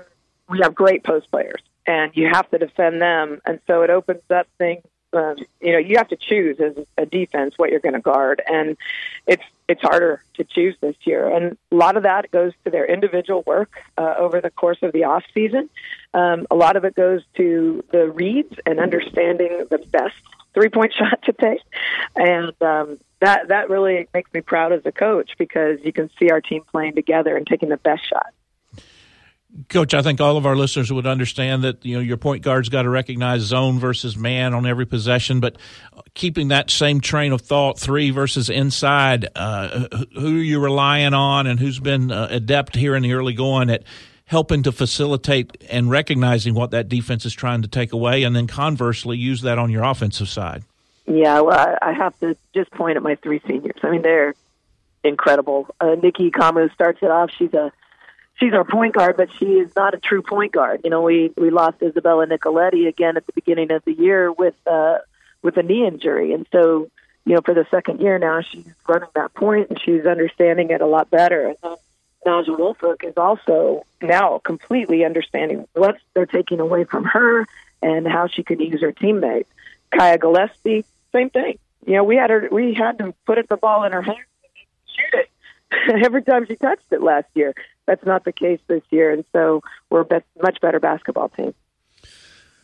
we 0.50 0.60
have 0.62 0.76
great 0.76 1.04
post 1.04 1.30
players, 1.32 1.62
and 1.86 2.12
you 2.16 2.28
have 2.32 2.50
to 2.52 2.58
defend 2.58 3.02
them, 3.02 3.42
and 3.46 3.60
so 3.68 3.82
it 3.82 3.90
opens 3.90 4.24
up 4.30 4.48
things 4.58 4.84
um, 5.16 5.38
you 5.62 5.72
know 5.72 5.78
you 5.78 5.98
have 5.98 6.10
to 6.10 6.16
choose 6.16 6.60
as 6.60 6.74
a 6.98 7.06
defense 7.06 7.58
what 7.58 7.72
you're 7.72 7.80
going 7.80 7.94
to 7.94 8.02
guard, 8.02 8.42
and 8.46 8.78
it's 9.26 9.44
it's 9.68 9.82
harder 9.82 10.24
to 10.36 10.44
choose 10.44 10.76
this 10.82 10.96
year. 11.04 11.28
And 11.28 11.58
a 11.72 11.76
lot 11.76 11.98
of 11.98 12.04
that 12.04 12.30
goes 12.32 12.54
to 12.66 12.72
their 12.72 12.86
individual 12.86 13.44
work 13.48 13.72
uh, 13.98 14.16
over 14.18 14.42
the 14.42 14.52
course 14.52 14.78
of 14.82 14.92
the 14.92 15.06
off 15.06 15.24
season. 15.34 15.70
Um, 16.14 16.46
a 16.52 16.56
lot 16.56 16.76
of 16.76 16.86
it 16.86 16.96
goes 16.96 17.24
to 17.38 17.84
the 17.92 18.10
reads 18.10 18.54
and 18.66 18.80
understanding 18.80 19.66
the 19.70 19.80
best 19.92 20.16
three 20.54 20.70
point 20.70 20.94
shot 20.98 21.22
to 21.24 21.34
take, 21.34 21.62
and 22.16 22.54
um, 22.62 23.00
that 23.26 23.48
that 23.50 23.70
really 23.70 24.08
makes 24.14 24.32
me 24.34 24.42
proud 24.42 24.74
as 24.74 24.82
a 24.86 24.92
coach 24.92 25.32
because 25.38 25.80
you 25.84 25.94
can 25.94 26.10
see 26.20 26.30
our 26.30 26.42
team 26.42 26.64
playing 26.72 26.96
together 26.96 27.36
and 27.36 27.46
taking 27.46 27.70
the 27.70 27.78
best 27.78 28.08
shot. 28.08 28.34
Coach, 29.70 29.94
I 29.94 30.02
think 30.02 30.20
all 30.20 30.36
of 30.36 30.46
our 30.46 30.56
listeners 30.56 30.92
would 30.92 31.08
understand 31.08 31.64
that 31.64 31.86
you 31.86 31.96
know 31.96 32.02
your 32.02 32.18
point 32.18 32.44
guard's 32.44 32.68
got 32.68 32.82
to 32.82 32.90
recognize 32.90 33.42
zone 33.42 33.80
versus 33.80 34.18
man 34.18 34.54
on 34.54 34.66
every 34.66 34.86
possession, 34.86 35.40
but 35.40 35.58
keeping 36.14 36.50
that 36.50 36.70
same 36.70 37.00
train 37.00 37.32
of 37.32 37.42
thought, 37.42 37.80
three 37.80 38.12
versus 38.12 38.50
inside, 38.50 39.30
uh, 39.34 39.88
who 40.14 40.40
are 40.40 40.44
you 40.44 40.60
relying 40.60 41.14
on, 41.14 41.48
and 41.48 41.58
who's 41.58 41.80
been 41.80 42.12
uh, 42.12 42.28
adept 42.30 42.76
here 42.76 42.96
in 42.96 43.04
the 43.04 43.14
early 43.14 43.34
going 43.34 43.70
at 43.70 43.84
helping 44.26 44.64
to 44.64 44.74
facilitate 44.74 45.64
and 45.70 45.90
recognizing 45.90 46.54
what 46.54 46.72
that 46.72 46.90
defense 46.90 47.26
is 47.26 47.34
trying 47.34 47.62
to 47.62 47.68
take 47.70 47.94
away, 47.94 48.24
and 48.24 48.36
then 48.36 48.48
conversely 48.48 49.18
use 49.18 49.42
that 49.42 49.58
on 49.58 49.72
your 49.72 49.84
offensive 49.84 50.28
side. 50.28 50.66
Yeah, 51.08 51.42
well, 51.42 51.78
I 51.82 51.94
have 51.94 52.18
to 52.20 52.36
just 52.54 52.72
point 52.72 52.98
at 52.98 53.04
my 53.04 53.16
three 53.16 53.42
seniors. 53.48 53.80
I 53.84 53.92
mean, 53.92 54.02
they're 54.02 54.34
incredible. 55.04 55.68
Uh, 55.80 55.96
Nicki 56.02 56.32
Ekhomu 56.32 56.74
starts 56.74 57.00
it 57.02 57.12
off. 57.12 57.30
She's 57.38 57.54
a 57.54 57.72
she's 58.40 58.54
our 58.54 58.64
point 58.64 58.96
guard, 58.96 59.18
but 59.18 59.30
she 59.38 59.46
is 59.46 59.76
not 59.76 59.94
a 59.94 59.98
true 59.98 60.22
point 60.22 60.52
guard. 60.52 60.82
You 60.84 60.90
know, 60.90 61.02
we 61.02 61.32
we 61.38 61.50
lost 61.50 61.82
Isabella 61.82 62.28
Nicoletti 62.28 62.88
again 62.88 63.18
at 63.18 63.26
the 63.26 63.34
beginning 63.34 63.72
of 63.72 63.84
the 63.86 63.94
year 63.94 64.32
with 64.32 64.56
uh, 64.66 64.98
with 65.42 65.58
a 65.58 65.64
knee 65.64 65.86
injury, 65.86 66.34
and 66.34 66.48
so 66.52 66.90
you 67.26 67.36
know 67.36 67.42
for 67.42 67.54
the 67.54 67.68
second 67.72 68.02
year 68.02 68.18
now 68.18 68.42
she's 68.42 68.66
running 68.88 69.10
that 69.16 69.34
point 69.34 69.70
and 69.70 69.82
she's 69.82 70.06
understanding 70.06 70.72
it 70.72 70.82
a 70.82 70.88
lot 70.88 71.10
better. 71.10 71.48
And 71.48 71.58
then 71.62 71.76
Nausia 72.26 72.58
Woolfolk 72.58 73.04
is 73.04 73.18
also 73.18 73.86
now 74.02 74.40
completely 74.40 75.06
understanding 75.06 75.68
what 75.74 75.98
they're 76.14 76.26
taking 76.26 76.60
away 76.60 76.84
from 76.84 77.04
her 77.06 77.48
and 77.82 78.08
how 78.08 78.28
she 78.28 78.44
can 78.44 78.60
use 78.60 78.82
her 78.82 78.92
teammates. 78.92 79.50
Kiah 79.94 80.20
Gillespie, 80.20 80.84
same 81.16 81.30
thing. 81.30 81.58
You 81.86 81.96
know, 81.96 82.04
we 82.04 82.16
had 82.16 82.30
her 82.30 82.50
we 82.52 82.74
had 82.74 82.98
to 83.00 83.14
put 83.26 83.38
it 83.38 83.48
the 83.50 83.58
ball 83.58 83.84
in 83.84 83.92
her 83.92 84.02
hands 84.02 84.18
and 84.44 84.52
shoot 84.96 85.20
it 85.20 86.04
every 86.06 86.24
time 86.24 86.46
she 86.48 86.56
touched 86.56 86.92
it 86.92 87.02
last 87.02 87.28
year. 87.34 87.54
That's 87.86 88.06
not 88.06 88.26
the 88.26 88.32
case 88.32 88.60
this 88.68 88.82
year, 88.90 89.12
and 89.12 89.24
so 89.32 89.62
we're 89.90 90.02
a 90.02 90.24
much 90.42 90.60
better 90.60 90.80
basketball 90.80 91.30
team. 91.30 91.54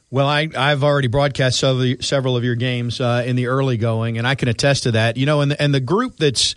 Well, 0.10 0.28
I, 0.28 0.50
I've 0.58 0.84
already 0.84 1.08
broadcast 1.08 1.60
several 1.60 2.36
of 2.36 2.44
your 2.44 2.56
games 2.56 3.00
uh, 3.00 3.24
in 3.26 3.38
the 3.38 3.48
early 3.48 3.78
going, 3.78 4.18
and 4.18 4.28
I 4.28 4.36
can 4.36 4.50
attest 4.50 4.84
to 4.84 4.92
that. 4.92 5.16
You 5.16 5.26
know, 5.26 5.42
and 5.42 5.52
the, 5.52 5.62
and 5.62 5.74
the 5.74 5.80
group 5.80 6.18
that's 6.18 6.54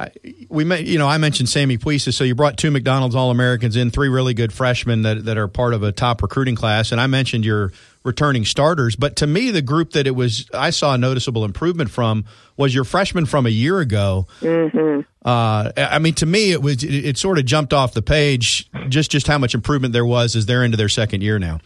I, 0.00 0.10
we 0.48 0.64
may, 0.64 0.80
you 0.80 0.98
know, 0.98 1.06
I 1.06 1.18
mentioned 1.18 1.50
Sammy 1.50 1.76
Puisis, 1.76 2.14
so 2.14 2.24
you 2.24 2.34
brought 2.34 2.56
two 2.56 2.70
McDonald's 2.70 3.14
All 3.14 3.30
Americans 3.30 3.76
in, 3.76 3.90
three 3.90 4.08
really 4.08 4.32
good 4.32 4.50
freshmen 4.50 5.02
that 5.02 5.26
that 5.26 5.36
are 5.36 5.46
part 5.46 5.74
of 5.74 5.82
a 5.82 5.92
top 5.92 6.22
recruiting 6.22 6.54
class, 6.54 6.90
and 6.90 6.98
I 6.98 7.06
mentioned 7.06 7.44
your 7.44 7.70
returning 8.02 8.46
starters. 8.46 8.96
But 8.96 9.16
to 9.16 9.26
me, 9.26 9.50
the 9.50 9.60
group 9.60 9.90
that 9.90 10.06
it 10.06 10.12
was 10.12 10.48
I 10.54 10.70
saw 10.70 10.94
a 10.94 10.98
noticeable 10.98 11.44
improvement 11.44 11.90
from 11.90 12.24
was 12.56 12.74
your 12.74 12.84
freshman 12.84 13.26
from 13.26 13.44
a 13.44 13.50
year 13.50 13.80
ago. 13.80 14.26
Mm-hmm. 14.40 15.00
Uh, 15.22 15.72
I 15.76 15.98
mean, 15.98 16.14
to 16.14 16.26
me, 16.26 16.52
it 16.52 16.62
was 16.62 16.82
it, 16.82 17.04
it, 17.04 17.18
sort 17.18 17.38
of 17.38 17.44
jumped 17.44 17.74
off 17.74 17.92
the 17.92 18.00
page 18.00 18.70
just 18.88 19.10
just 19.10 19.26
how 19.26 19.36
much 19.36 19.54
improvement 19.54 19.92
there 19.92 20.06
was 20.06 20.34
as 20.34 20.46
they're 20.46 20.64
into 20.64 20.78
their 20.78 20.88
second 20.88 21.22
year 21.22 21.38
now. 21.38 21.60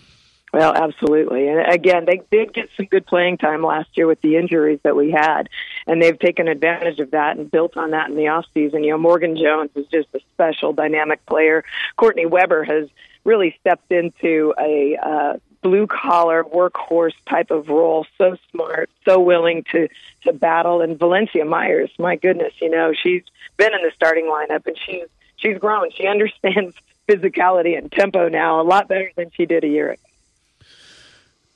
Well, 0.52 0.72
absolutely. 0.72 1.48
And 1.48 1.72
again, 1.72 2.04
they 2.04 2.22
did 2.30 2.54
get 2.54 2.68
some 2.76 2.86
good 2.86 3.06
playing 3.06 3.38
time 3.38 3.64
last 3.64 3.90
year 3.94 4.06
with 4.06 4.20
the 4.20 4.36
injuries 4.36 4.78
that 4.84 4.94
we 4.94 5.10
had, 5.10 5.48
and 5.86 6.00
they've 6.00 6.18
taken 6.18 6.48
advantage 6.48 6.98
of 6.98 7.10
that 7.12 7.36
and 7.36 7.50
built 7.50 7.76
on 7.76 7.90
that 7.90 8.10
in 8.10 8.16
the 8.16 8.28
off 8.28 8.46
season. 8.54 8.84
You 8.84 8.92
know, 8.92 8.98
Morgan 8.98 9.36
Jones 9.36 9.70
is 9.74 9.86
just 9.86 10.08
a 10.14 10.20
special, 10.32 10.72
dynamic 10.72 11.24
player. 11.26 11.64
Kourtney 11.98 12.28
Weber 12.28 12.64
has 12.64 12.88
really 13.24 13.56
stepped 13.60 13.90
into 13.90 14.54
a 14.58 14.96
uh, 14.96 15.36
blue 15.62 15.86
collar 15.86 16.44
workhorse 16.44 17.14
type 17.28 17.50
of 17.50 17.68
role. 17.68 18.06
So 18.18 18.36
smart, 18.50 18.90
so 19.04 19.18
willing 19.18 19.64
to 19.72 19.88
to 20.22 20.32
battle. 20.32 20.80
And 20.80 20.98
Valencia 20.98 21.44
Myers, 21.44 21.90
my 21.98 22.16
goodness, 22.16 22.52
you 22.60 22.70
know, 22.70 22.92
she's 22.92 23.22
been 23.56 23.74
in 23.74 23.82
the 23.82 23.90
starting 23.94 24.26
lineup 24.26 24.66
and 24.66 24.78
she's 24.78 25.06
she's 25.36 25.58
grown. 25.58 25.90
She 25.90 26.06
understands 26.06 26.76
physicality 27.08 27.76
and 27.76 27.90
tempo 27.90 28.28
now 28.28 28.60
a 28.60 28.62
lot 28.62 28.88
better 28.88 29.10
than 29.16 29.30
she 29.30 29.46
did 29.46 29.64
a 29.64 29.68
year 29.68 29.92
ago. 29.92 30.02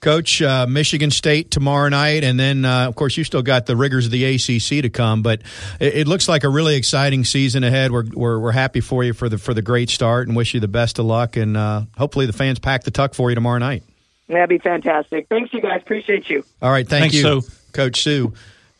Coach, 0.01 0.40
uh, 0.40 0.66
Michigan 0.68 1.11
State 1.11 1.51
tomorrow 1.51 1.88
night, 1.88 2.22
and 2.22 2.38
then 2.38 2.64
uh, 2.64 2.86
of 2.86 2.94
course 2.94 3.16
you 3.16 3.24
still 3.24 3.42
got 3.42 3.66
the 3.66 3.76
rigors 3.76 4.07
of 4.07 4.12
the 4.12 4.24
ACC 4.24 4.82
to 4.82 4.90
come. 4.90 5.22
But 5.22 5.42
it, 5.80 5.96
it, 5.96 6.09
looks 6.09 6.28
like 6.28 6.44
a 6.44 6.49
really 6.49 6.76
exciting 6.76 7.24
season 7.24 7.64
ahead. 7.64 7.90
We're, 7.90 8.05
we're, 8.12 8.38
we're 8.38 8.53
happy 8.53 8.80
for 8.80 9.03
you 9.03 9.12
for 9.12 9.28
the 9.28 9.38
for 9.38 9.55
the 9.55 9.62
great 9.62 9.90
start, 9.90 10.28
and 10.28 10.36
wish 10.36 10.55
you 10.55 10.61
the 10.61 10.68
best 10.68 11.01
of 11.01 11.07
luck. 11.07 11.36
And 11.36 11.57
uh, 11.57 11.82
hopefully 11.96 12.26
the 12.26 12.32
fans 12.32 12.61
pack 12.61 12.84
the 12.84 12.92
tuck 12.92 13.14
for 13.14 13.30
you 13.30 13.34
tomorrow 13.34 13.59
night. 13.59 13.82
That'd 14.28 14.49
be 14.49 14.59
fantastic. 14.59 15.26
Thanks, 15.28 15.53
you 15.53 15.61
guys. 15.61 15.80
Appreciate 15.82 16.30
you. 16.30 16.44
All 16.62 16.70
right, 16.70 16.86
thank 16.86 17.12
Thanks, 17.12 17.16
you, 17.16 17.40
Sue. 17.40 17.51
Coach 17.72 18.03
Sue. 18.03 18.34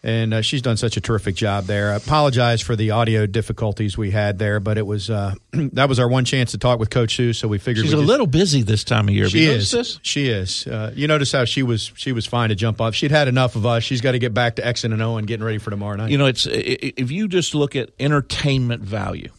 And 0.09 0.33
uh, 0.33 0.41
she's 0.41 0.63
done 0.63 0.79
such 0.79 0.97
a 0.97 1.03
terrific 1.03 1.35
job 1.35 1.65
there. 1.65 1.93
I 1.93 1.97
apologize 1.97 2.63
for 2.63 2.75
the 2.75 2.93
audio 2.93 3.27
difficulties 3.27 3.99
we 3.99 4.11
had 4.11 4.39
there, 4.39 4.59
but 4.59 4.79
it 4.79 4.87
was 4.87 5.11
uh, 5.11 5.35
that 5.53 5.87
was 5.89 5.99
our 6.01 6.09
one 6.09 6.25
chance 6.25 6.53
to 6.53 6.59
talk 6.59 6.79
with 6.79 6.89
Coach 6.89 7.15
Sue, 7.17 7.35
so 7.35 7.47
we 7.47 7.59
figured 7.59 7.85
She's 7.85 7.93
we'd 7.95 7.99
a 7.99 8.03
just- 8.03 8.09
little 8.09 8.27
busy 8.27 8.63
this 8.63 8.85
time 8.85 9.09
of 9.09 9.15
year. 9.15 9.29
She 9.29 9.45
is. 9.45 9.71
this? 9.71 9.99
She 10.03 10.29
is. 10.29 10.67
Uh, 10.67 10.93
you 10.97 11.07
notice 11.07 11.31
how 11.33 11.45
she 11.45 11.63
was. 11.63 11.93
She 11.95 12.13
was 12.13 12.25
fine 12.25 12.49
to 12.49 12.55
jump 12.55 12.81
off. 12.81 12.95
She'd 12.95 13.11
had 13.11 13.29
enough 13.29 13.55
of 13.55 13.67
us. 13.67 13.85
She's 13.85 14.01
got 14.01 14.13
to 14.13 14.19
get 14.19 14.33
back 14.33 14.57
to 14.57 14.67
X 14.67 14.85
and 14.85 15.01
O 15.03 15.19
and 15.19 15.27
getting 15.27 15.45
ready 15.45 15.59
for 15.59 15.69
tomorrow 15.69 15.97
night. 15.97 16.11
You 16.11 16.17
know, 16.17 16.27
it's 16.27 16.47
if 16.51 17.11
you 17.11 17.29
just 17.29 17.55
look 17.55 17.77
at 17.77 17.91
entertainment 18.01 18.83
value, 18.83 19.31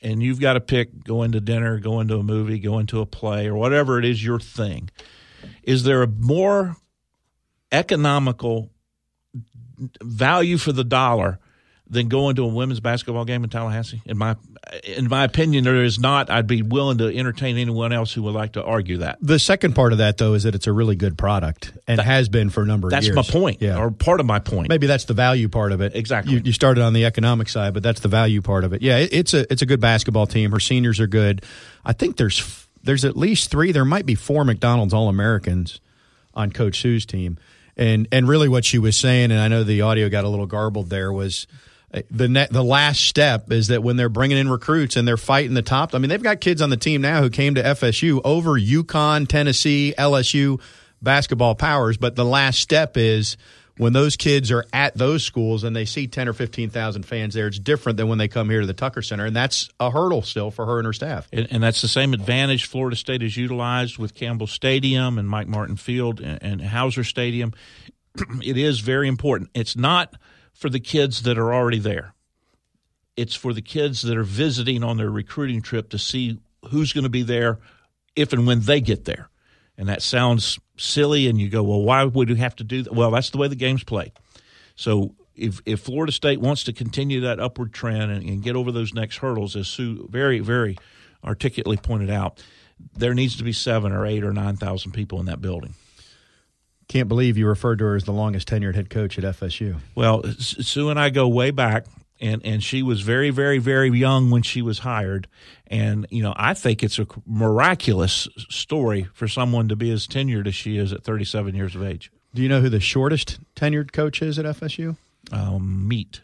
and 0.00 0.22
you've 0.22 0.38
got 0.40 0.52
to 0.52 0.60
pick 0.60 1.02
going 1.02 1.32
to 1.32 1.40
dinner, 1.40 1.80
going 1.80 2.06
to 2.08 2.18
a 2.18 2.22
movie, 2.22 2.60
going 2.60 2.86
to 2.86 3.00
a 3.00 3.06
play, 3.06 3.48
or 3.48 3.56
whatever 3.56 3.98
it 3.98 4.04
is 4.04 4.24
your 4.24 4.38
thing. 4.38 4.90
Is 5.64 5.82
there 5.82 6.02
a 6.02 6.06
more 6.06 6.76
economical 7.72 8.70
value 10.02 10.58
for 10.58 10.72
the 10.72 10.84
dollar 10.84 11.38
than 11.88 12.08
going 12.08 12.34
to 12.36 12.42
a 12.42 12.46
women's 12.46 12.80
basketball 12.80 13.24
game 13.26 13.44
in 13.44 13.50
Tallahassee? 13.50 14.00
In 14.06 14.16
my 14.16 14.36
in 14.84 15.08
my 15.08 15.24
opinion, 15.24 15.64
there 15.64 15.84
is 15.84 15.98
not. 15.98 16.30
I'd 16.30 16.46
be 16.46 16.62
willing 16.62 16.96
to 16.98 17.14
entertain 17.14 17.58
anyone 17.58 17.92
else 17.92 18.12
who 18.14 18.22
would 18.22 18.34
like 18.34 18.52
to 18.52 18.64
argue 18.64 18.98
that. 18.98 19.18
the 19.20 19.38
second 19.38 19.74
part 19.74 19.92
of 19.92 19.98
that, 19.98 20.16
though, 20.16 20.32
is 20.32 20.44
that 20.44 20.54
it's 20.54 20.66
a 20.66 20.72
really 20.72 20.96
good 20.96 21.18
product 21.18 21.72
and 21.86 22.00
has 22.00 22.30
been 22.30 22.48
for 22.48 22.62
a 22.62 22.66
number 22.66 22.88
of 22.88 22.90
That's 22.90 23.06
years. 23.06 23.14
That's 23.14 23.32
my 23.34 23.40
point, 23.40 23.60
Yeah. 23.60 23.78
or 23.78 23.90
part 23.90 24.20
of 24.20 24.26
my 24.26 24.38
point. 24.38 24.70
Maybe 24.70 24.86
that's 24.86 25.04
the 25.04 25.12
value 25.14 25.48
part 25.50 25.72
of 25.72 25.82
it. 25.82 25.94
Exactly. 25.94 26.32
You, 26.32 26.40
you 26.46 26.52
started 26.52 26.82
on 26.82 26.94
the 26.94 27.04
economic 27.04 27.50
side, 27.50 27.74
but 27.74 27.82
that's 27.82 28.00
the 28.00 28.08
value 28.08 28.40
part 28.40 28.64
of 28.64 28.72
it. 28.72 28.80
Yeah, 28.80 28.96
it, 28.98 29.12
it's 29.12 29.34
a 29.34 29.50
it's 29.52 29.60
a 29.62 29.66
good 29.66 29.80
basketball 29.80 30.26
team. 30.26 30.50
Her 30.50 30.60
seniors 30.60 30.98
are 31.00 31.06
good. 31.06 31.44
I 31.84 31.92
think 31.92 32.16
there's 32.16 32.66
there's 32.82 33.04
at 33.04 33.16
least 33.18 33.50
three. 33.50 33.70
There 33.70 33.84
might 33.84 34.06
be 34.06 34.14
four 34.14 34.44
McDonald's 34.44 34.94
All 34.94 35.10
Americans 35.10 35.80
on 36.34 36.50
Coach 36.50 36.80
Sue's 36.80 37.04
team. 37.04 37.36
And 37.76 38.06
and 38.12 38.28
really, 38.28 38.48
what 38.48 38.64
she 38.64 38.78
was 38.78 38.96
saying, 38.96 39.30
and 39.30 39.40
I 39.40 39.48
know 39.48 39.64
the 39.64 39.82
audio 39.82 40.08
got 40.08 40.24
a 40.24 40.28
little 40.28 40.46
garbled 40.46 40.90
there, 40.90 41.12
was 41.12 41.46
uh, 41.92 42.02
the 42.10 42.48
the 42.50 42.62
last 42.62 43.02
step 43.02 43.50
is 43.50 43.68
that 43.68 43.82
when 43.82 43.96
they're 43.96 44.08
bringing 44.08 44.38
in 44.38 44.48
recruits 44.48 44.96
and 44.96 45.06
they're 45.06 45.16
fighting 45.16 45.54
the 45.54 45.62
top. 45.62 45.94
I 45.94 45.98
mean, 45.98 46.08
they've 46.08 46.22
got 46.22 46.40
kids 46.40 46.62
on 46.62 46.70
the 46.70 46.76
team 46.76 47.00
now 47.00 47.20
who 47.20 47.30
came 47.30 47.54
to 47.56 47.62
FSU 47.62 48.20
over 48.24 48.52
UConn, 48.52 49.28
Tennessee, 49.28 49.94
LSU 49.98 50.60
basketball 51.02 51.54
powers. 51.54 51.96
But 51.96 52.16
the 52.16 52.24
last 52.24 52.60
step 52.60 52.96
is 52.96 53.36
when 53.76 53.92
those 53.92 54.16
kids 54.16 54.52
are 54.52 54.64
at 54.72 54.96
those 54.96 55.24
schools 55.24 55.64
and 55.64 55.74
they 55.74 55.84
see 55.84 56.06
ten 56.06 56.28
or 56.28 56.32
fifteen 56.32 56.70
thousand 56.70 57.04
fans 57.04 57.34
there. 57.34 57.46
It's 57.46 57.58
different 57.58 57.96
than 57.96 58.08
when 58.08 58.18
they 58.18 58.28
come 58.28 58.50
here 58.50 58.60
to 58.60 58.66
the 58.66 58.74
Tucker 58.74 59.02
Center, 59.02 59.24
and 59.26 59.34
that's 59.34 59.68
a 59.80 59.90
hurdle 59.90 60.22
still 60.22 60.50
for 60.50 60.66
her 60.66 60.78
and 60.78 60.86
her 60.86 60.92
staff. 60.92 61.28
And, 61.32 61.48
and 61.50 61.62
that's 61.62 61.82
the 61.82 61.88
same 61.88 62.14
advantage 62.14 62.66
Florida 62.66 62.96
State 62.96 63.22
has 63.22 63.36
utilized 63.36 63.98
with 63.98 64.14
Campbell 64.14 64.46
Stadium 64.46 65.18
and 65.18 65.28
Mike 65.28 65.48
Martin 65.48 65.76
Field 65.76 66.20
and, 66.20 66.42
and 66.42 66.60
Howser 66.60 67.04
Stadium. 67.04 67.52
it 68.42 68.56
is 68.56 68.80
very 68.80 69.08
important. 69.08 69.50
It's 69.54 69.76
not 69.76 70.14
for 70.52 70.70
the 70.70 70.80
kids 70.80 71.22
that 71.22 71.38
are 71.38 71.52
already 71.52 71.80
there. 71.80 72.14
It's 73.16 73.34
for 73.34 73.52
the 73.52 73.62
kids 73.62 74.02
that 74.02 74.16
are 74.16 74.24
visiting 74.24 74.82
on 74.82 74.96
their 74.96 75.10
recruiting 75.10 75.62
trip 75.62 75.90
to 75.90 75.98
see 75.98 76.38
who's 76.70 76.92
going 76.92 77.04
to 77.04 77.10
be 77.10 77.22
there 77.22 77.58
if 78.16 78.32
and 78.32 78.46
when 78.46 78.60
they 78.60 78.80
get 78.80 79.04
there. 79.04 79.28
And 79.76 79.88
that 79.88 80.02
sounds 80.02 80.58
silly, 80.76 81.28
and 81.28 81.40
you 81.40 81.48
go, 81.48 81.62
well, 81.62 81.82
why 81.82 82.04
would 82.04 82.30
we 82.30 82.36
have 82.36 82.56
to 82.56 82.64
do 82.64 82.82
that? 82.82 82.92
Well, 82.92 83.10
that's 83.10 83.30
the 83.30 83.38
way 83.38 83.48
the 83.48 83.56
game's 83.56 83.84
played. 83.84 84.12
So 84.76 85.14
if 85.36 85.60
if 85.66 85.80
Florida 85.80 86.12
State 86.12 86.40
wants 86.40 86.64
to 86.64 86.72
continue 86.72 87.20
that 87.20 87.40
upward 87.40 87.72
trend 87.72 88.10
and, 88.10 88.28
and 88.28 88.42
get 88.42 88.56
over 88.56 88.72
those 88.72 88.94
next 88.94 89.18
hurdles, 89.18 89.56
as 89.56 89.68
Sue 89.68 90.06
very 90.10 90.40
very 90.40 90.76
articulately 91.24 91.76
pointed 91.76 92.10
out, 92.10 92.42
there 92.96 93.14
needs 93.14 93.36
to 93.36 93.44
be 93.44 93.52
seven 93.52 93.92
or 93.92 94.06
eight 94.06 94.24
or 94.24 94.32
nine 94.32 94.56
thousand 94.56 94.92
people 94.92 95.20
in 95.20 95.26
that 95.26 95.40
building. 95.40 95.74
Can't 96.88 97.08
believe 97.08 97.38
you 97.38 97.46
referred 97.46 97.78
to 97.78 97.84
her 97.84 97.96
as 97.96 98.04
the 98.04 98.12
longest 98.12 98.48
tenured 98.48 98.74
head 98.74 98.90
coach 98.90 99.18
at 99.18 99.24
FSU. 99.24 99.76
Well, 99.94 100.22
Sue 100.38 100.90
and 100.90 101.00
I 101.00 101.08
go 101.10 101.26
way 101.26 101.50
back, 101.50 101.86
and 102.20 102.44
and 102.44 102.62
she 102.62 102.82
was 102.82 103.00
very 103.02 103.30
very 103.30 103.58
very 103.58 103.90
young 103.90 104.30
when 104.30 104.42
she 104.42 104.62
was 104.62 104.80
hired, 104.80 105.26
and 105.66 106.06
you 106.10 106.22
know 106.22 106.32
I 106.36 106.54
think 106.54 106.82
it's 106.82 106.98
a 106.98 107.06
miraculous 107.26 108.28
story 108.48 109.08
for 109.14 109.28
someone 109.28 109.68
to 109.68 109.76
be 109.76 109.90
as 109.90 110.06
tenured 110.06 110.46
as 110.46 110.54
she 110.54 110.76
is 110.78 110.92
at 110.92 111.04
37 111.04 111.54
years 111.54 111.74
of 111.74 111.82
age. 111.82 112.10
Do 112.34 112.42
you 112.42 112.48
know 112.48 112.60
who 112.60 112.68
the 112.68 112.80
shortest 112.80 113.38
tenured 113.54 113.92
coach 113.92 114.20
is 114.22 114.38
at 114.38 114.44
FSU? 114.44 114.96
Um, 115.32 115.86
meet. 115.86 116.20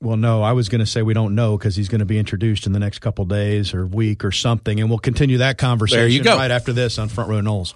Well, 0.00 0.16
no, 0.16 0.42
I 0.42 0.52
was 0.52 0.68
going 0.68 0.80
to 0.80 0.86
say 0.86 1.00
we 1.02 1.14
don't 1.14 1.34
know 1.34 1.56
because 1.56 1.74
he's 1.74 1.88
going 1.88 2.00
to 2.00 2.04
be 2.04 2.18
introduced 2.18 2.66
in 2.66 2.72
the 2.72 2.78
next 2.78 2.98
couple 2.98 3.24
days 3.24 3.72
or 3.72 3.86
week 3.86 4.24
or 4.24 4.30
something, 4.32 4.78
and 4.78 4.90
we'll 4.90 4.98
continue 4.98 5.38
that 5.38 5.56
conversation 5.58 6.00
There 6.00 6.08
you 6.08 6.22
go. 6.22 6.36
right 6.36 6.50
after 6.50 6.72
this 6.72 6.98
on 6.98 7.08
Front 7.08 7.30
Row 7.30 7.40
Noles. 7.40 7.72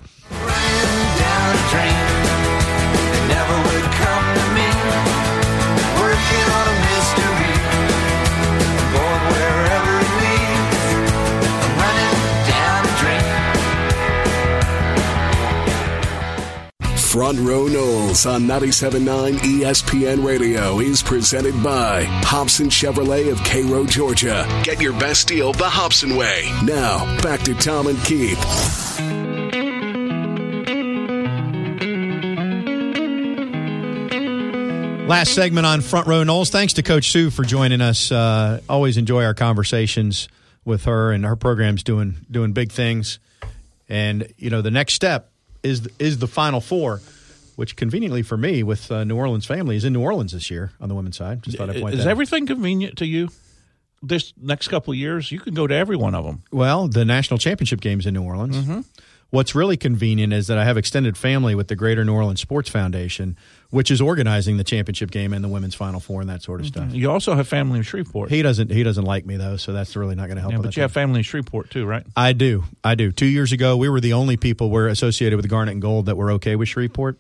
Front 17.11 17.41
Row 17.41 17.65
Noles 17.65 18.25
on 18.25 18.43
97.9 18.43 19.39
ESPN 19.39 20.25
Radio 20.25 20.79
is 20.79 21.03
presented 21.03 21.61
by 21.61 22.05
Hobson 22.05 22.69
Chevrolet 22.69 23.33
of 23.33 23.43
Cairo, 23.43 23.85
Georgia. 23.85 24.47
Get 24.63 24.81
your 24.81 24.93
best 24.93 25.27
deal 25.27 25.53
the 25.53 25.69
Hobson 25.69 26.15
way. 26.15 26.49
Now, 26.63 27.21
back 27.21 27.41
to 27.41 27.55
Tom 27.55 27.89
and 27.89 27.99
Keith. 28.05 28.39
Last 35.09 35.35
segment 35.35 35.67
on 35.67 35.81
Front 35.81 36.07
Row 36.07 36.23
Noles. 36.23 36.51
Thanks 36.51 36.75
to 36.75 36.85
Coach 36.85 37.11
Sue 37.11 37.31
for 37.31 37.43
joining 37.43 37.81
us. 37.81 38.13
Uh, 38.13 38.61
always 38.69 38.97
enjoy 38.97 39.25
our 39.25 39.35
conversations 39.35 40.29
with 40.65 40.85
her, 40.85 41.11
and 41.11 41.25
her 41.25 41.35
program's 41.35 41.83
doing 41.83 42.19
doing 42.31 42.53
big 42.53 42.71
things. 42.71 43.19
And 43.89 44.33
you 44.37 44.51
know, 44.51 44.63
the 44.63 44.71
next 44.71 44.95
step 44.95 45.30
is 45.63 45.89
is 45.99 46.19
the 46.19 46.27
Final 46.27 46.61
Four, 46.61 47.01
which 47.57 47.77
conveniently 47.77 48.23
for 48.23 48.37
me, 48.37 48.63
with 48.63 48.91
uh, 48.91 49.05
New 49.05 49.17
Orleans 49.17 49.47
family, 49.47 49.77
is 49.77 49.85
in 49.85 49.93
New 49.93 50.01
Orleans 50.03 50.33
this 50.33 50.51
year 50.51 50.73
on 50.81 50.89
the 50.89 50.95
women's 50.95 51.17
side. 51.17 51.43
Just 51.43 51.59
thought 51.59 51.71
I'd 51.71 51.81
point 51.81 51.95
Is 51.95 52.01
that 52.01 52.09
out. 52.09 52.11
everything 52.11 52.47
convenient 52.47 52.99
to 52.99 53.07
you? 53.07 53.29
This 54.03 54.33
next 54.41 54.69
couple 54.69 54.93
of 54.93 54.97
years, 54.99 55.31
you 55.31 55.39
can 55.41 55.53
go 55.53 55.67
to 55.67 55.75
every 55.75 55.97
one 55.97 56.15
of 56.15 56.25
them. 56.25 56.43
Well, 56.51 56.89
the 56.89 57.05
national 57.05 57.37
championship 57.37 57.83
games 57.83 58.07
in 58.07 58.15
New 58.15 58.23
Orleans. 58.23 58.57
What's 59.31 59.55
really 59.55 59.77
convenient 59.77 60.33
is 60.33 60.49
that 60.49 60.59
I 60.59 60.65
have 60.65 60.77
extended 60.77 61.17
family 61.17 61.55
with 61.55 61.69
the 61.69 61.77
Greater 61.77 62.05
New 62.05 62.13
Orleans 62.15 62.41
Sports 62.41 62.69
Foundation, 62.69 63.37
which 63.71 63.91
is 63.91 64.01
organizing 64.01 64.57
the 64.57 64.65
championship 64.65 65.13
game 65.13 65.33
and 65.33 65.45
the 65.45 65.49
women's 65.49 65.75
Final 65.77 66.01
Four 66.01 66.21
and 66.21 66.29
that 66.29 66.43
sort 66.43 66.61
of 66.61 66.67
stuff. 66.67 66.93
You 66.93 67.11
also 67.13 67.35
have 67.37 67.47
family 67.47 67.79
in 67.79 67.85
Shreveport. 67.85 68.31
He 68.31 68.43
doesn't. 68.43 68.73
He 68.73 68.83
doesn't 68.83 69.05
like 69.05 69.25
me 69.27 69.37
though, 69.37 69.57
so 69.57 69.73
that's 69.73 69.95
really 69.95 70.17
not 70.17 70.27
going 70.27 70.37
to 70.37 70.41
help. 70.41 70.53
yeah, 70.53 70.59
but 70.59 70.77
you 70.77 70.83
have 70.83 70.91
family 70.93 71.19
in 71.21 71.23
Shreveport 71.23 71.71
too, 71.71 71.87
right? 71.87 72.05
I 72.17 72.33
do. 72.33 72.65
I 72.83 72.97
do. 72.97 73.13
Two 73.13 73.27
years 73.27 73.53
ago, 73.53 73.77
we 73.77 73.89
were 73.89 74.01
the 74.01 74.15
only 74.15 74.37
people 74.37 74.69
we're 74.69 74.89
associated 74.89 75.37
with 75.37 75.49
Garnet 75.49 75.73
and 75.73 75.83
Gold 75.83 76.07
that 76.07 76.17
were 76.17 76.33
okay 76.33 76.57
with 76.57 76.69
Shreveport. 76.69 77.17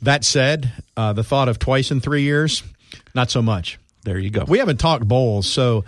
That 0.00 0.24
said, 0.24 0.72
uh, 0.96 1.12
the 1.12 1.24
thought 1.24 1.48
of 1.48 1.58
twice 1.58 1.90
in 1.90 2.00
three 2.00 2.22
years, 2.22 2.62
not 3.14 3.30
so 3.30 3.42
much. 3.42 3.78
There 4.04 4.18
you 4.18 4.30
go. 4.30 4.44
We 4.46 4.58
haven't 4.58 4.78
talked 4.78 5.06
bowls, 5.06 5.46
so 5.46 5.84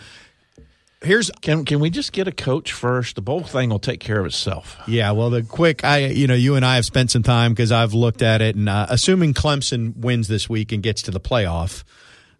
here's 1.02 1.30
can 1.40 1.64
can 1.64 1.80
we 1.80 1.90
just 1.90 2.12
get 2.12 2.28
a 2.28 2.32
coach 2.32 2.72
first? 2.72 3.16
The 3.16 3.22
bowl 3.22 3.42
thing 3.42 3.70
will 3.70 3.78
take 3.78 4.00
care 4.00 4.20
of 4.20 4.26
itself. 4.26 4.76
Yeah, 4.86 5.12
well, 5.12 5.30
the 5.30 5.42
quick, 5.42 5.84
I, 5.84 6.06
you 6.06 6.26
know, 6.26 6.34
you 6.34 6.54
and 6.54 6.64
I 6.64 6.76
have 6.76 6.84
spent 6.84 7.10
some 7.10 7.22
time 7.22 7.52
because 7.52 7.72
I've 7.72 7.94
looked 7.94 8.22
at 8.22 8.42
it, 8.42 8.56
and 8.56 8.68
uh, 8.68 8.86
assuming 8.88 9.34
Clemson 9.34 9.96
wins 9.96 10.28
this 10.28 10.48
week 10.48 10.72
and 10.72 10.82
gets 10.82 11.02
to 11.02 11.10
the 11.10 11.20
playoff, 11.20 11.84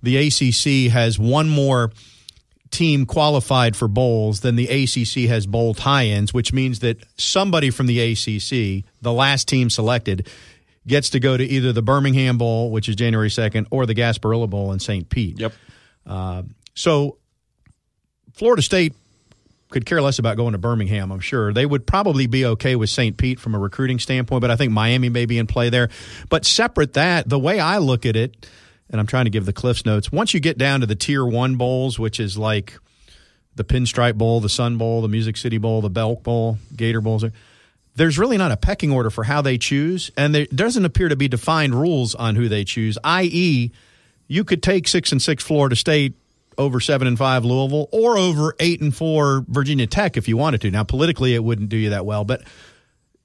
the 0.03 0.17
ACC 0.17 0.93
has 0.93 1.19
one 1.19 1.49
more 1.49 1.93
team 2.71 3.07
qualified 3.07 3.77
for 3.77 3.89
bowls 3.89 4.41
than 4.41 4.57
the 4.57 4.67
ACC 4.67 5.29
has 5.29 5.47
bowl 5.47 5.73
tie-ins, 5.73 6.35
which 6.35 6.53
means 6.53 6.81
that 6.81 6.99
somebody 7.17 7.71
from 7.71 7.87
the 7.87 8.01
ACC, 8.01 8.85
the 9.01 9.13
last 9.13 9.47
team 9.49 9.71
selected, 9.71 10.29
gets 10.87 11.11
to 11.11 11.21
go 11.21 11.37
to 11.37 11.45
either 11.45 11.73
the 11.73 11.83
Birmingham 11.83 12.39
Bowl, 12.39 12.71
which 12.71 12.89
is 12.89 12.97
January 12.97 13.31
second, 13.31 13.69
or 13.71 13.87
the 13.87 13.95
Gasparilla 13.95 14.51
Bowl 14.51 14.73
in 14.73 14.81
St. 14.81 15.09
Pete. 15.09 15.39
Yep. 15.39 15.53
So 16.75 17.19
Florida 18.37 18.61
State 18.61 18.93
could 19.71 19.87
care 19.87 20.01
less 20.03 20.19
about 20.19 20.37
going 20.37 20.53
to 20.53 20.59
Birmingham, 20.59 21.11
I'm 21.11 21.21
sure. 21.21 21.53
They 21.55 21.65
would 21.65 21.87
probably 21.87 22.27
be 22.27 22.45
okay 22.45 22.77
with 22.77 22.91
St. 22.91 23.17
Pete 23.17 23.41
from 23.41 23.55
a 23.55 23.59
recruiting 23.59 23.99
standpoint, 23.99 24.43
but 24.43 24.51
I 24.51 24.57
think 24.57 24.73
Miami 24.73 25.09
may 25.09 25.25
be 25.25 25.39
in 25.39 25.47
play 25.47 25.71
there. 25.71 25.89
But 26.29 26.45
separate 26.45 26.93
that, 26.93 27.29
the 27.29 27.39
way 27.39 27.59
I 27.59 27.79
look 27.79 28.05
at 28.05 28.15
it, 28.15 28.47
and 28.91 29.01
I'm 29.01 29.07
trying 29.07 29.25
to 29.25 29.31
give 29.31 29.47
the 29.47 29.55
Cliffs 29.55 29.87
notes, 29.87 30.13
once 30.13 30.35
you 30.35 30.41
get 30.41 30.59
down 30.59 30.81
to 30.81 30.87
the 30.87 30.95
tier 30.95 31.25
one 31.25 31.57
bowls, 31.57 31.99
which 31.99 32.21
is 32.21 32.37
like 32.37 32.79
the 33.57 33.65
Pinstripe 33.65 34.17
Bowl, 34.17 34.41
the 34.41 34.51
Sun 34.51 34.77
Bowl, 34.77 35.01
the 35.01 35.09
Music 35.09 35.39
City 35.39 35.57
Bowl, 35.57 35.81
the 35.81 35.91
Belk 35.91 36.23
Bowl, 36.23 36.59
Gator 36.77 37.01
Bowls, 37.01 37.25
there's 37.95 38.19
really 38.19 38.37
not 38.37 38.53
a 38.53 38.57
pecking 38.59 38.93
order 38.93 39.09
for 39.09 39.25
how 39.25 39.41
they 39.41 39.57
choose, 39.57 40.11
and 40.15 40.35
there 40.35 40.47
doesn't 40.55 40.85
appear 40.85 41.09
to 41.09 41.17
be 41.17 41.27
defined 41.27 41.75
rules 41.75 42.15
on 42.15 42.37
who 42.37 42.49
they 42.51 42.65
choose, 42.65 42.99
i.e., 43.03 43.73
you 44.29 44.45
could 44.45 44.63
take 44.63 44.87
six 44.87 45.11
and 45.11 45.23
six 45.23 45.43
Florida 45.43 45.75
State 45.75 46.15
over 46.59 46.81
seven 46.81 47.07
and 47.07 47.19
five 47.19 47.45
Louisville 47.45 47.89
or 47.93 48.17
over 48.17 48.55
eight 48.61 48.81
and 48.81 48.95
four 48.95 49.45
Virginia 49.49 49.87
Tech 49.87 50.17
if 50.17 50.29
you 50.29 50.37
wanted 50.37 50.61
to. 50.63 50.71
Now, 50.71 50.85
politically, 50.85 51.35
it 51.35 51.45
wouldn't 51.45 51.69
do 51.69 51.77
you 51.77 51.91
that 51.91 52.07
well, 52.07 52.25
but 52.25 52.43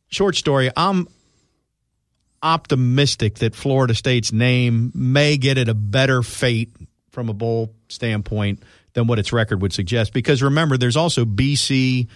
short 0.08 0.36
story, 0.36 0.70
I'm 0.76 1.08
optimistic 2.44 3.36
that 3.36 3.56
Florida 3.56 3.94
State's 3.94 4.32
name 4.32 4.92
may 4.94 5.38
get 5.38 5.58
it 5.58 5.70
a 5.70 5.74
better 5.74 6.24
fate 6.24 6.72
from 7.12 7.30
a 7.30 7.34
bowl 7.34 7.74
standpoint 7.88 8.64
than 8.94 9.08
what 9.08 9.20
its 9.20 9.32
record 9.32 9.62
would 9.62 9.74
suggest. 9.74 10.14
Because 10.14 10.42
remember, 10.42 10.78
there's 10.78 10.98
also 10.98 11.26
BC 11.26 12.08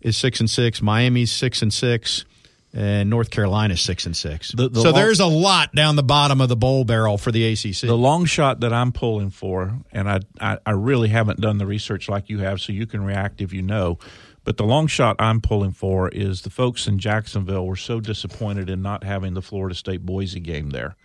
is 0.00 0.16
six 0.16 0.40
and 0.40 0.48
six, 0.48 0.80
Miami's 0.80 1.32
six 1.32 1.62
and 1.62 1.72
six, 1.72 2.24
and 2.76 3.08
North 3.08 3.30
Carolina's 3.30 3.80
six 3.80 4.04
and 4.04 4.16
six. 4.16 4.50
The- 4.52 4.68
the 4.68 4.80
so 4.80 4.90
long- 4.90 4.94
there's 5.00 5.20
a 5.20 5.26
lot 5.26 5.74
down 5.74 5.94
the 5.96 6.02
bottom 6.02 6.40
of 6.40 6.48
the 6.48 6.56
bowl 6.56 6.84
barrel 6.84 7.16
for 7.16 7.30
the 7.30 7.44
ACC. 7.52 7.82
The 7.86 7.94
long 7.96 8.24
shot 8.24 8.60
that 8.60 8.72
I'm 8.72 8.90
pulling 8.92 9.30
for, 9.30 9.78
and 9.92 10.10
I, 10.10 10.20
I, 10.40 10.58
I 10.66 10.72
really 10.72 11.08
haven't 11.08 11.40
done 11.40 11.58
the 11.58 11.66
research 11.66 12.08
like 12.08 12.28
you 12.28 12.40
have, 12.40 12.60
so 12.60 12.72
you 12.72 12.86
can 12.86 13.04
react 13.04 13.40
if 13.40 13.52
you 13.52 13.62
know. 13.62 13.98
But 14.42 14.56
the 14.58 14.64
long 14.64 14.88
shot 14.88 15.16
I'm 15.20 15.40
pulling 15.40 15.70
for 15.72 16.08
is 16.08 16.42
the 16.42 16.50
folks 16.50 16.86
in 16.86 16.98
Jacksonville 16.98 17.64
were 17.64 17.76
so 17.76 18.00
disappointed 18.00 18.68
in 18.68 18.82
not 18.82 19.02
having 19.04 19.32
the 19.34 19.40
Florida 19.40 19.74
State 19.74 20.04
Boise 20.04 20.40
game 20.40 20.70
there 20.70 20.96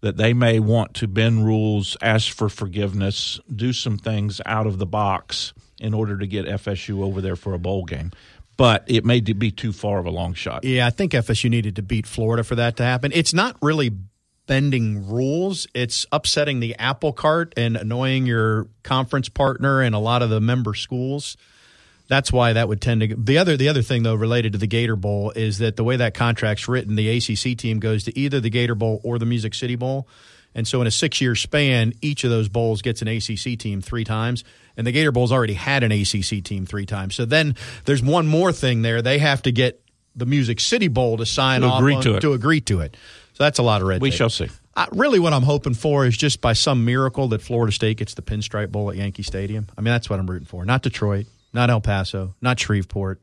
that 0.00 0.18
they 0.18 0.34
may 0.34 0.58
want 0.58 0.92
to 0.92 1.08
bend 1.08 1.46
rules, 1.46 1.96
ask 2.02 2.30
for 2.30 2.50
forgiveness, 2.50 3.40
do 3.54 3.72
some 3.72 3.96
things 3.96 4.38
out 4.44 4.66
of 4.66 4.76
the 4.78 4.84
box 4.84 5.54
in 5.80 5.94
order 5.94 6.18
to 6.18 6.26
get 6.26 6.44
FSU 6.44 7.02
over 7.02 7.22
there 7.22 7.36
for 7.36 7.54
a 7.54 7.58
bowl 7.58 7.84
game. 7.86 8.10
But 8.56 8.84
it 8.86 9.04
may 9.04 9.20
be 9.20 9.50
too 9.50 9.72
far 9.72 9.98
of 9.98 10.06
a 10.06 10.10
long 10.10 10.34
shot. 10.34 10.64
Yeah, 10.64 10.86
I 10.86 10.90
think 10.90 11.12
FSU 11.12 11.50
needed 11.50 11.76
to 11.76 11.82
beat 11.82 12.06
Florida 12.06 12.44
for 12.44 12.54
that 12.54 12.76
to 12.76 12.84
happen. 12.84 13.10
It's 13.12 13.34
not 13.34 13.56
really 13.60 13.90
bending 14.46 15.08
rules, 15.08 15.66
it's 15.74 16.06
upsetting 16.12 16.60
the 16.60 16.76
apple 16.76 17.12
cart 17.12 17.54
and 17.56 17.76
annoying 17.76 18.26
your 18.26 18.68
conference 18.82 19.28
partner 19.28 19.80
and 19.80 19.94
a 19.94 19.98
lot 19.98 20.22
of 20.22 20.30
the 20.30 20.40
member 20.40 20.74
schools. 20.74 21.36
That's 22.08 22.30
why 22.30 22.52
that 22.52 22.68
would 22.68 22.82
tend 22.82 23.00
to 23.00 23.16
the 23.16 23.38
other 23.38 23.56
the 23.56 23.68
other 23.70 23.80
thing 23.80 24.02
though 24.02 24.14
related 24.14 24.52
to 24.52 24.58
the 24.58 24.66
Gator 24.66 24.96
Bowl 24.96 25.30
is 25.30 25.58
that 25.58 25.76
the 25.76 25.84
way 25.84 25.96
that 25.96 26.12
contract's 26.12 26.68
written, 26.68 26.96
the 26.96 27.08
ACC 27.08 27.56
team 27.56 27.78
goes 27.78 28.04
to 28.04 28.18
either 28.18 28.40
the 28.40 28.50
Gator 28.50 28.74
Bowl 28.74 29.00
or 29.02 29.18
the 29.18 29.24
Music 29.24 29.54
City 29.54 29.76
Bowl. 29.76 30.06
And 30.54 30.68
so 30.68 30.80
in 30.80 30.86
a 30.86 30.90
6-year 30.90 31.34
span, 31.34 31.94
each 32.00 32.22
of 32.22 32.30
those 32.30 32.48
bowls 32.48 32.82
gets 32.82 33.02
an 33.02 33.08
ACC 33.08 33.58
team 33.58 33.80
3 33.80 34.04
times, 34.04 34.44
and 34.76 34.86
the 34.86 34.92
Gator 34.92 35.12
Bowl's 35.12 35.32
already 35.32 35.54
had 35.54 35.82
an 35.82 35.92
ACC 35.92 36.42
team 36.44 36.66
3 36.66 36.86
times. 36.86 37.14
So 37.14 37.24
then 37.24 37.56
there's 37.84 38.02
one 38.02 38.26
more 38.26 38.52
thing 38.52 38.82
there. 38.82 39.02
They 39.02 39.18
have 39.18 39.42
to 39.42 39.52
get 39.52 39.80
the 40.16 40.26
Music 40.26 40.60
City 40.60 40.88
Bowl 40.88 41.16
to 41.16 41.26
sign 41.26 41.60
To 41.62 41.66
off 41.68 41.80
agree 41.80 41.94
on- 41.94 42.02
to 42.02 42.14
it. 42.16 42.20
to 42.20 42.32
agree 42.32 42.60
to 42.62 42.80
it. 42.80 42.96
So 43.34 43.42
that's 43.44 43.58
a 43.58 43.62
lot 43.62 43.80
of 43.82 43.88
red 43.88 44.00
We 44.00 44.10
tape. 44.10 44.18
shall 44.18 44.30
see. 44.30 44.48
I, 44.76 44.86
really, 44.92 45.18
what 45.20 45.32
I'm 45.32 45.42
hoping 45.42 45.74
for 45.74 46.04
is 46.06 46.16
just 46.16 46.40
by 46.40 46.52
some 46.52 46.84
miracle 46.84 47.28
that 47.28 47.42
Florida 47.42 47.72
State 47.72 47.96
gets 47.98 48.14
the 48.14 48.22
Pinstripe 48.22 48.70
Bowl 48.70 48.90
at 48.90 48.96
Yankee 48.96 49.22
Stadium. 49.22 49.66
I 49.76 49.80
mean, 49.80 49.92
that's 49.92 50.08
what 50.10 50.18
I'm 50.18 50.28
rooting 50.28 50.46
for. 50.46 50.64
Not 50.64 50.82
Detroit, 50.82 51.26
not 51.52 51.70
El 51.70 51.80
Paso, 51.80 52.34
not 52.40 52.58
Shreveport. 52.58 53.20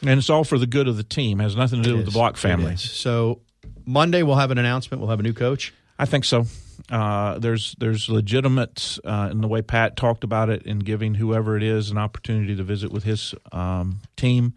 And 0.00 0.18
it's 0.18 0.30
all 0.30 0.44
for 0.44 0.58
the 0.58 0.66
good 0.66 0.86
of 0.88 0.96
the 0.96 1.02
team. 1.02 1.40
has 1.40 1.56
nothing 1.56 1.82
to 1.82 1.88
do 1.88 1.94
It 1.94 1.98
with 1.98 2.06
the. 2.06 2.12
Block 2.12 2.34
It 2.34 2.38
family. 2.38 2.76
So 2.76 3.40
Monday 3.84 4.22
we'll 4.22 4.36
have 4.36 4.50
an 4.50 4.58
announcement. 4.58 5.00
We'll 5.00 5.10
have 5.10 5.20
a 5.20 5.24
new 5.24 5.32
coach. 5.34 5.72
I 5.98 6.04
think 6.04 6.24
so. 6.24 6.46
Uh, 6.90 7.38
there's 7.38 7.74
there's 7.78 8.08
legitimate 8.08 8.98
uh, 9.04 9.28
in 9.30 9.40
the 9.40 9.48
way 9.48 9.60
Pat 9.60 9.96
talked 9.96 10.24
about 10.24 10.48
it 10.48 10.62
in 10.62 10.78
giving 10.78 11.14
whoever 11.14 11.56
it 11.56 11.62
is 11.62 11.90
an 11.90 11.98
opportunity 11.98 12.56
to 12.56 12.62
visit 12.62 12.90
with 12.90 13.04
his 13.04 13.34
um, 13.52 14.00
team. 14.16 14.54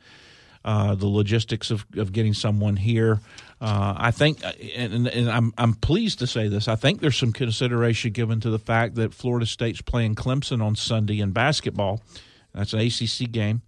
Uh, 0.63 0.93
the 0.93 1.07
logistics 1.07 1.71
of, 1.71 1.87
of 1.97 2.11
getting 2.11 2.35
someone 2.35 2.75
here. 2.75 3.19
Uh, 3.59 3.95
I 3.97 4.11
think, 4.11 4.43
and, 4.75 5.07
and 5.07 5.29
I'm 5.29 5.51
I'm 5.57 5.73
pleased 5.73 6.19
to 6.19 6.27
say 6.27 6.47
this. 6.49 6.67
I 6.67 6.75
think 6.75 7.01
there's 7.01 7.17
some 7.17 7.33
consideration 7.33 8.11
given 8.11 8.39
to 8.41 8.51
the 8.51 8.59
fact 8.59 8.93
that 8.95 9.11
Florida 9.11 9.47
State's 9.47 9.81
playing 9.81 10.13
Clemson 10.13 10.63
on 10.63 10.75
Sunday 10.75 11.19
in 11.19 11.31
basketball. 11.31 12.01
That's 12.53 12.73
an 12.73 12.79
ACC 12.79 13.31
game 13.31 13.63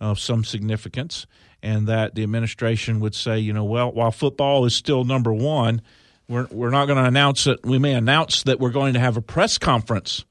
of 0.00 0.18
some 0.18 0.42
significance, 0.42 1.26
and 1.62 1.86
that 1.86 2.14
the 2.14 2.22
administration 2.22 3.00
would 3.00 3.14
say, 3.14 3.38
you 3.38 3.52
know, 3.52 3.64
well, 3.64 3.92
while 3.92 4.10
football 4.10 4.64
is 4.64 4.74
still 4.74 5.04
number 5.04 5.34
one, 5.34 5.82
we're 6.28 6.46
we're 6.50 6.70
not 6.70 6.86
going 6.86 6.98
to 6.98 7.04
announce 7.04 7.46
it. 7.46 7.64
We 7.64 7.78
may 7.78 7.94
announce 7.94 8.42
that 8.44 8.60
we're 8.60 8.70
going 8.70 8.94
to 8.94 9.00
have 9.00 9.16
a 9.16 9.22
press 9.22 9.58
conference 9.58 10.24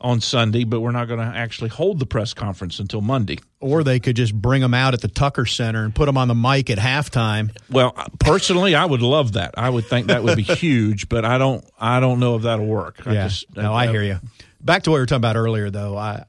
on 0.00 0.20
Sunday, 0.20 0.64
but 0.64 0.80
we're 0.80 0.92
not 0.92 1.06
going 1.08 1.20
to 1.20 1.36
actually 1.36 1.70
hold 1.70 1.98
the 1.98 2.06
press 2.06 2.32
conference 2.32 2.78
until 2.78 3.00
Monday. 3.00 3.38
Or 3.60 3.82
they 3.82 3.98
could 3.98 4.16
just 4.16 4.32
bring 4.32 4.62
them 4.62 4.72
out 4.72 4.94
at 4.94 5.00
the 5.00 5.08
Tucker 5.08 5.44
Center 5.44 5.84
and 5.84 5.94
put 5.94 6.06
them 6.06 6.16
on 6.16 6.28
the 6.28 6.34
mic 6.34 6.70
at 6.70 6.78
halftime. 6.78 7.50
Well, 7.68 7.92
personally, 8.20 8.74
I 8.74 8.84
would 8.84 9.02
love 9.02 9.32
that. 9.32 9.54
I 9.56 9.68
would 9.68 9.86
think 9.86 10.06
that 10.06 10.22
would 10.22 10.36
be 10.36 10.42
huge, 10.44 11.08
but 11.08 11.24
I 11.24 11.38
don't. 11.38 11.64
I 11.78 12.00
don't 12.00 12.20
know 12.20 12.36
if 12.36 12.42
that'll 12.42 12.66
work. 12.66 13.06
I 13.06 13.12
yeah, 13.12 13.28
just, 13.28 13.54
no, 13.56 13.74
I 13.74 13.88
hear 13.88 14.02
you. 14.02 14.20
Back 14.60 14.84
to 14.84 14.90
what 14.90 14.96
we 14.96 15.00
were 15.00 15.06
talking 15.06 15.20
about 15.20 15.36
earlier, 15.36 15.70
though. 15.70 15.96
I 15.96 16.24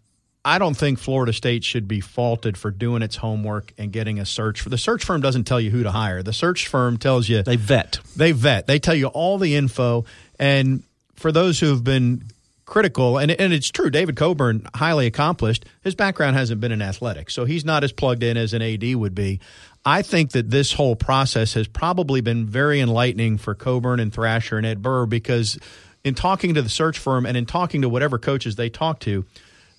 I 0.45 0.57
don't 0.57 0.75
think 0.75 0.99
Florida 0.99 1.33
State 1.33 1.63
should 1.63 1.87
be 1.87 1.99
faulted 1.99 2.57
for 2.57 2.71
doing 2.71 3.01
its 3.01 3.17
homework 3.17 3.73
and 3.77 3.91
getting 3.91 4.19
a 4.19 4.25
search. 4.25 4.61
For 4.61 4.69
the 4.69 4.77
search 4.77 5.03
firm 5.03 5.19
doesn't 5.21 5.43
tell 5.43 5.59
you 5.59 5.69
who 5.69 5.83
to 5.83 5.91
hire. 5.91 6.23
The 6.23 6.33
search 6.33 6.67
firm 6.67 6.97
tells 6.97 7.27
you 7.27 7.43
They 7.43 7.57
vet. 7.57 7.99
they 8.15 8.31
vet. 8.31 8.65
They 8.65 8.79
tell 8.79 8.95
you 8.95 9.07
all 9.07 9.37
the 9.37 9.55
info. 9.55 10.05
And 10.39 10.83
for 11.15 11.31
those 11.33 11.59
who 11.59 11.67
have 11.67 11.83
been 11.83 12.23
critical, 12.65 13.17
and, 13.17 13.31
and 13.31 13.51
it's 13.51 13.69
true, 13.69 13.89
David 13.89 14.15
Coburn, 14.15 14.65
highly 14.75 15.07
accomplished, 15.07 15.65
his 15.81 15.93
background 15.95 16.37
hasn't 16.37 16.61
been 16.61 16.71
in 16.71 16.81
athletics. 16.81 17.33
So 17.33 17.43
he's 17.43 17.65
not 17.65 17.83
as 17.83 17.91
plugged 17.91 18.23
in 18.23 18.37
as 18.37 18.53
an 18.53 18.61
AD 18.61 18.95
would 18.95 19.13
be. 19.15 19.41
I 19.85 20.03
think 20.03 20.31
that 20.31 20.49
this 20.49 20.71
whole 20.73 20.95
process 20.95 21.53
has 21.55 21.67
probably 21.67 22.21
been 22.21 22.45
very 22.45 22.79
enlightening 22.79 23.37
for 23.39 23.55
Coburn 23.55 23.99
and 23.99 24.13
Thrasher 24.13 24.57
and 24.57 24.65
Ed 24.65 24.81
Burr 24.81 25.05
because 25.05 25.59
in 26.05 26.15
talking 26.15 26.53
to 26.53 26.61
the 26.61 26.69
search 26.69 26.97
firm 26.97 27.25
and 27.25 27.35
in 27.35 27.45
talking 27.45 27.81
to 27.81 27.89
whatever 27.89 28.17
coaches 28.17 28.55
they 28.55 28.69
talk 28.69 28.99
to, 29.01 29.25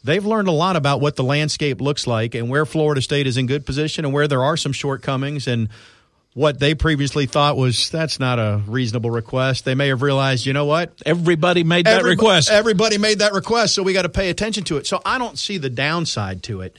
they've 0.05 0.25
learned 0.25 0.49
a 0.49 0.53
lot 0.53 0.77
about 0.77 1.01
what 1.01 1.17
the 1.17 1.25
landscape 1.25 1.81
looks 1.81 2.07
like 2.07 2.35
and 2.35 2.49
where 2.49 2.67
Florida 2.67 3.03
State 3.03 3.27
is 3.27 3.37
in 3.37 3.47
good 3.47 3.67
position 3.67 4.05
and 4.05 4.15
where 4.15 4.29
there 4.29 4.43
are 4.43 4.57
some 4.57 4.73
shortcomings 4.73 5.47
and 5.47 5.69
what 6.35 6.61
they 6.61 6.75
previously 6.75 7.27
thought 7.27 7.57
was 7.57 7.91
that's 7.91 8.21
not 8.21 8.39
a 8.39 8.63
reasonable 8.67 9.11
request. 9.11 9.65
They 9.65 9.75
may 9.75 9.89
have 9.89 10.01
realized, 10.03 10.47
you 10.47 10.53
know 10.53 10.65
what? 10.65 10.93
Everybody 11.05 11.65
made 11.65 11.87
that 11.87 12.03
Everybo- 12.03 12.11
request. 12.11 12.51
Everybody 12.51 12.99
made 12.99 13.19
that 13.19 13.33
request, 13.33 13.75
so 13.75 13.83
we 13.83 13.93
got 13.93 14.03
to 14.03 14.09
pay 14.09 14.31
attention 14.31 14.63
to 14.65 14.77
it. 14.77 14.87
So 14.87 15.03
I 15.05 15.19
don't 15.19 15.39
see 15.39 15.59
the 15.59 15.71
downside 15.71 16.45
to 16.45 16.61
it. 16.61 16.77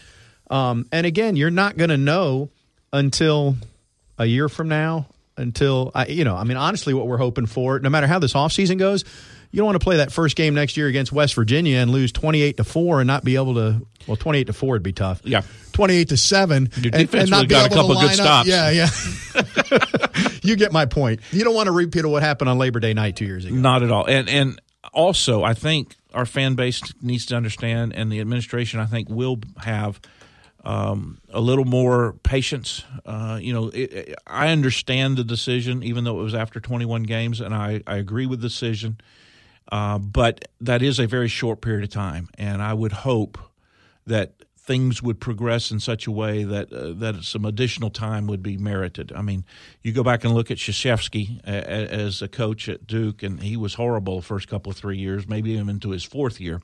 Um, 0.49 0.87
and 0.91 1.05
again, 1.05 1.35
you're 1.35 1.51
not 1.51 1.75
going 1.77 1.89
to 1.89 1.97
know 1.97 2.49
until 2.93 3.57
a 4.17 4.25
year 4.25 4.49
from 4.49 4.67
now. 4.69 5.07
Until 5.37 5.91
I, 5.95 6.07
you 6.07 6.23
know, 6.23 6.35
I 6.35 6.43
mean, 6.43 6.57
honestly, 6.57 6.93
what 6.93 7.07
we're 7.07 7.17
hoping 7.17 7.45
for, 7.45 7.79
no 7.79 7.89
matter 7.89 8.05
how 8.05 8.19
this 8.19 8.33
offseason 8.33 8.77
goes, 8.77 9.05
you 9.51 9.57
don't 9.57 9.65
want 9.65 9.79
to 9.79 9.83
play 9.83 9.97
that 9.97 10.11
first 10.11 10.35
game 10.35 10.53
next 10.55 10.77
year 10.77 10.87
against 10.87 11.11
West 11.11 11.33
Virginia 11.35 11.77
and 11.79 11.91
lose 11.91 12.11
twenty 12.11 12.41
eight 12.41 12.57
to 12.57 12.63
four 12.63 12.99
and 13.01 13.07
not 13.07 13.23
be 13.23 13.35
able 13.35 13.55
to. 13.55 13.85
Well, 14.07 14.17
twenty 14.17 14.39
eight 14.39 14.47
to 14.47 14.53
four 14.53 14.71
would 14.73 14.83
be 14.83 14.93
tough. 14.93 15.21
Yeah. 15.23 15.41
twenty 15.73 15.95
eight 15.95 16.09
to 16.09 16.17
seven. 16.17 16.69
Your 16.77 16.91
and- 16.93 17.07
defense 17.07 17.13
and 17.23 17.29
not 17.31 17.37
would've 17.37 17.49
be 17.49 17.53
got 17.55 17.61
a 17.61 17.65
able 17.65 17.75
to 17.75 17.75
couple 17.81 17.95
good 17.95 18.17
line 18.17 18.19
up. 18.19 18.45
stops. 18.45 18.47
Yeah, 18.49 18.69
yeah. 18.71 20.37
you 20.43 20.55
get 20.55 20.71
my 20.71 20.85
point. 20.85 21.19
You 21.31 21.43
don't 21.43 21.55
want 21.55 21.67
to 21.67 21.71
repeat 21.71 22.05
what 22.05 22.23
happened 22.23 22.49
on 22.49 22.57
Labor 22.57 22.79
Day 22.79 22.93
night 22.93 23.15
two 23.15 23.25
years 23.25 23.45
ago. 23.45 23.55
Not 23.55 23.83
at 23.83 23.91
all. 23.91 24.05
And 24.07 24.27
and 24.29 24.61
also, 24.93 25.43
I 25.43 25.53
think 25.53 25.95
our 26.13 26.25
fan 26.25 26.55
base 26.55 26.81
needs 27.01 27.25
to 27.27 27.35
understand, 27.35 27.93
and 27.95 28.11
the 28.11 28.19
administration, 28.19 28.79
I 28.79 28.85
think, 28.85 29.09
will 29.09 29.39
have 29.57 29.99
um, 30.63 31.19
a 31.29 31.39
little 31.39 31.65
more 31.65 32.13
patience. 32.23 32.83
Uh, 33.05 33.39
you 33.41 33.53
know, 33.53 33.69
it, 33.69 33.93
it- 33.93 34.15
I 34.27 34.49
understand 34.49 35.17
the 35.17 35.23
decision, 35.23 35.83
even 35.83 36.03
though 36.03 36.19
it 36.19 36.23
was 36.23 36.35
after 36.35 36.59
21 36.59 37.03
games, 37.03 37.39
and 37.41 37.53
I, 37.53 37.81
I 37.87 37.97
agree 37.97 38.25
with 38.25 38.41
the 38.41 38.47
decision. 38.49 38.99
Uh, 39.71 39.97
but 39.97 40.45
that 40.59 40.81
is 40.81 40.99
a 40.99 41.07
very 41.07 41.27
short 41.29 41.61
period 41.61 41.83
of 41.83 41.89
time, 41.89 42.27
and 42.37 42.61
I 42.61 42.73
would 42.73 42.91
hope 42.91 43.37
that 44.05 44.33
things 44.57 45.01
would 45.01 45.19
progress 45.19 45.71
in 45.71 45.79
such 45.79 46.05
a 46.07 46.11
way 46.11 46.43
that 46.43 46.71
uh, 46.71 46.91
that 46.93 47.23
some 47.23 47.45
additional 47.45 47.89
time 47.89 48.27
would 48.27 48.43
be 48.43 48.57
merited. 48.57 49.11
I 49.15 49.21
mean, 49.21 49.43
you 49.81 49.91
go 49.91 50.03
back 50.03 50.23
and 50.23 50.33
look 50.33 50.51
at 50.51 50.57
a- 51.47 51.47
as 51.93 52.21
a 52.21 52.27
coach 52.27 52.69
at 52.69 52.85
Duke, 52.85 53.23
and 53.23 53.41
he 53.41 53.57
was 53.57 53.73
horrible 53.75 54.17
the 54.17 54.25
first 54.25 54.47
couple 54.47 54.71
of 54.71 54.77
three 54.77 54.97
years, 54.97 55.27
maybe 55.27 55.51
even 55.51 55.69
into 55.69 55.89
his 55.91 56.03
fourth 56.03 56.39
year. 56.39 56.61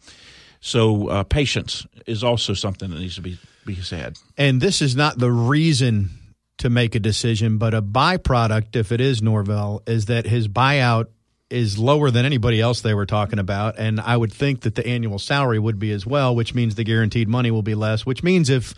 So 0.60 1.08
uh, 1.08 1.24
patience 1.24 1.86
is 2.06 2.24
also 2.24 2.54
something 2.54 2.90
that 2.90 3.00
needs 3.00 3.16
to 3.16 3.22
be 3.22 3.38
be 3.66 3.76
said. 3.82 4.18
and 4.38 4.62
this 4.62 4.82
is 4.82 4.96
not 4.96 5.18
the 5.18 5.32
reason 5.32 6.10
to 6.58 6.70
make 6.70 6.96
a 6.96 7.00
decision, 7.00 7.58
but 7.58 7.74
a 7.74 7.82
byproduct, 7.82 8.76
if 8.76 8.92
it 8.92 9.00
is 9.02 9.22
Norvell, 9.22 9.84
is 9.86 10.06
that 10.06 10.26
his 10.26 10.48
buyout 10.48 11.08
is 11.50 11.78
lower 11.78 12.12
than 12.12 12.26
anybody 12.26 12.60
else 12.60 12.82
they 12.82 12.94
were 12.94 13.06
talking 13.06 13.40
about. 13.40 13.78
And 13.78 14.00
I 14.00 14.18
would 14.18 14.34
think 14.34 14.62
that 14.62 14.76
the 14.76 14.86
annual 14.86 15.20
salary 15.20 15.60
would 15.60 15.80
be 15.80 15.92
as 15.92 16.06
well, 16.06 16.36
which 16.36 16.54
means 16.54 16.76
the 16.76 16.84
guaranteed 16.84 17.28
money 17.28 17.52
will 17.52 17.62
be 17.62 17.76
less, 17.76 18.06
which 18.06 18.24
means 18.24 18.50
if 18.50 18.74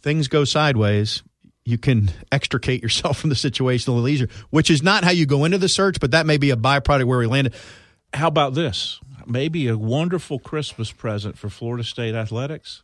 things 0.00 0.28
go 0.28 0.44
sideways, 0.44 1.22
you 1.64 1.78
can 1.78 2.10
extricate 2.30 2.82
yourself 2.82 3.18
from 3.20 3.30
the 3.30 3.36
situation 3.36 3.90
a 3.90 3.94
little 3.94 4.08
easier, 4.08 4.28
which 4.50 4.70
is 4.70 4.82
not 4.82 5.04
how 5.04 5.10
you 5.10 5.26
go 5.26 5.44
into 5.44 5.58
the 5.58 5.68
search, 5.68 5.98
but 6.00 6.12
that 6.12 6.26
may 6.26 6.36
be 6.36 6.50
a 6.50 6.56
byproduct 6.56 7.04
where 7.04 7.18
we 7.18 7.26
landed. 7.26 7.54
How 8.12 8.28
about 8.28 8.54
this? 8.54 9.00
Maybe 9.26 9.66
a 9.68 9.76
wonderful 9.76 10.38
Christmas 10.38 10.92
present 10.92 11.36
for 11.38 11.48
Florida 11.48 11.82
State 11.82 12.14
athletics 12.14 12.82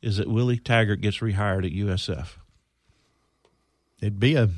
is 0.00 0.16
that 0.16 0.28
Willie 0.28 0.58
Taggart 0.58 1.00
gets 1.00 1.18
rehired 1.18 1.66
at 1.66 1.72
USF. 1.72 2.28
It'd 4.00 4.20
be 4.20 4.36
a 4.36 4.48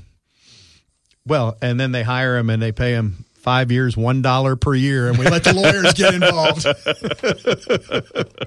well, 1.27 1.57
and 1.62 1.79
then 1.79 1.93
they 1.93 2.03
hire 2.03 2.37
him 2.37 2.51
and 2.51 2.62
they 2.62 2.73
pay 2.73 2.93
him 2.93 3.25
five 3.43 3.72
years, 3.72 3.97
one 3.97 4.22
dollar 4.22 4.57
per 4.57 4.74
year, 4.74 5.09
and 5.09 5.18
we 5.18 5.26
let 5.28 5.45
the 5.45 5.53
lawyers 5.53 5.93
get 5.95 6.14
involved. 6.14 6.66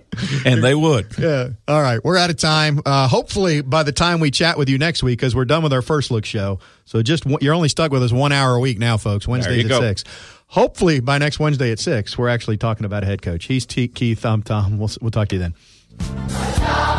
And 0.45 0.63
they 0.63 0.73
would. 0.73 1.07
Yeah. 1.17 1.49
All 1.67 1.81
right. 1.81 1.99
We're 2.03 2.17
out 2.17 2.29
of 2.29 2.37
time. 2.37 2.81
Uh, 2.85 3.07
hopefully, 3.07 3.61
by 3.61 3.83
the 3.83 3.91
time 3.91 4.19
we 4.21 4.31
chat 4.31 4.57
with 4.57 4.69
you 4.69 4.77
next 4.77 5.03
week, 5.03 5.19
because 5.19 5.35
we're 5.35 5.43
done 5.45 5.61
with 5.61 5.73
our 5.73 5.81
first 5.81 6.09
look 6.09 6.23
show. 6.23 6.59
So 6.85 7.01
just 7.01 7.25
you're 7.41 7.53
only 7.53 7.67
stuck 7.67 7.91
with 7.91 8.01
us 8.01 8.13
one 8.13 8.31
hour 8.31 8.55
a 8.55 8.59
week 8.59 8.79
now, 8.79 8.95
folks. 8.95 9.27
Wednesdays 9.27 9.65
at 9.65 9.69
go. 9.69 9.79
six. 9.81 10.03
Hopefully, 10.47 10.99
by 11.01 11.17
next 11.17 11.39
Wednesday 11.39 11.71
at 11.71 11.79
six, 11.79 12.17
we're 12.17 12.29
actually 12.29 12.57
talking 12.57 12.85
about 12.85 13.03
a 13.03 13.05
head 13.07 13.21
coach. 13.21 13.45
He's 13.45 13.65
T- 13.65 13.87
Keith. 13.89 14.25
I'm 14.25 14.41
Tom. 14.41 14.77
We'll, 14.77 14.91
we'll 15.01 15.11
talk 15.11 15.27
to 15.29 15.35
you 15.35 15.41
then. 15.41 16.94